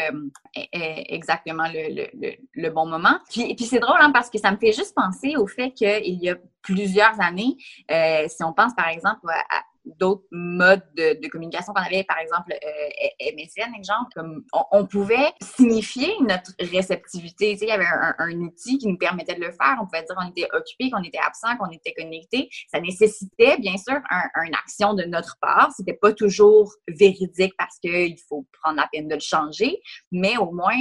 exactement 0.54 1.68
le, 1.74 2.08
le, 2.14 2.36
le, 2.54 2.70
bon 2.70 2.86
moment. 2.86 3.18
Puis, 3.32 3.56
puis 3.56 3.66
c'est 3.66 3.80
drôle 3.80 3.98
hein, 4.00 4.12
parce 4.12 4.30
que 4.30 4.38
ça 4.38 4.52
me 4.52 4.58
fait 4.58 4.74
juste 4.74 4.94
penser 4.96 5.36
au 5.38 5.48
fait 5.48 5.72
qu'il 5.72 6.22
y 6.22 6.30
a 6.30 6.36
plusieurs 6.62 7.20
années, 7.20 7.56
si 7.90 8.44
on 8.44 8.54
pense 8.54 8.74
par 8.76 8.90
exemple 8.90 9.28
à, 9.30 9.62
d'autres 9.86 10.26
modes 10.32 10.84
de, 10.96 11.28
communication 11.28 11.74
qu'on 11.74 11.82
avait, 11.82 12.04
par 12.04 12.20
exemple 12.20 12.54
euh, 12.54 13.32
MSN, 13.36 13.74
exemple, 13.76 14.12
comme 14.16 14.44
on, 14.72 14.86
pouvait 14.86 15.32
signifier 15.42 16.14
notre 16.22 16.52
réceptivité. 16.60 17.58
il 17.60 17.68
y 17.68 17.72
avait 17.72 17.86
un, 18.20 18.32
outil 18.40 18.78
qui 18.78 18.88
nous 18.88 18.98
permettait 18.98 19.36
de 19.36 19.42
le 19.42 19.52
faire. 19.52 19.78
On 19.82 19.86
pouvait 19.86 20.04
dire 20.04 20.16
qu'on 20.16 20.30
était 20.30 20.48
occupé, 20.54 20.90
qu'on 20.90 21.04
était 21.04 21.20
absent, 21.20 21.56
qu'on 21.58 21.72
était 21.72 21.94
connecté. 21.94 22.50
Ça 22.72 22.80
nécessitait, 22.80 23.58
bien 23.58 23.78
sûr, 23.78 24.00
une 24.46 24.56
action 24.56 24.94
de 24.94 25.04
notre 25.04 25.38
part. 25.42 25.72
C'était 25.76 25.94
pas 25.94 26.14
toujours 26.14 26.74
véridique 26.88 27.54
parce 27.58 27.80
qu'il 27.80 28.18
faut 28.28 28.46
prendre 28.62 28.78
la 28.78 28.88
peine 28.92 29.08
de 29.08 29.16
le 29.16 29.22
changer, 29.22 29.80
mais 30.12 30.38
au 30.38 30.52
moins, 30.52 30.78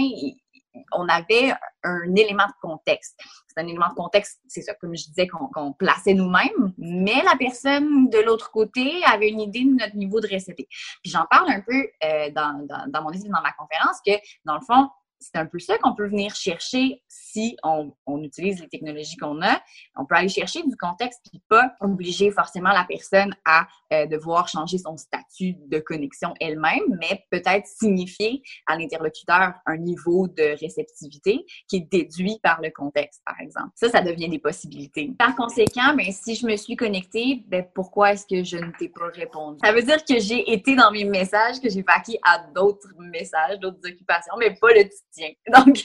on 0.92 1.08
avait 1.08 1.52
un 1.82 2.14
élément 2.14 2.46
de 2.46 2.52
contexte. 2.60 3.18
C'est 3.48 3.60
un 3.60 3.66
élément 3.66 3.88
de 3.88 3.94
contexte, 3.94 4.40
c'est 4.48 4.62
ça, 4.62 4.74
comme 4.74 4.96
je 4.96 5.04
disais, 5.04 5.26
qu'on 5.26 5.72
plaçait 5.72 6.14
nous-mêmes, 6.14 6.72
mais 6.78 7.22
la 7.22 7.36
personne 7.38 8.08
de 8.08 8.18
l'autre 8.18 8.50
côté 8.50 9.02
avait 9.04 9.28
une 9.28 9.40
idée 9.40 9.64
de 9.64 9.78
notre 9.78 9.96
niveau 9.96 10.20
de 10.20 10.26
réception. 10.26 10.66
Puis 11.02 11.12
j'en 11.12 11.26
parle 11.30 11.50
un 11.50 11.60
peu 11.60 11.86
euh, 12.04 12.30
dans, 12.30 12.66
dans, 12.66 12.90
dans 12.90 13.02
mon 13.02 13.10
livre, 13.10 13.26
dans 13.26 13.42
ma 13.42 13.52
conférence, 13.52 13.98
que 14.06 14.12
dans 14.44 14.54
le 14.54 14.62
fond, 14.62 14.88
c'est 15.22 15.38
un 15.38 15.46
peu 15.46 15.58
ça 15.58 15.78
qu'on 15.78 15.94
peut 15.94 16.08
venir 16.08 16.34
chercher 16.34 17.02
si 17.08 17.56
on, 17.62 17.92
utilise 18.22 18.60
les 18.60 18.68
technologies 18.68 19.16
qu'on 19.16 19.40
a. 19.42 19.60
On 19.96 20.04
peut 20.04 20.14
aller 20.14 20.28
chercher 20.28 20.62
du 20.62 20.76
contexte 20.76 21.20
puis 21.30 21.42
pas 21.48 21.72
obliger 21.80 22.30
forcément 22.30 22.70
la 22.70 22.84
personne 22.88 23.34
à 23.44 23.66
euh, 23.92 24.06
devoir 24.06 24.48
changer 24.48 24.78
son 24.78 24.96
statut 24.96 25.56
de 25.66 25.78
connexion 25.78 26.34
elle-même, 26.40 26.98
mais 27.00 27.24
peut-être 27.30 27.66
signifier 27.66 28.42
à 28.66 28.76
l'interlocuteur 28.76 29.54
un 29.66 29.76
niveau 29.76 30.28
de 30.28 30.58
réceptivité 30.60 31.44
qui 31.68 31.76
est 31.76 31.90
déduit 31.90 32.38
par 32.42 32.60
le 32.60 32.70
contexte, 32.70 33.22
par 33.24 33.40
exemple. 33.40 33.70
Ça, 33.74 33.88
ça 33.88 34.02
devient 34.02 34.28
des 34.28 34.38
possibilités. 34.38 35.12
Par 35.18 35.34
conséquent, 35.34 35.94
ben, 35.96 36.10
si 36.12 36.34
je 36.34 36.46
me 36.46 36.56
suis 36.56 36.76
connectée, 36.76 37.44
ben, 37.48 37.64
pourquoi 37.74 38.12
est-ce 38.12 38.26
que 38.26 38.44
je 38.44 38.56
ne 38.56 38.70
t'ai 38.78 38.88
pas 38.88 39.08
répondu? 39.08 39.58
Ça 39.64 39.72
veut 39.72 39.82
dire 39.82 40.04
que 40.04 40.18
j'ai 40.18 40.52
été 40.52 40.76
dans 40.76 40.90
mes 40.90 41.04
messages, 41.04 41.60
que 41.60 41.68
j'ai 41.68 41.82
vaqué 41.82 42.18
à 42.22 42.44
d'autres 42.54 42.88
messages, 42.98 43.58
d'autres 43.58 43.86
occupations, 43.88 44.34
mais 44.38 44.54
pas 44.54 44.72
le 44.74 44.84
donc, 45.52 45.84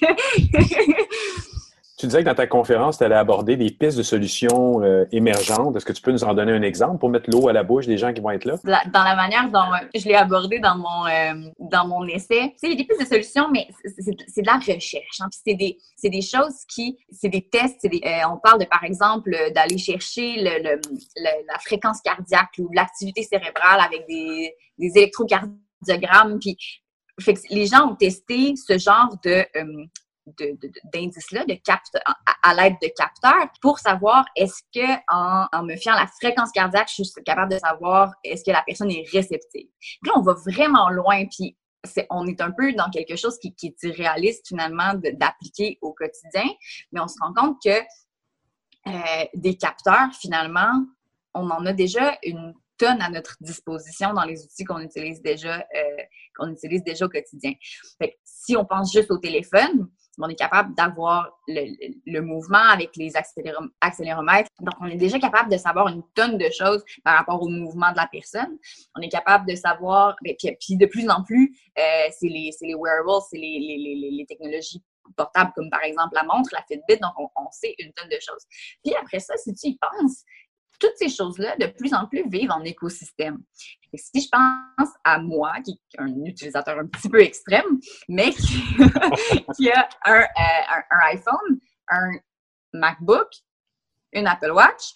Tu 1.97 2.05
disais 2.05 2.19
que 2.19 2.25
dans 2.25 2.35
ta 2.35 2.45
conférence, 2.45 2.99
tu 2.99 3.03
allais 3.05 3.15
aborder 3.15 3.57
des 3.57 3.71
pistes 3.71 3.97
de 3.97 4.03
solutions 4.03 4.83
euh, 4.83 5.05
émergentes. 5.11 5.75
Est-ce 5.75 5.85
que 5.85 5.93
tu 5.93 6.01
peux 6.03 6.11
nous 6.11 6.23
en 6.23 6.35
donner 6.35 6.51
un 6.51 6.61
exemple 6.61 6.99
pour 6.99 7.09
mettre 7.09 7.27
l'eau 7.31 7.47
à 7.47 7.53
la 7.53 7.63
bouche 7.63 7.87
des 7.87 7.97
gens 7.97 8.13
qui 8.13 8.21
vont 8.21 8.29
être 8.29 8.45
là? 8.45 8.55
dans 8.63 9.03
la 9.03 9.15
manière 9.15 9.49
dont 9.49 9.73
euh, 9.73 9.87
je 9.95 10.07
l'ai 10.07 10.13
abordé 10.13 10.59
dans 10.59 10.77
mon, 10.77 11.07
euh, 11.07 11.49
dans 11.57 11.87
mon 11.87 12.05
essai, 12.05 12.55
il 12.61 12.69
y 12.69 12.73
a 12.73 12.75
des 12.75 12.83
pistes 12.83 13.01
de 13.01 13.07
solutions, 13.07 13.49
mais 13.51 13.67
c'est 14.27 14.41
de 14.43 14.45
la 14.45 14.57
recherche. 14.57 15.21
Hein. 15.21 15.27
C'est 15.31 15.55
des, 15.55 15.79
des, 16.03 16.21
choses 16.21 16.65
qui, 16.69 16.99
c'est 17.09 17.29
des 17.29 17.49
tests. 17.49 17.87
Des, 17.87 17.99
on 18.31 18.37
parle 18.37 18.59
de, 18.59 18.65
par 18.65 18.83
exemple, 18.83 19.31
d'aller 19.55 19.79
chercher 19.79 20.35
le, 20.37 20.79
la 21.23 21.59
fréquence 21.65 21.99
cardiaque 22.01 22.59
ou 22.59 22.69
l'activité 22.73 23.23
cérébrale 23.23 23.79
avec 23.83 24.05
des, 24.07 24.53
des 24.77 24.91
électrocardiogrammes. 24.97 26.37
Puis, 26.39 26.55
les 27.49 27.65
gens 27.65 27.91
ont 27.91 27.95
testé 27.95 28.55
ce 28.55 28.77
genre 28.77 29.15
de, 29.23 29.45
d'indices-là, 30.93 31.45
de, 31.45 31.53
de 31.53 31.99
à, 32.43 32.53
l'aide 32.53 32.75
de 32.81 32.89
capteurs, 32.95 33.47
pour 33.61 33.79
savoir 33.79 34.25
est-ce 34.35 34.61
que 34.73 34.93
en, 35.09 35.47
en, 35.51 35.63
me 35.63 35.75
fiant 35.75 35.93
à 35.93 36.01
la 36.01 36.07
fréquence 36.07 36.51
cardiaque, 36.51 36.89
je 36.95 37.03
suis 37.03 37.23
capable 37.23 37.53
de 37.53 37.59
savoir 37.59 38.13
est-ce 38.23 38.43
que 38.43 38.51
la 38.51 38.63
personne 38.65 38.91
est 38.91 39.07
réceptive. 39.11 39.67
Là, 40.03 40.13
on 40.15 40.21
va 40.21 40.33
vraiment 40.33 40.89
loin, 40.89 41.25
puis 41.25 41.57
on 42.09 42.27
est 42.27 42.41
un 42.41 42.51
peu 42.51 42.73
dans 42.73 42.89
quelque 42.89 43.15
chose 43.15 43.37
qui, 43.39 43.55
qui 43.55 43.67
est 43.67 43.83
irréaliste 43.83 44.47
finalement 44.47 44.93
d'appliquer 44.95 45.77
au 45.81 45.93
quotidien, 45.93 46.45
mais 46.91 46.99
on 46.99 47.07
se 47.07 47.15
rend 47.21 47.33
compte 47.33 47.57
que 47.63 47.79
euh, 48.87 49.25
des 49.33 49.57
capteurs, 49.57 50.09
finalement, 50.19 50.85
on 51.33 51.49
en 51.49 51.65
a 51.65 51.73
déjà 51.73 52.17
une 52.23 52.53
tonne 52.77 53.01
à 53.01 53.09
notre 53.09 53.35
disposition 53.41 54.13
dans 54.13 54.23
les 54.23 54.43
outils 54.43 54.63
qu'on 54.63 54.79
utilise 54.79 55.21
déjà, 55.21 55.59
euh, 55.59 56.03
qu'on 56.37 56.51
utilise 56.51 56.83
déjà 56.83 57.05
au 57.05 57.09
quotidien. 57.09 57.53
Si 58.23 58.55
on 58.55 58.65
pense 58.65 58.91
juste 58.91 59.11
au 59.11 59.17
téléphone, 59.17 59.89
on 60.19 60.29
est 60.29 60.35
capable 60.35 60.73
d'avoir 60.75 61.31
le, 61.47 62.19
mouvement 62.21 62.69
avec 62.71 62.95
les 62.95 63.13
accéléromètres. 63.15 64.49
Donc, 64.59 64.73
on 64.81 64.87
est 64.87 64.97
déjà 64.97 65.19
capable 65.19 65.51
de 65.51 65.57
savoir 65.57 65.87
une 65.89 66.03
tonne 66.15 66.37
de 66.37 66.49
choses 66.49 66.83
par 67.03 67.17
rapport 67.17 67.41
au 67.41 67.49
mouvement 67.49 67.91
de 67.91 67.97
la 67.97 68.07
personne. 68.11 68.57
On 68.95 69.01
est 69.01 69.09
capable 69.09 69.47
de 69.47 69.55
savoir, 69.55 70.15
ben, 70.23 70.35
puis, 70.39 70.77
de 70.77 70.85
plus 70.85 71.09
en 71.09 71.23
plus, 71.23 71.55
euh, 71.77 72.07
c'est 72.17 72.27
les, 72.27 72.51
les, 72.61 72.75
wearables, 72.75 73.23
c'est 73.29 73.37
les, 73.37 74.25
technologies 74.27 74.83
portables 75.15 75.53
comme 75.55 75.69
par 75.69 75.83
exemple 75.83 76.15
la 76.15 76.23
montre, 76.23 76.49
la 76.51 76.63
Fitbit, 76.67 76.99
donc 77.01 77.13
on, 77.17 77.29
on, 77.37 77.49
sait 77.49 77.73
une 77.79 77.93
tonne 77.93 78.09
de 78.09 78.17
choses. 78.19 78.43
Puis 78.83 78.93
après 79.01 79.19
ça, 79.19 79.37
si 79.37 79.53
tu 79.53 79.67
y 79.69 79.77
penses, 79.77 80.23
toutes 80.79 80.95
ces 80.97 81.09
choses-là, 81.09 81.55
de 81.57 81.67
plus 81.67 81.93
en 81.93 82.05
plus, 82.07 82.27
vivent 82.27 82.51
en 82.51 82.63
écosystème. 82.63 83.39
Si 83.93 84.21
je 84.21 84.27
pense 84.29 84.89
à 85.03 85.19
moi, 85.19 85.53
qui 85.63 85.71
est 85.71 86.01
un 86.01 86.13
utilisateur 86.25 86.77
un 86.77 86.87
petit 86.87 87.09
peu 87.09 87.21
extrême, 87.21 87.79
mais 88.07 88.31
qui, 88.31 89.71
a 89.71 89.89
un, 90.05 90.21
euh, 90.21 90.25
un, 90.91 90.99
iPhone, 91.13 91.59
un 91.89 92.11
MacBook, 92.73 93.27
une 94.13 94.27
Apple 94.27 94.51
Watch, 94.51 94.93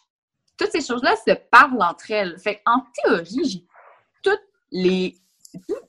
toutes 0.57 0.71
ces 0.71 0.81
choses-là 0.81 1.15
se 1.15 1.31
parlent 1.49 1.81
entre 1.81 2.11
elles. 2.11 2.37
Fait 2.37 2.61
en 2.65 2.83
théorie, 3.03 3.43
j'ai 3.43 3.65
toutes 4.21 4.47
les, 4.71 5.17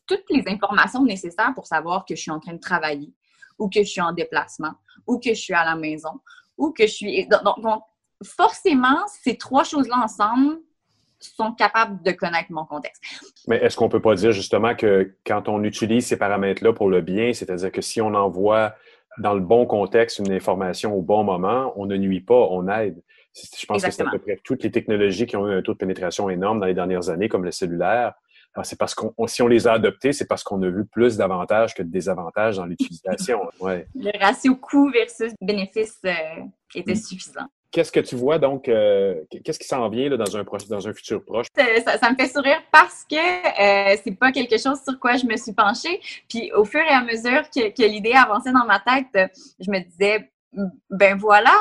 toutes 0.06 0.30
les 0.30 0.44
informations 0.46 1.04
nécessaires 1.04 1.52
pour 1.54 1.66
savoir 1.66 2.06
que 2.06 2.14
je 2.14 2.22
suis 2.22 2.30
en 2.30 2.40
train 2.40 2.54
de 2.54 2.60
travailler, 2.60 3.12
ou 3.58 3.68
que 3.68 3.80
je 3.80 3.88
suis 3.88 4.00
en 4.00 4.12
déplacement, 4.12 4.72
ou 5.06 5.18
que 5.18 5.30
je 5.30 5.40
suis 5.40 5.54
à 5.54 5.64
la 5.64 5.76
maison, 5.76 6.20
ou 6.56 6.72
que 6.72 6.86
je 6.86 6.92
suis. 6.92 7.26
donc 7.26 7.82
forcément, 8.22 9.06
ces 9.22 9.36
trois 9.36 9.64
choses-là 9.64 9.96
ensemble 10.02 10.58
sont 11.20 11.52
capables 11.52 12.02
de 12.02 12.10
connaître 12.12 12.50
mon 12.50 12.64
contexte. 12.64 13.02
Mais 13.46 13.56
est-ce 13.58 13.76
qu'on 13.76 13.86
ne 13.86 13.90
peut 13.90 14.02
pas 14.02 14.14
dire 14.14 14.32
justement 14.32 14.74
que 14.74 15.14
quand 15.24 15.48
on 15.48 15.62
utilise 15.62 16.06
ces 16.06 16.16
paramètres-là 16.16 16.72
pour 16.72 16.88
le 16.88 17.00
bien, 17.00 17.32
c'est-à-dire 17.32 17.70
que 17.70 17.80
si 17.80 18.00
on 18.00 18.14
envoie 18.14 18.74
dans 19.18 19.34
le 19.34 19.40
bon 19.40 19.66
contexte 19.66 20.18
une 20.18 20.32
information 20.32 20.94
au 20.94 21.02
bon 21.02 21.22
moment, 21.22 21.72
on 21.76 21.86
ne 21.86 21.96
nuit 21.96 22.20
pas, 22.20 22.48
on 22.50 22.68
aide? 22.68 23.02
Je 23.34 23.64
pense 23.66 23.82
que 23.82 23.90
c'est 23.90 24.02
à 24.02 24.10
peu 24.10 24.18
près 24.18 24.38
toutes 24.44 24.62
les 24.62 24.70
technologies 24.70 25.26
qui 25.26 25.36
ont 25.36 25.48
eu 25.48 25.54
un 25.54 25.62
taux 25.62 25.72
de 25.72 25.78
pénétration 25.78 26.28
énorme 26.28 26.60
dans 26.60 26.66
les 26.66 26.74
dernières 26.74 27.08
années, 27.08 27.28
comme 27.28 27.44
le 27.44 27.50
cellulaire. 27.50 28.14
C'est 28.62 28.78
parce 28.78 28.94
qu'on, 28.94 29.26
si 29.26 29.40
on 29.40 29.48
les 29.48 29.66
a 29.66 29.72
adoptés, 29.72 30.12
c'est 30.12 30.26
parce 30.26 30.42
qu'on 30.42 30.60
a 30.62 30.68
vu 30.68 30.84
plus 30.84 31.16
d'avantages 31.16 31.74
que 31.74 31.82
de 31.82 31.88
désavantages 31.90 32.56
dans 32.56 32.66
l'utilisation. 32.66 33.40
Ouais. 33.60 33.86
Le 33.94 34.10
ratio 34.18 34.56
coût 34.56 34.90
versus 34.90 35.32
bénéfice 35.40 35.98
euh, 36.04 36.12
était 36.74 36.94
suffisant. 36.94 37.46
Qu'est-ce 37.72 37.90
que 37.90 38.00
tu 38.00 38.16
vois 38.16 38.38
donc, 38.38 38.68
euh, 38.68 39.14
qu'est-ce 39.44 39.58
qui 39.58 39.66
s'en 39.66 39.88
vient 39.88 40.10
là, 40.10 40.16
dans, 40.18 40.36
un, 40.36 40.44
dans 40.68 40.88
un 40.88 40.92
futur 40.92 41.24
proche? 41.24 41.46
Ça, 41.56 42.10
me 42.10 42.16
fait 42.16 42.28
sourire 42.28 42.62
parce 42.70 43.04
que 43.10 43.16
euh, 43.16 43.96
c'est 44.04 44.14
pas 44.14 44.30
quelque 44.30 44.58
chose 44.58 44.78
sur 44.86 44.98
quoi 45.00 45.16
je 45.16 45.26
me 45.26 45.36
suis 45.36 45.52
penchée. 45.52 46.00
Puis 46.28 46.52
au 46.52 46.64
fur 46.64 46.82
et 46.82 46.92
à 46.92 47.02
mesure 47.02 47.48
que, 47.50 47.70
que 47.70 47.82
l'idée 47.82 48.12
avançait 48.12 48.52
dans 48.52 48.66
ma 48.66 48.78
tête, 48.78 49.32
je 49.58 49.70
me 49.70 49.80
disais, 49.80 50.30
ben 50.90 51.16
voilà, 51.16 51.54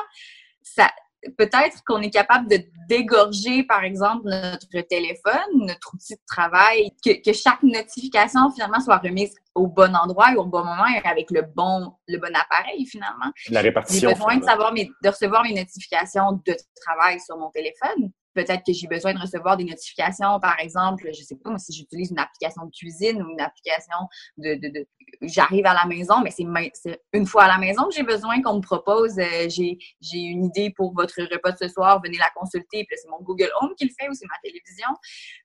ça, 0.61 0.91
peut-être 1.37 1.83
qu'on 1.85 2.01
est 2.01 2.09
capable 2.09 2.49
de 2.49 2.59
dégorger, 2.87 3.63
par 3.63 3.83
exemple, 3.83 4.27
notre 4.27 4.87
téléphone, 4.87 5.65
notre 5.67 5.93
outil 5.93 6.15
de 6.15 6.21
travail, 6.27 6.91
que, 7.05 7.21
que, 7.21 7.33
chaque 7.33 7.63
notification, 7.63 8.51
finalement, 8.51 8.79
soit 8.79 8.97
remise 8.97 9.33
au 9.55 9.67
bon 9.67 9.95
endroit 9.95 10.33
et 10.33 10.35
au 10.35 10.45
bon 10.45 10.63
moment 10.63 10.87
et 10.87 11.07
avec 11.07 11.29
le 11.31 11.43
bon, 11.55 11.93
le 12.07 12.17
bon 12.17 12.33
appareil, 12.35 12.85
finalement. 12.85 13.31
La 13.49 13.61
répartition. 13.61 14.09
J'ai 14.09 14.15
besoin 14.15 14.37
de, 14.37 14.43
savoir 14.43 14.73
mes, 14.73 14.89
de 15.03 15.09
recevoir 15.09 15.43
mes 15.43 15.53
notifications 15.53 16.41
de 16.45 16.55
travail 16.81 17.19
sur 17.19 17.37
mon 17.37 17.49
téléphone 17.49 18.11
peut-être 18.33 18.63
que 18.65 18.73
j'ai 18.73 18.87
besoin 18.87 19.13
de 19.13 19.19
recevoir 19.19 19.57
des 19.57 19.63
notifications, 19.63 20.39
par 20.39 20.59
exemple, 20.59 21.09
je 21.13 21.21
sais 21.23 21.35
pas 21.35 21.57
si 21.57 21.73
j'utilise 21.73 22.11
une 22.11 22.19
application 22.19 22.65
de 22.65 22.71
cuisine 22.71 23.21
ou 23.21 23.29
une 23.29 23.41
application 23.41 23.97
de, 24.37 24.55
de, 24.55 24.67
de 24.69 24.87
j'arrive 25.21 25.65
à 25.65 25.73
la 25.73 25.85
maison, 25.85 26.21
mais 26.21 26.31
c'est 26.31 27.01
une 27.13 27.25
fois 27.25 27.43
à 27.43 27.47
la 27.47 27.57
maison 27.57 27.87
que 27.87 27.95
j'ai 27.95 28.03
besoin 28.03 28.41
qu'on 28.41 28.57
me 28.57 28.61
propose, 28.61 29.19
euh, 29.19 29.49
j'ai 29.49 29.77
une 30.11 30.45
idée 30.45 30.71
pour 30.71 30.93
votre 30.93 31.21
repas 31.21 31.55
ce 31.57 31.67
soir, 31.67 32.01
venez 32.01 32.17
la 32.17 32.29
consulter, 32.35 32.85
puis 32.85 32.97
c'est 33.01 33.09
mon 33.09 33.21
Google 33.21 33.49
Home 33.61 33.73
qui 33.77 33.85
le 33.85 33.91
fait 33.99 34.09
ou 34.09 34.13
c'est 34.13 34.27
ma 34.27 34.39
télévision. 34.43 34.87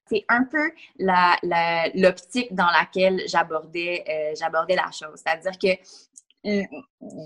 C'est 0.08 0.24
un 0.28 0.44
peu 0.44 0.70
l'optique 1.94 2.48
la, 2.50 2.56
dans 2.56 2.70
laquelle 2.70 3.22
j'abordais 3.26 4.04
euh, 4.08 4.34
j'abordais 4.38 4.76
la 4.76 4.90
chose. 4.92 5.20
C'est-à-dire 5.24 5.58
que 5.58 5.76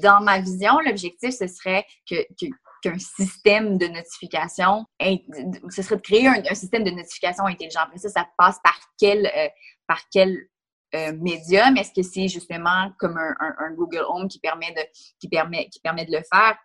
dans 0.03 0.23
ma 0.23 0.41
vision, 0.41 0.79
l'objectif, 0.81 1.35
ce 1.35 1.47
serait 1.47 1.85
que, 2.09 2.17
qu'un 2.83 2.99
système 2.99 3.79
de 3.79 3.87
notification, 3.87 4.85
ce 5.01 5.83
serait 5.83 5.97
de 5.97 6.01
créer 6.01 6.27
un, 6.27 6.55
système 6.55 6.85
de 6.85 6.91
notification 6.91 7.47
intelligent. 7.47 7.81
Après 7.81 7.99
ça, 7.99 8.27
passe 8.37 8.59
par 8.63 8.79
quel, 8.99 9.27
euh, 9.27 9.49
par 9.87 10.01
quel 10.11 10.49
euh, 10.95 11.13
médium? 11.19 11.77
Est-ce 11.77 11.93
que 11.93 12.03
c'est 12.03 12.29
justement 12.29 12.91
comme 12.99 13.17
un, 13.19 13.73
Google 13.75 14.05
Home 14.09 14.29
qui 14.29 14.39
permet 14.39 14.73
de, 14.73 14.83
qui 15.21 15.29
permet, 15.29 15.69
qui 15.69 15.81
permet 15.81 16.05
de 16.05 16.13
le 16.13 16.23
faire? 16.23 16.57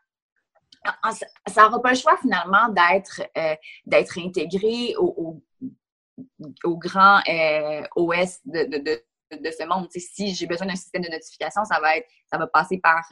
Ça 1.48 1.64
n'aura 1.64 1.82
pas 1.82 1.92
le 1.92 1.98
choix 1.98 2.18
finalement 2.22 2.70
d'être 2.70 3.22
euh, 3.38 3.56
intégré 4.18 4.96
au, 4.98 5.42
au, 6.64 6.78
grand 6.78 7.22
OS 7.96 8.40
de, 8.46 8.66
de, 8.66 9.04
de, 9.32 9.52
ce 9.52 9.68
monde. 9.68 9.88
si 9.90 10.36
j'ai 10.36 10.46
besoin 10.46 10.68
d'un 10.68 10.76
système 10.76 11.02
de 11.02 11.10
notification, 11.10 11.66
ça 11.66 11.80
va 11.80 11.98
être 11.98 12.08
ça 12.32 12.38
va 12.38 12.46
passer 12.46 12.78
par 12.78 13.04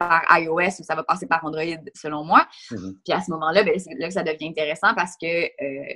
par 0.00 0.24
iOS 0.30 0.80
ou 0.80 0.82
ça 0.82 0.94
va 0.94 1.04
passer 1.04 1.26
par 1.26 1.44
Android, 1.44 1.62
selon 1.94 2.24
moi. 2.24 2.46
Mm-hmm. 2.70 2.94
Puis 3.04 3.12
à 3.12 3.20
ce 3.20 3.30
moment-là, 3.32 3.62
ben, 3.62 3.78
c'est 3.78 3.94
là 3.98 4.08
que 4.08 4.14
ça 4.14 4.22
devient 4.22 4.48
intéressant 4.48 4.94
parce 4.94 5.14
que 5.20 5.26
euh, 5.26 5.94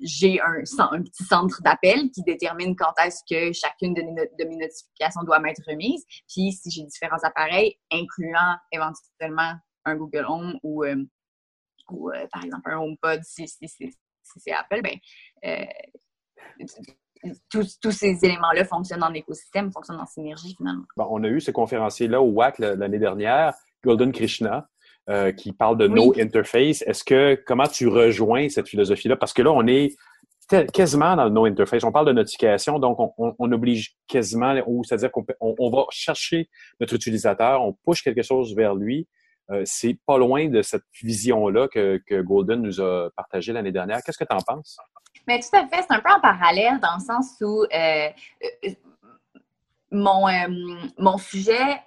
j'ai 0.00 0.40
un, 0.40 0.62
un, 0.78 1.02
petit 1.02 1.24
centre 1.24 1.62
d'appel 1.62 2.10
qui 2.10 2.22
détermine 2.24 2.74
quand 2.74 2.92
est-ce 3.04 3.22
que 3.30 3.52
chacune 3.52 3.94
de, 3.94 4.02
mes 4.44 4.56
notifications 4.56 5.22
doit 5.22 5.38
m'être 5.38 5.62
remise. 5.68 6.04
Puis 6.28 6.52
si 6.52 6.70
j'ai 6.70 6.82
différents 6.82 7.22
appareils, 7.22 7.78
incluant 7.92 8.56
éventuellement 8.72 9.54
un 9.84 9.94
Google 9.94 10.24
Home 10.26 10.58
ou, 10.64 10.82
euh, 10.82 10.96
ou 11.90 12.10
euh, 12.10 12.26
par 12.32 12.44
exemple 12.44 12.68
un 12.72 12.78
HomePod 12.78 13.20
si, 13.22 13.46
si, 13.46 13.68
si, 13.68 13.92
si 14.22 14.40
c'est 14.40 14.52
Apple, 14.52 14.82
ben, 14.82 14.98
tous, 17.50 17.90
ces 17.90 18.18
éléments-là 18.22 18.64
fonctionnent 18.64 19.02
en 19.02 19.12
écosystème, 19.12 19.72
fonctionnent 19.72 20.00
en 20.00 20.06
synergie 20.06 20.54
finalement. 20.56 20.84
on 20.96 21.22
a 21.24 21.28
eu 21.28 21.40
ce 21.40 21.50
conférencier-là 21.50 22.20
au 22.20 22.30
WAC 22.30 22.58
l'année 22.58 22.98
dernière, 22.98 23.54
Golden 23.84 24.12
Krishna, 24.12 24.68
euh, 25.10 25.32
qui 25.32 25.52
parle 25.52 25.76
de 25.76 25.86
no 25.86 26.14
interface. 26.18 26.82
Est-ce 26.82 27.04
que 27.04 27.34
comment 27.46 27.66
tu 27.66 27.88
rejoins 27.88 28.48
cette 28.48 28.68
philosophie-là? 28.68 29.16
Parce 29.16 29.32
que 29.32 29.42
là, 29.42 29.52
on 29.52 29.66
est 29.66 29.94
quasiment 30.72 31.16
dans 31.16 31.24
le 31.24 31.30
no 31.30 31.44
interface. 31.44 31.84
On 31.84 31.92
parle 31.92 32.06
de 32.06 32.12
notification, 32.12 32.78
donc 32.78 32.98
on, 33.18 33.52
oblige 33.52 33.96
quasiment, 34.06 34.54
c'est-à-dire 34.82 35.10
qu'on 35.10 35.24
on, 35.40 35.70
va 35.70 35.84
chercher 35.90 36.48
notre 36.80 36.94
utilisateur, 36.94 37.62
on 37.62 37.76
push 37.86 38.02
quelque 38.02 38.22
chose 38.22 38.54
vers 38.54 38.74
lui. 38.74 39.06
Euh, 39.50 39.62
c'est 39.66 39.98
pas 40.06 40.16
loin 40.16 40.48
de 40.48 40.62
cette 40.62 40.84
vision-là 41.02 41.68
que, 41.68 42.00
que 42.06 42.22
Golden 42.22 42.62
nous 42.62 42.80
a 42.80 43.10
partagé 43.14 43.52
l'année 43.52 43.72
dernière. 43.72 44.00
Qu'est-ce 44.02 44.16
que 44.16 44.24
tu 44.24 44.34
en 44.34 44.40
penses? 44.40 44.78
Mais 45.26 45.40
tout 45.40 45.56
à 45.56 45.66
fait, 45.66 45.82
c'est 45.82 45.94
un 45.94 46.00
peu 46.00 46.10
en 46.10 46.20
parallèle 46.20 46.78
dans 46.80 46.96
le 46.96 47.04
sens 47.04 47.36
où 47.40 47.64
euh, 47.64 48.08
euh, 48.44 48.70
mon, 49.90 50.28
euh, 50.28 50.86
mon 50.98 51.18
sujet 51.18 51.80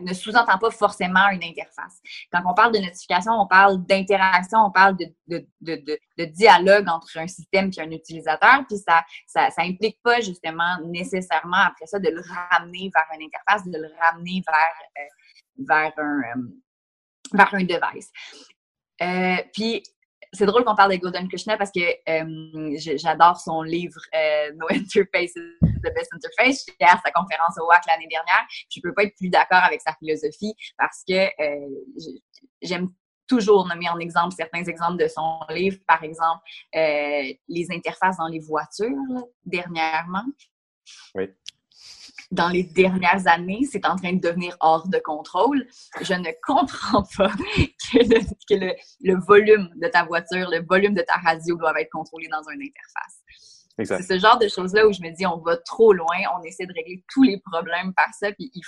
ne 0.00 0.14
sous-entend 0.14 0.58
pas 0.58 0.70
forcément 0.70 1.28
une 1.30 1.42
interface. 1.42 2.00
Quand 2.32 2.40
on 2.46 2.54
parle 2.54 2.72
de 2.72 2.78
notification, 2.78 3.32
on 3.32 3.46
parle 3.46 3.84
d'interaction, 3.84 4.60
on 4.60 4.70
parle 4.70 4.96
de, 5.26 6.26
dialogue 6.26 6.88
entre 6.88 7.18
un 7.18 7.26
système 7.26 7.70
et 7.76 7.80
un 7.80 7.90
utilisateur, 7.90 8.64
puis 8.68 8.78
ça, 8.78 9.04
ça, 9.26 9.48
implique 9.58 10.00
pas 10.02 10.20
justement 10.20 10.78
nécessairement 10.86 11.64
après 11.66 11.86
ça 11.86 11.98
de 11.98 12.08
le 12.10 12.22
ramener 12.22 12.90
vers 12.94 13.06
une 13.18 13.26
interface, 13.26 13.66
de 13.66 13.76
le 13.76 13.90
ramener 14.00 14.42
vers, 14.46 15.12
vers 15.58 15.92
un 15.98 16.42
vers 17.32 17.54
un 17.54 17.64
device. 17.64 18.10
Puis, 19.52 19.82
c'est 20.32 20.46
drôle 20.46 20.64
qu'on 20.64 20.74
parle 20.74 20.92
de 20.92 20.96
Golden 20.96 21.28
Krishna 21.28 21.56
parce 21.56 21.70
que 21.70 21.80
euh, 21.80 22.96
j'adore 22.96 23.38
son 23.40 23.62
livre 23.62 24.00
euh, 24.14 24.52
No 24.54 24.66
Interface 24.70 25.34
the 25.34 25.94
Best 25.94 26.12
Interface. 26.12 26.64
J'étais 26.66 26.84
à 26.84 27.00
sa 27.04 27.10
conférence 27.12 27.56
au 27.60 27.66
WAC 27.66 27.82
l'année 27.86 28.08
dernière. 28.08 28.46
Je 28.70 28.80
ne 28.80 28.82
peux 28.82 28.94
pas 28.94 29.04
être 29.04 29.16
plus 29.16 29.30
d'accord 29.30 29.62
avec 29.62 29.80
sa 29.80 29.94
philosophie 29.94 30.54
parce 30.76 31.02
que 31.08 31.28
j'aime 32.62 32.88
toujours 33.26 33.66
nommer 33.66 33.88
en 33.88 33.98
exemple 33.98 34.34
certains 34.34 34.64
exemples 34.64 35.02
de 35.02 35.08
son 35.08 35.40
livre. 35.50 35.78
Par 35.86 36.02
exemple, 36.02 36.42
les 36.74 37.66
interfaces 37.70 38.16
dans 38.16 38.28
les 38.28 38.40
voitures 38.40 38.96
dernièrement. 39.44 40.24
Oui 41.14 41.28
dans 42.30 42.48
les 42.48 42.62
dernières 42.62 43.26
années, 43.26 43.62
c'est 43.70 43.86
en 43.86 43.96
train 43.96 44.12
de 44.12 44.20
devenir 44.20 44.56
hors 44.60 44.86
de 44.88 44.98
contrôle. 44.98 45.66
Je 46.02 46.14
ne 46.14 46.30
comprends 46.42 47.04
pas 47.16 47.30
que, 47.92 48.54
le, 48.54 49.26
volume 49.26 49.70
de 49.76 49.88
ta 49.88 50.04
voiture, 50.04 50.48
le 50.50 50.64
volume 50.66 50.94
de 50.94 51.02
ta 51.02 51.16
radio 51.16 51.56
doivent 51.56 51.78
être 51.78 51.90
contrôlés 51.90 52.28
dans 52.28 52.42
une 52.52 52.62
interface. 52.62 53.22
C'est 53.78 54.14
ce 54.14 54.18
genre 54.18 54.38
de 54.38 54.48
choses-là 54.48 54.86
où 54.86 54.92
je 54.92 55.00
me 55.00 55.14
dis, 55.16 55.24
on 55.24 55.38
va 55.38 55.56
trop 55.56 55.92
loin, 55.92 56.16
on 56.36 56.42
essaie 56.42 56.66
de 56.66 56.72
régler 56.74 57.04
tous 57.12 57.22
les 57.22 57.40
problèmes 57.40 57.94
par 57.94 58.12
ça, 58.12 58.32
puis 58.32 58.50
il 58.52 58.62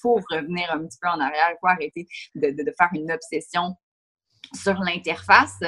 faut 0.00 0.20
revenir 0.30 0.70
un 0.72 0.78
petit 0.86 0.98
peu 1.00 1.08
en 1.08 1.20
arrière, 1.20 1.50
il 1.50 1.56
faut 1.60 1.66
arrêter 1.66 2.06
de, 2.36 2.74
faire 2.78 2.88
une 2.94 3.10
obsession 3.10 3.74
sur 4.54 4.74
l'interface, 4.74 5.58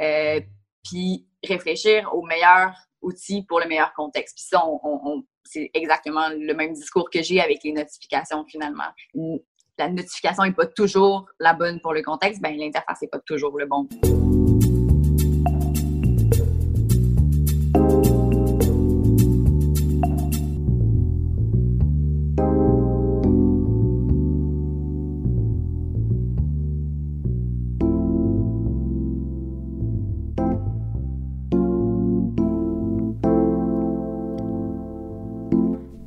euh, 0.00 0.40
puis 0.84 1.26
réfléchir 1.42 2.14
au 2.14 2.22
meilleur 2.22 2.74
outil 3.00 3.44
pour 3.46 3.60
le 3.60 3.66
meilleur 3.66 3.92
contexte. 3.94 4.36
Puis 4.36 4.46
ça, 4.46 4.64
on, 4.66 5.24
c'est 5.44 5.70
exactement 5.74 6.28
le 6.30 6.54
même 6.54 6.72
discours 6.72 7.10
que 7.10 7.22
j'ai 7.22 7.40
avec 7.40 7.62
les 7.64 7.72
notifications 7.72 8.44
finalement. 8.46 8.84
La 9.78 9.88
notification 9.88 10.44
n'est 10.44 10.52
pas 10.52 10.66
toujours 10.66 11.26
la 11.38 11.52
bonne 11.52 11.80
pour 11.80 11.92
le 11.92 12.02
contexte, 12.02 12.40
ben 12.40 12.56
l'interface 12.56 13.02
n'est 13.02 13.08
pas 13.08 13.20
toujours 13.20 13.58
le 13.58 13.66
bon. 13.66 13.88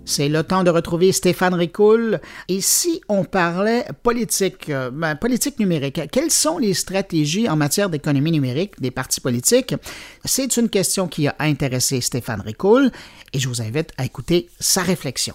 C'est 0.08 0.30
le 0.30 0.42
temps 0.42 0.64
de 0.64 0.70
retrouver 0.70 1.12
Stéphane 1.12 1.54
Ricoul. 1.54 2.22
Et 2.48 2.62
si 2.62 3.02
on 3.10 3.26
parlait 3.26 3.86
politique, 4.04 4.70
euh, 4.70 4.90
ben, 4.90 5.18
politique 5.18 5.60
numérique, 5.60 6.00
quelles 6.14 6.32
sont 6.32 6.58
les 6.60 6.74
stratégies 6.74 7.50
en 7.50 7.58
matière 7.58 7.90
d'économie 7.90 8.32
numérique 8.32 8.80
des 8.80 8.90
partis 8.90 9.20
politiques? 9.20 9.76
C'est 10.24 10.56
une 10.56 10.70
question 10.70 11.10
qui 11.10 11.28
a 11.28 11.36
intéressé 11.40 12.00
Stéphane 12.00 12.40
Ricoul 12.40 12.90
et 13.34 13.40
je 13.40 13.50
vous 13.50 13.62
invite 13.62 13.92
à 13.98 14.06
écouter 14.06 14.50
sa 14.62 14.82
réflexion. 14.82 15.34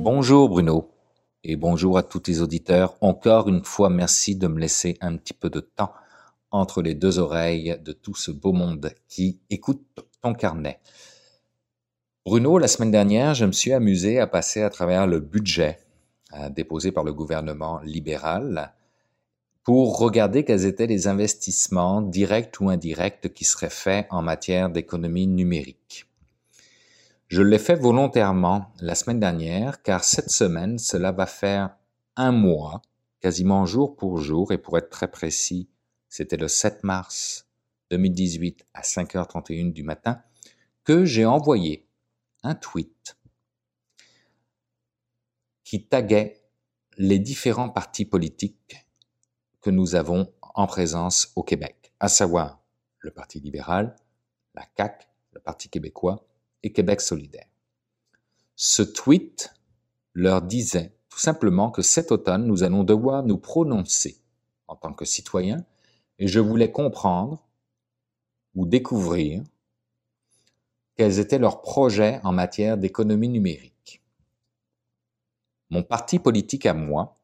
Bonjour 0.00 0.48
Bruno 0.48 0.90
et 1.44 1.56
bonjour 1.56 1.98
à 1.98 2.02
tous 2.02 2.22
les 2.28 2.40
auditeurs. 2.40 2.94
Encore 3.02 3.50
une 3.50 3.62
fois, 3.62 3.90
merci 3.90 4.36
de 4.36 4.46
me 4.46 4.58
laisser 4.58 4.96
un 5.02 5.18
petit 5.18 5.34
peu 5.34 5.50
de 5.50 5.60
temps 5.60 5.92
entre 6.50 6.82
les 6.82 6.94
deux 6.94 7.18
oreilles 7.18 7.78
de 7.84 7.92
tout 7.92 8.14
ce 8.14 8.30
beau 8.30 8.52
monde 8.52 8.92
qui 9.08 9.40
écoute 9.50 9.84
ton 10.22 10.34
carnet. 10.34 10.80
Bruno, 12.24 12.58
la 12.58 12.68
semaine 12.68 12.90
dernière, 12.90 13.34
je 13.34 13.44
me 13.44 13.52
suis 13.52 13.72
amusé 13.72 14.18
à 14.18 14.26
passer 14.26 14.62
à 14.62 14.70
travers 14.70 15.06
le 15.06 15.20
budget 15.20 15.78
euh, 16.34 16.48
déposé 16.50 16.90
par 16.90 17.04
le 17.04 17.12
gouvernement 17.12 17.80
libéral 17.82 18.72
pour 19.62 19.98
regarder 19.98 20.44
quels 20.44 20.66
étaient 20.66 20.86
les 20.86 21.08
investissements 21.08 22.02
directs 22.02 22.60
ou 22.60 22.68
indirects 22.68 23.32
qui 23.32 23.44
seraient 23.44 23.70
faits 23.70 24.06
en 24.10 24.22
matière 24.22 24.70
d'économie 24.70 25.26
numérique. 25.26 26.06
Je 27.28 27.42
l'ai 27.42 27.58
fait 27.58 27.74
volontairement 27.74 28.66
la 28.80 28.94
semaine 28.94 29.18
dernière 29.18 29.82
car 29.82 30.04
cette 30.04 30.30
semaine, 30.30 30.78
cela 30.78 31.10
va 31.12 31.26
faire 31.26 31.76
un 32.16 32.32
mois, 32.32 32.82
quasiment 33.20 33.66
jour 33.66 33.96
pour 33.96 34.18
jour, 34.18 34.52
et 34.52 34.58
pour 34.58 34.78
être 34.78 34.90
très 34.90 35.08
précis, 35.08 35.68
c'était 36.08 36.36
le 36.36 36.48
7 36.48 36.84
mars 36.84 37.46
2018 37.90 38.66
à 38.74 38.82
5h31 38.82 39.72
du 39.72 39.82
matin, 39.82 40.22
que 40.84 41.04
j'ai 41.04 41.24
envoyé 41.24 41.88
un 42.42 42.54
tweet 42.54 43.16
qui 45.64 45.84
taguait 45.86 46.42
les 46.96 47.18
différents 47.18 47.70
partis 47.70 48.04
politiques 48.04 48.86
que 49.60 49.70
nous 49.70 49.94
avons 49.94 50.32
en 50.40 50.66
présence 50.66 51.32
au 51.36 51.42
Québec, 51.42 51.92
à 52.00 52.08
savoir 52.08 52.62
le 53.00 53.10
Parti 53.10 53.40
libéral, 53.40 53.96
la 54.54 54.64
CAQ, 54.76 55.06
le 55.32 55.40
Parti 55.40 55.68
québécois 55.68 56.26
et 56.62 56.72
Québec 56.72 57.00
solidaire. 57.00 57.48
Ce 58.54 58.82
tweet 58.82 59.52
leur 60.14 60.40
disait 60.40 60.96
tout 61.08 61.18
simplement 61.18 61.70
que 61.70 61.82
cet 61.82 62.10
automne, 62.10 62.46
nous 62.46 62.62
allons 62.62 62.84
devoir 62.84 63.22
nous 63.22 63.38
prononcer 63.38 64.22
en 64.66 64.76
tant 64.76 64.92
que 64.92 65.04
citoyens 65.04 65.64
et 66.18 66.26
je 66.26 66.40
voulais 66.40 66.70
comprendre 66.70 67.46
ou 68.54 68.66
découvrir 68.66 69.42
quels 70.94 71.18
étaient 71.18 71.38
leurs 71.38 71.60
projets 71.60 72.20
en 72.24 72.32
matière 72.32 72.78
d'économie 72.78 73.28
numérique. 73.28 74.02
Mon 75.68 75.82
parti 75.82 76.18
politique 76.18 76.64
à 76.64 76.74
moi, 76.74 77.20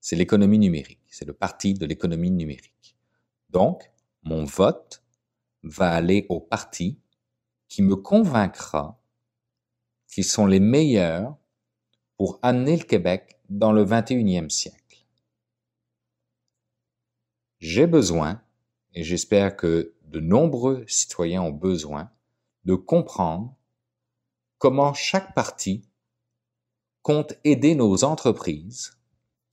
c'est 0.00 0.16
l'économie 0.16 0.58
numérique, 0.58 1.04
c'est 1.08 1.26
le 1.26 1.34
parti 1.34 1.74
de 1.74 1.84
l'économie 1.84 2.30
numérique. 2.30 2.96
Donc, 3.50 3.90
mon 4.22 4.44
vote 4.44 5.02
va 5.62 5.90
aller 5.90 6.24
au 6.28 6.40
parti 6.40 6.98
qui 7.68 7.82
me 7.82 7.96
convaincra 7.96 8.98
qu'ils 10.06 10.24
sont 10.24 10.46
les 10.46 10.60
meilleurs 10.60 11.36
pour 12.16 12.38
amener 12.42 12.76
le 12.76 12.84
Québec 12.84 13.38
dans 13.50 13.72
le 13.72 13.84
21e 13.84 14.48
siècle 14.48 14.77
j'ai 17.58 17.86
besoin, 17.86 18.40
et 18.94 19.02
j'espère 19.02 19.56
que 19.56 19.94
de 20.04 20.20
nombreux 20.20 20.84
citoyens 20.86 21.42
ont 21.42 21.52
besoin, 21.52 22.10
de 22.64 22.74
comprendre 22.74 23.54
comment 24.58 24.94
chaque 24.94 25.34
parti 25.34 25.88
compte 27.02 27.34
aider 27.44 27.74
nos 27.74 28.04
entreprises, 28.04 28.98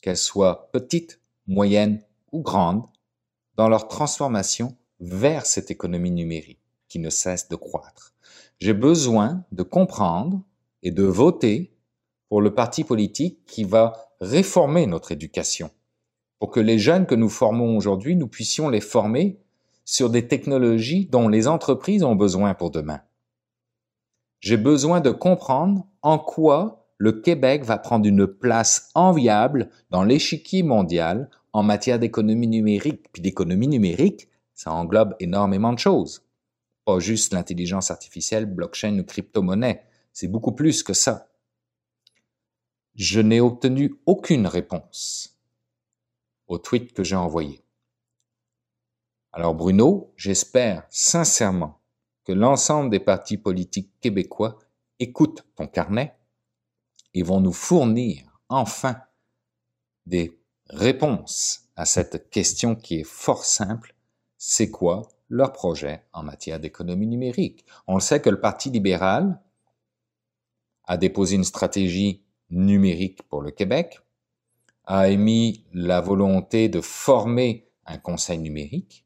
qu'elles 0.01 0.17
soient 0.17 0.69
petites, 0.71 1.21
moyennes 1.47 2.03
ou 2.31 2.41
grandes, 2.41 2.85
dans 3.55 3.69
leur 3.69 3.87
transformation 3.87 4.75
vers 4.99 5.45
cette 5.45 5.71
économie 5.71 6.11
numérique 6.11 6.59
qui 6.87 6.99
ne 6.99 7.09
cesse 7.09 7.47
de 7.49 7.55
croître. 7.55 8.13
J'ai 8.59 8.73
besoin 8.73 9.43
de 9.51 9.63
comprendre 9.63 10.41
et 10.83 10.91
de 10.91 11.03
voter 11.03 11.73
pour 12.29 12.41
le 12.41 12.53
parti 12.53 12.83
politique 12.83 13.45
qui 13.45 13.63
va 13.63 13.93
réformer 14.21 14.87
notre 14.87 15.11
éducation, 15.11 15.71
pour 16.39 16.51
que 16.51 16.59
les 16.59 16.79
jeunes 16.79 17.05
que 17.05 17.15
nous 17.15 17.29
formons 17.29 17.77
aujourd'hui, 17.77 18.15
nous 18.15 18.27
puissions 18.27 18.69
les 18.69 18.81
former 18.81 19.39
sur 19.85 20.09
des 20.09 20.27
technologies 20.27 21.05
dont 21.05 21.27
les 21.27 21.47
entreprises 21.47 22.03
ont 22.03 22.15
besoin 22.15 22.53
pour 22.53 22.71
demain. 22.71 23.01
J'ai 24.39 24.57
besoin 24.57 24.99
de 24.99 25.11
comprendre 25.11 25.87
en 26.01 26.19
quoi 26.19 26.87
le 26.97 27.13
Québec 27.13 27.63
va 27.63 27.77
prendre 27.77 28.07
une 28.07 28.27
place 28.27 28.89
enviable 28.95 29.69
dans 29.89 30.03
l'échiquier 30.03 30.63
mondial 30.63 31.29
en 31.53 31.63
matière 31.63 31.99
d'économie 31.99 32.47
numérique. 32.47 33.11
Puis 33.11 33.21
l'économie 33.21 33.67
numérique, 33.67 34.29
ça 34.53 34.71
englobe 34.71 35.15
énormément 35.19 35.73
de 35.73 35.79
choses. 35.79 36.23
Pas 36.85 36.99
juste 36.99 37.33
l'intelligence 37.33 37.91
artificielle, 37.91 38.45
blockchain 38.45 38.99
ou 38.99 39.03
crypto-monnaie. 39.03 39.83
C'est 40.13 40.27
beaucoup 40.27 40.53
plus 40.53 40.83
que 40.83 40.93
ça. 40.93 41.29
Je 42.95 43.19
n'ai 43.19 43.41
obtenu 43.41 43.95
aucune 44.05 44.47
réponse 44.47 45.34
au 46.47 46.57
tweet 46.57 46.93
que 46.93 47.03
j'ai 47.03 47.15
envoyé. 47.15 47.63
Alors 49.31 49.55
Bruno, 49.55 50.13
j'espère 50.15 50.85
sincèrement 50.89 51.81
que 52.23 52.31
l'ensemble 52.31 52.89
des 52.89 52.99
partis 52.99 53.37
politiques 53.37 53.91
québécois 53.99 54.59
écoutent 54.99 55.45
ton 55.55 55.67
carnet 55.67 56.15
et 57.13 57.23
vont 57.23 57.41
nous 57.41 57.53
fournir 57.53 58.39
enfin 58.49 59.01
des 60.05 60.39
réponses 60.69 61.69
à 61.75 61.85
cette 61.85 62.29
question 62.29 62.75
qui 62.75 62.99
est 62.99 63.03
fort 63.03 63.43
simple. 63.43 63.95
C'est 64.37 64.69
quoi 64.69 65.07
leur 65.29 65.51
projet 65.51 66.05
en 66.13 66.23
matière 66.23 66.59
d'économie 66.59 67.07
numérique? 67.07 67.65
On 67.87 67.95
le 67.95 68.01
sait 68.01 68.21
que 68.21 68.29
le 68.29 68.39
Parti 68.39 68.69
libéral 68.69 69.41
a 70.85 70.97
déposé 70.97 71.35
une 71.35 71.43
stratégie 71.43 72.23
numérique 72.49 73.23
pour 73.23 73.41
le 73.41 73.51
Québec 73.51 73.99
a 74.87 75.09
émis 75.09 75.65
la 75.73 76.01
volonté 76.01 76.69
de 76.69 76.81
former 76.81 77.67
un 77.85 77.97
conseil 77.97 78.37
numérique, 78.37 79.05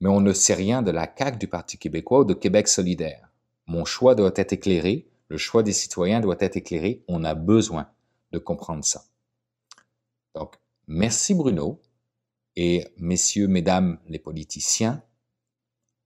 mais 0.00 0.08
on 0.08 0.20
ne 0.20 0.32
sait 0.32 0.54
rien 0.54 0.82
de 0.82 0.90
la 0.90 1.12
CAQ 1.16 1.38
du 1.38 1.48
Parti 1.48 1.78
québécois 1.78 2.20
ou 2.20 2.24
de 2.24 2.34
Québec 2.34 2.68
solidaire. 2.68 3.30
Mon 3.66 3.84
choix 3.84 4.14
doit 4.14 4.32
être 4.36 4.52
éclairé, 4.52 5.08
le 5.28 5.36
choix 5.36 5.62
des 5.62 5.72
citoyens 5.72 6.20
doit 6.20 6.36
être 6.40 6.56
éclairé, 6.56 7.04
on 7.08 7.24
a 7.24 7.34
besoin 7.34 7.88
de 8.32 8.38
comprendre 8.38 8.84
ça. 8.84 9.04
Donc, 10.34 10.56
merci 10.86 11.34
Bruno 11.34 11.80
et 12.56 12.86
messieurs, 12.96 13.48
mesdames 13.48 13.98
les 14.08 14.18
politiciens, 14.18 15.02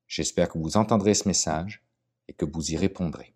j'espère 0.07 0.49
que 0.49 0.59
vous 0.59 0.77
entendrez 0.77 1.15
ce 1.15 1.29
message 1.29 1.85
et 2.29 2.33
que 2.33 2.45
vous 2.45 2.73
y 2.73 2.77
répondrez. 2.77 3.36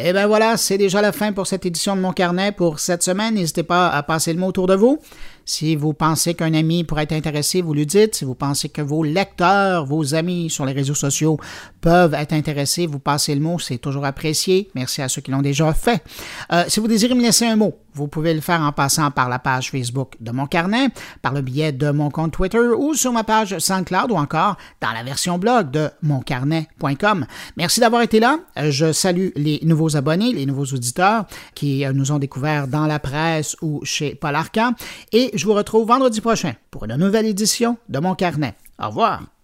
Et 0.00 0.12
ben 0.12 0.28
voilà, 0.28 0.56
c'est 0.56 0.78
déjà 0.78 1.02
la 1.02 1.10
fin 1.10 1.32
pour 1.32 1.48
cette 1.48 1.66
édition 1.66 1.96
de 1.96 2.00
mon 2.00 2.12
carnet 2.12 2.52
pour 2.52 2.78
cette 2.78 3.02
semaine. 3.02 3.34
N'hésitez 3.34 3.64
pas 3.64 3.88
à 3.88 4.04
passer 4.04 4.32
le 4.32 4.38
mot 4.38 4.46
autour 4.46 4.68
de 4.68 4.76
vous. 4.76 5.00
Si 5.44 5.74
vous 5.74 5.92
pensez 5.92 6.34
qu'un 6.34 6.54
ami 6.54 6.84
pourrait 6.84 7.02
être 7.02 7.14
intéressé, 7.14 7.62
vous 7.62 7.74
le 7.74 7.84
dites. 7.84 8.14
Si 8.14 8.24
vous 8.24 8.36
pensez 8.36 8.68
que 8.68 8.80
vos 8.80 9.02
lecteurs, 9.02 9.86
vos 9.86 10.14
amis 10.14 10.50
sur 10.50 10.64
les 10.64 10.72
réseaux 10.72 10.94
sociaux 10.94 11.40
peuvent 11.80 12.14
être 12.14 12.32
intéressés, 12.32 12.86
vous 12.86 13.00
passez 13.00 13.34
le 13.34 13.40
mot. 13.40 13.58
C'est 13.58 13.78
toujours 13.78 14.04
apprécié. 14.04 14.70
Merci 14.76 15.02
à 15.02 15.08
ceux 15.08 15.20
qui 15.20 15.32
l'ont 15.32 15.42
déjà 15.42 15.72
fait. 15.74 16.00
Euh, 16.52 16.62
si 16.68 16.78
vous 16.78 16.86
désirez 16.86 17.14
me 17.14 17.22
laisser 17.22 17.46
un 17.46 17.56
mot, 17.56 17.76
vous 17.94 18.08
pouvez 18.08 18.34
le 18.34 18.40
faire 18.40 18.60
en 18.60 18.72
passant 18.72 19.10
par 19.10 19.28
la 19.28 19.38
page 19.38 19.70
Facebook 19.70 20.14
de 20.20 20.30
mon 20.30 20.46
carnet, 20.46 20.88
par 21.22 21.32
le 21.32 21.40
biais 21.40 21.72
de 21.72 21.90
mon 21.90 22.10
compte 22.10 22.32
Twitter 22.32 22.58
ou 22.58 22.94
sur 22.94 23.12
ma 23.12 23.24
page 23.24 23.58
SoundCloud 23.58 24.10
ou 24.10 24.16
encore 24.16 24.56
dans 24.80 24.92
la 24.92 25.02
version 25.02 25.38
blog 25.38 25.70
de 25.70 25.90
moncarnet.com. 26.02 27.26
Merci 27.56 27.80
d'avoir 27.80 28.02
été 28.02 28.20
là. 28.20 28.38
Je 28.56 28.92
salue 28.92 29.28
les 29.36 29.60
nouveaux 29.62 29.96
abonnés, 29.96 30.32
les 30.32 30.46
nouveaux 30.46 30.66
auditeurs 30.66 31.26
qui 31.54 31.84
euh, 31.84 31.92
nous 31.92 32.12
ont 32.12 32.18
découverts 32.18 32.68
dans 32.68 32.86
la 32.86 32.98
presse 32.98 33.56
ou 33.62 33.80
chez 33.84 34.14
Paul 34.14 34.34
Arcan. 34.34 34.72
Et 35.12 35.30
je 35.34 35.44
vous 35.46 35.54
retrouve 35.54 35.88
vendredi 35.88 36.20
prochain 36.20 36.54
pour 36.70 36.84
une 36.84 36.96
nouvelle 36.96 37.26
édition 37.26 37.78
de 37.88 37.98
mon 37.98 38.14
carnet. 38.14 38.54
Au 38.78 38.88
revoir. 38.88 39.37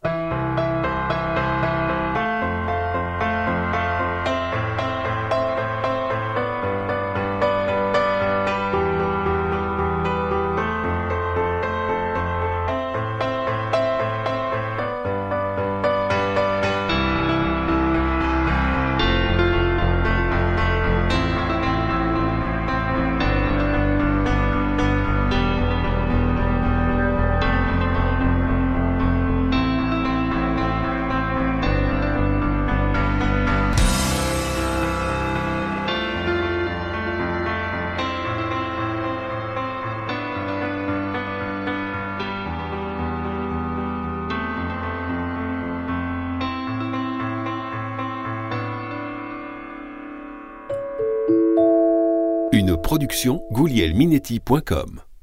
goulielminetti.com 53.51 55.14